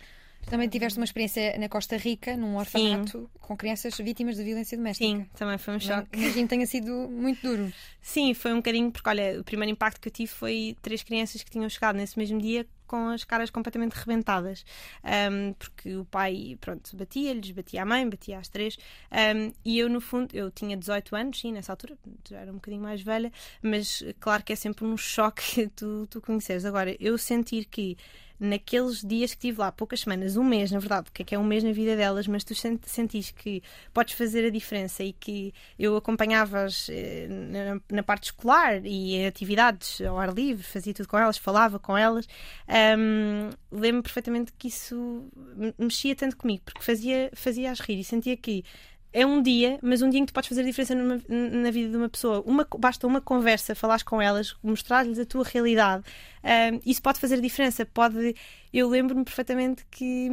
[0.48, 3.28] Também tiveste uma experiência na Costa Rica, num orfanato, Sim.
[3.40, 5.06] com crianças vítimas de violência doméstica.
[5.06, 6.08] Sim, também foi um choque.
[6.18, 7.72] Imagino tenha sido muito duro.
[8.00, 11.42] Sim, foi um bocadinho, porque olha, o primeiro impacto que eu tive foi três crianças
[11.42, 14.64] que tinham chegado nesse mesmo dia com as caras completamente rebentadas,
[15.04, 18.78] um, porque o pai, pronto, batia-lhes, batia a mãe, batia às três,
[19.12, 22.54] um, e eu, no fundo, eu tinha 18 anos, sim, nessa altura, já era um
[22.54, 23.30] bocadinho mais velha,
[23.62, 26.64] mas claro que é sempre um choque tu, tu conheceres.
[26.64, 27.96] Agora, eu sentir que
[28.38, 31.38] naqueles dias que estive lá, poucas semanas, um mês, na verdade, porque é que é
[31.38, 33.62] um mês na vida delas, mas tu sentis que
[33.92, 39.26] podes fazer a diferença e que eu acompanhava-as eh, na, na, parte escolar e em
[39.26, 42.28] atividades ao ar livre, fazia tudo com elas, falava com elas,
[42.98, 45.28] um, lembro perfeitamente que isso
[45.78, 48.64] mexia tanto comigo, porque fazia, fazia-as rir e sentia que
[49.12, 51.70] é um dia, mas um dia em que tu podes fazer a diferença numa, na
[51.70, 52.42] vida de uma pessoa.
[52.46, 56.04] Uma, basta uma conversa, falares com elas, mostrar-lhes a tua realidade.
[56.44, 57.86] Um, isso pode fazer a diferença.
[57.86, 58.34] Pode.
[58.72, 60.28] Eu lembro-me perfeitamente que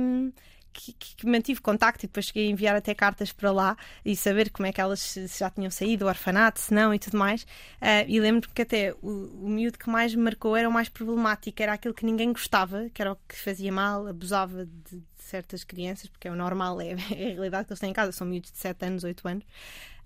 [0.76, 4.49] que, que, mantive contacto e depois cheguei a enviar até cartas para lá e saber
[4.49, 7.43] como é que elas se já tinham saído do orfanato, se não e tudo mais.
[7.43, 10.89] Uh, e lembro que até o, o miúdo que mais me marcou era o mais
[10.89, 15.03] problemático, era aquele que ninguém gostava, que era o que fazia mal, abusava de, de
[15.17, 18.11] certas crianças, porque é o normal, é, é, a realidade que eles têm em casa,
[18.11, 19.45] são miúdos de 7 anos, 8 anos.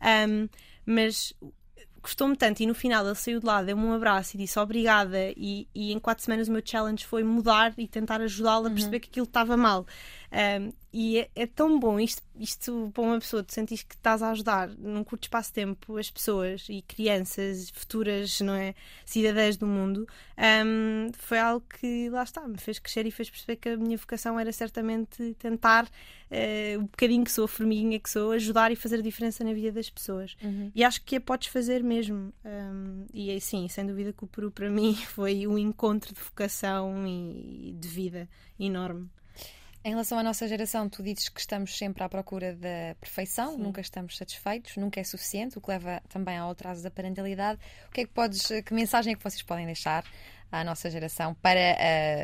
[0.02, 0.48] Um,
[0.86, 1.34] mas
[2.02, 5.18] gostou-me tanto e no final ele saiu de lá, deu-me um abraço e disse obrigada
[5.36, 8.98] e, e, em quatro semanas o meu challenge foi mudar e tentar ajudá-lo a perceber
[8.98, 9.02] uhum.
[9.02, 9.86] que aquilo estava mal.
[10.32, 14.24] Um, e é, é, tão bom isto, isto para uma pessoa, tu sentires que estás
[14.24, 18.74] a ajudar num curto espaço de tempo as pessoas e crianças futuras, não é?
[19.06, 20.08] Cidadãs do mundo,
[20.66, 23.98] um, foi algo que lá está, me fez crescer e fez perceber que a minha
[23.98, 28.76] vocação era certamente tentar, uh, o bocadinho que sou, a formiguinha que sou, ajudar e
[28.76, 30.36] fazer a diferença na vida das pessoas.
[30.42, 30.72] Uhum.
[30.74, 32.34] E acho que a podes fazer mesmo.
[32.44, 36.20] Um, e aí sim, sem dúvida que o Peru para mim foi um encontro de
[36.20, 38.28] vocação e de vida
[38.60, 39.08] enorme.
[39.90, 43.64] Em relação à nossa geração, tu dizes que estamos sempre à procura da perfeição, Sim.
[43.64, 47.60] nunca estamos satisfeitos, nunca é suficiente, o que leva também ao atraso da parentalidade.
[47.88, 50.06] O que é que podes, que mensagem é que vocês podem deixar
[50.52, 51.76] à nossa geração para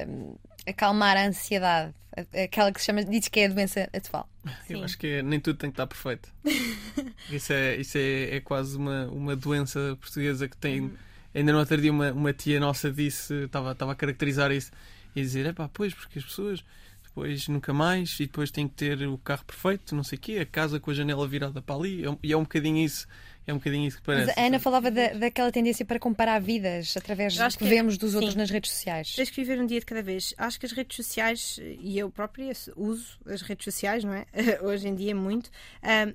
[0.07, 1.91] uh, acalmar a ansiedade,
[2.43, 4.29] aquela que se chama, diz que é a doença atual?
[4.69, 4.83] Eu Sim.
[4.83, 6.31] acho que é, nem tudo tem que estar perfeito.
[7.31, 10.81] isso é, isso é, é quase uma, uma doença portuguesa que tem.
[10.81, 10.93] Uhum.
[11.33, 14.71] Ainda no outro dia uma, uma tia nossa disse, estava, estava a caracterizar isso
[15.15, 16.63] e dizer, é pá, pois, porque as pessoas
[17.15, 20.39] depois nunca mais, e depois tem que ter o carro perfeito, não sei o quê,
[20.39, 23.07] a casa com a janela virada para ali, é e é um bocadinho isso.
[23.47, 24.27] É um bocadinho isso que parece.
[24.27, 27.97] Mas a Ana falava da, daquela tendência para comparar vidas através do que, que vemos
[27.97, 28.17] dos sim.
[28.17, 29.13] outros nas redes sociais.
[29.15, 30.33] Tens que viver um dia de cada vez.
[30.37, 34.25] Acho que as redes sociais, e eu própria uso as redes sociais, não é?
[34.61, 35.51] Hoje em dia muito,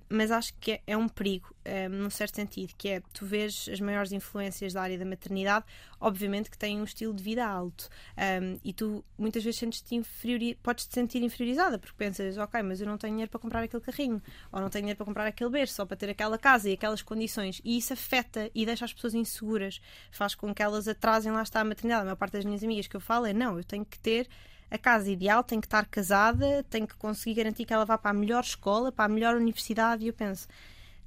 [0.08, 3.80] mas acho que é, um perigo um, num certo sentido, que é tu vês as
[3.80, 5.64] maiores influências da área da maternidade,
[6.00, 7.88] obviamente que têm um estilo de vida alto.
[8.16, 10.58] Um, e tu muitas vezes sentes-te inferiori...
[10.62, 13.82] podes te sentir inferiorizada, porque pensas, ok, mas eu não tenho dinheiro para comprar aquele
[13.82, 16.72] carrinho, ou não tenho dinheiro para comprar aquele berço, só para ter aquela casa e
[16.72, 17.19] aquelas condições.
[17.64, 19.80] E isso afeta e deixa as pessoas inseguras,
[20.10, 22.02] faz com que elas atrasem lá está a maternidade.
[22.02, 24.28] A maior parte das minhas amigas que eu falo é não, eu tenho que ter
[24.70, 28.12] a casa ideal, tenho que estar casada, tenho que conseguir garantir que ela vá para
[28.12, 30.04] a melhor escola, para a melhor universidade.
[30.04, 30.46] E eu penso,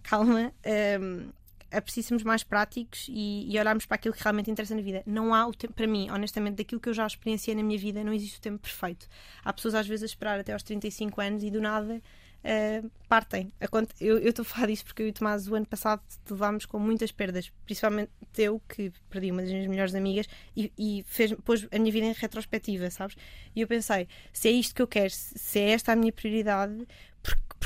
[0.04, 0.54] calma,
[1.02, 1.30] um,
[1.72, 5.02] é preciso sermos mais práticos e, e, olharmos para aquilo que realmente interessa na vida.
[5.06, 8.04] Não há o tempo, para mim, honestamente, daquilo que eu já experienciei na minha vida,
[8.04, 9.08] não existe o tempo perfeito.
[9.44, 12.02] Há pessoas às vezes a esperar até aos 35 anos e do nada
[12.44, 13.52] uh, partem.
[14.00, 16.80] Eu estou a falar disso porque eu e o Tomás, o ano passado, levámos com
[16.80, 21.68] muitas perdas, principalmente eu, que perdi uma das minhas melhores amigas e, e fez, pôs
[21.72, 23.16] a minha vida em retrospectiva, sabes?
[23.56, 26.88] E eu pensei, se é isto que eu quero, se é esta a minha prioridade,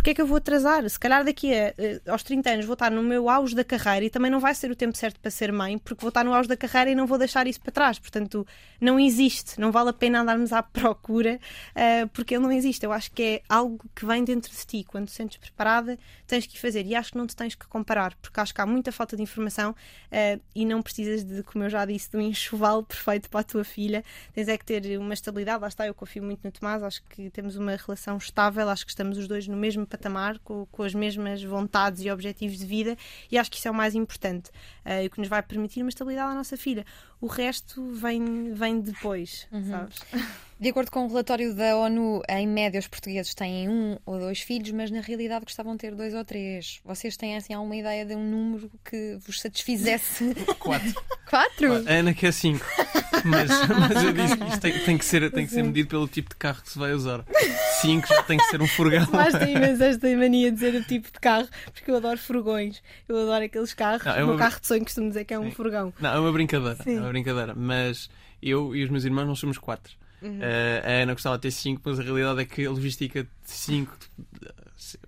[0.08, 0.88] porque é que eu vou atrasar?
[0.90, 4.06] Se calhar daqui a, eh, aos 30 anos vou estar no meu auge da carreira
[4.06, 6.34] e também não vai ser o tempo certo para ser mãe, porque vou estar no
[6.34, 7.98] auge da carreira e não vou deixar isso para trás.
[7.98, 8.46] Portanto,
[8.80, 11.40] não existe, não vale a pena andarmos à procura,
[11.72, 12.86] uh, porque ele não existe.
[12.86, 14.86] Eu acho que é algo que vem dentro de ti.
[14.88, 15.98] Quando te sentes preparada,
[16.28, 16.86] tens que fazer.
[16.86, 19.24] E acho que não te tens que comparar, porque acho que há muita falta de
[19.24, 23.40] informação uh, e não precisas de, como eu já disse, de um enxoval perfeito para
[23.40, 24.04] a tua filha.
[24.32, 25.60] Tens é que ter uma estabilidade.
[25.60, 28.92] Lá está, eu confio muito no Tomás, acho que temos uma relação estável, acho que
[28.92, 32.98] estamos os dois no mesmo patamar, com, com as mesmas vontades e objetivos de vida,
[33.32, 34.50] e acho que isso é o mais importante,
[34.86, 36.86] uh, o que nos vai permitir uma estabilidade à nossa filha.
[37.20, 39.70] O resto vem, vem depois, uhum.
[39.70, 40.00] sabes?
[40.60, 44.18] De acordo com o um relatório da ONU, em média os portugueses têm um ou
[44.18, 46.80] dois filhos, mas na realidade gostavam de ter dois ou três.
[46.84, 50.34] Vocês têm assim alguma ideia de um número que vos satisfizesse?
[50.58, 50.94] Quatro.
[51.30, 51.74] Quatro?
[51.88, 52.66] A Ana quer cinco.
[53.24, 56.08] Mas, mas eu disse que isto tem, tem, que ser, tem que ser medido pelo
[56.08, 57.24] tipo de carro que se vai usar.
[57.80, 59.08] Cinco já tem que ser um furgão.
[59.12, 62.82] Mas tem imenso esta mania de dizer o tipo de carro, porque eu adoro furgões.
[63.08, 64.06] Eu adoro aqueles carros.
[64.06, 64.24] Não, é uma...
[64.24, 65.52] O meu carro de sonho costumo dizer que é um Sim.
[65.52, 65.94] furgão.
[66.00, 66.78] Não, é uma brincadeira.
[66.84, 66.98] Sim.
[66.98, 67.54] É uma brincadeira.
[67.56, 68.10] Mas
[68.42, 69.96] eu e os meus irmãos nós somos quatro.
[70.22, 70.40] Uhum.
[70.40, 73.30] Uh, a Ana gostava de ter 5, mas a realidade é que a logística de
[73.44, 73.98] 5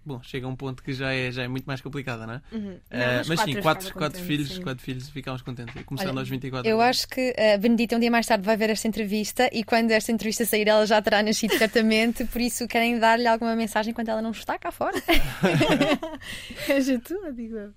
[0.04, 2.42] bom, chega a um ponto que já é, já é muito mais complicada, não é?
[2.52, 2.72] Uhum.
[2.72, 4.62] Uh, não, mas sim, 4 quatro, filhos, sim.
[4.62, 5.74] quatro filhos ficámos contentes.
[5.84, 8.58] Começando Olha, aos 24 Eu acho que a uh, Benedita um dia mais tarde vai
[8.58, 12.68] ver esta entrevista e quando esta entrevista sair ela já terá nascido certamente, por isso
[12.68, 14.98] querem dar-lhe alguma mensagem quando ela não está cá fora.
[16.68, 17.74] És tu, digo eu.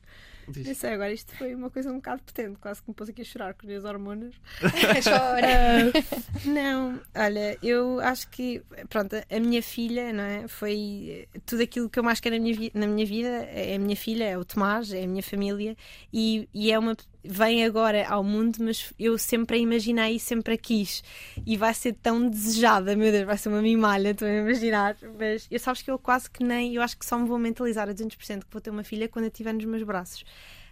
[0.49, 0.67] Diz.
[0.67, 3.23] Eu sei, agora isto foi uma coisa um bocado potente, quase que me pôs aqui
[3.23, 4.35] a chorar com as minhas hormonas.
[5.05, 5.89] Chora!
[5.89, 10.49] Uh, não, olha, eu acho que, pronto, a minha filha, não é?
[10.49, 13.29] Foi tudo aquilo que eu mais quero na minha, na minha vida.
[13.29, 15.77] É a minha filha, é o Tomás, é a minha família
[16.13, 20.55] e, e é uma vem agora ao mundo, mas eu sempre a imaginei e sempre
[20.55, 21.03] a quis.
[21.47, 24.97] E vai ser tão desejada, meu Deus, vai ser uma mimalha, estou a imaginar.
[25.19, 27.89] Mas eu sabes que eu quase que nem, eu acho que só me vou mentalizar
[27.89, 30.25] a 200% que vou ter uma filha quando a tiver nos meus braços.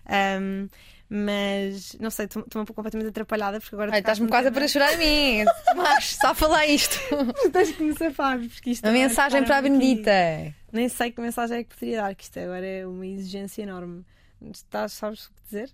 [0.09, 0.69] Um,
[1.09, 3.99] Mas não sei, estou um pouco completamente atrapalhada porque agora.
[3.99, 5.45] Estás-me quase a para chorar a mim.
[5.77, 6.97] Mas só falar isto.
[7.53, 8.85] Tens que me safar, porque isto.
[8.85, 10.11] A mensagem para a Benedita.
[10.11, 10.55] Aqui.
[10.73, 14.05] Nem sei que mensagem é que poderia dar, que isto agora é uma exigência enorme.
[14.53, 15.71] Estás, sabes o que dizer?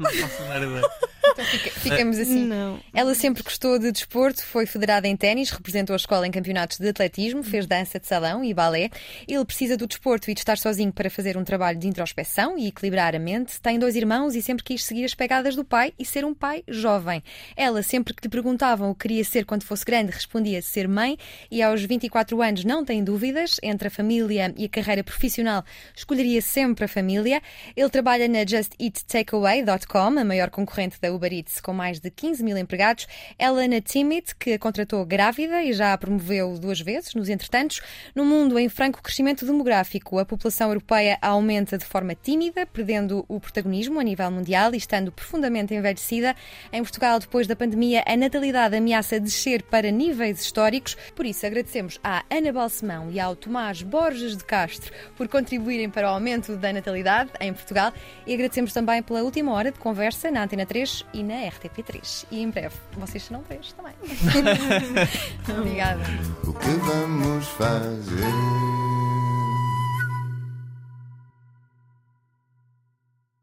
[0.00, 0.10] Não
[0.48, 0.90] dar ideia.
[1.22, 2.46] Então fica, ficamos assim.
[2.46, 2.80] Não.
[2.92, 6.88] Ela sempre gostou de desporto, foi federada em ténis, representou a escola em campeonatos de
[6.88, 8.90] atletismo, fez dança de salão e balé.
[9.28, 12.68] Ele precisa do desporto e de estar sozinho para fazer um trabalho de introspeção e
[12.68, 13.60] equilibrar a mente.
[13.60, 16.64] Tem dois irmãos e sempre quis seguir as pegadas do pai e ser um pai
[16.66, 17.22] jovem.
[17.56, 21.18] Ela, sempre que lhe perguntavam o que queria ser quando fosse grande, respondia ser mãe
[21.50, 23.56] e aos 24 anos não tem dúvidas.
[23.62, 25.64] Entre a família e a carreira profissional,
[25.94, 27.42] escolheria sempre a família.
[27.76, 32.56] Ele trabalha na JustEatTakeaway.com, a maior concorrente da Uber Eats, com mais de 15 mil
[32.56, 33.06] empregados.
[33.38, 37.80] Elena Timit, que a contratou grávida e já a promoveu duas vezes, nos entretantos.
[38.14, 43.40] No mundo em franco crescimento demográfico, a população europeia aumenta de forma tímida, perdendo o
[43.40, 46.34] protagonismo a nível mundial e estando profundamente envelhecida.
[46.72, 50.96] Em Portugal, depois da pandemia, a natalidade ameaça descer para níveis históricos.
[51.14, 56.08] Por isso, agradecemos à Ana Balsemão e ao Tomás Borges de Castro por contribuírem para
[56.08, 57.92] o aumento da natalidade em Portugal
[58.26, 62.26] e agradecemos também pela última hora de conversa na Antena 3 e na RTP3.
[62.30, 63.94] E em breve, vocês serão três também.
[65.58, 66.02] Obrigada.
[66.44, 68.24] O que vamos fazer?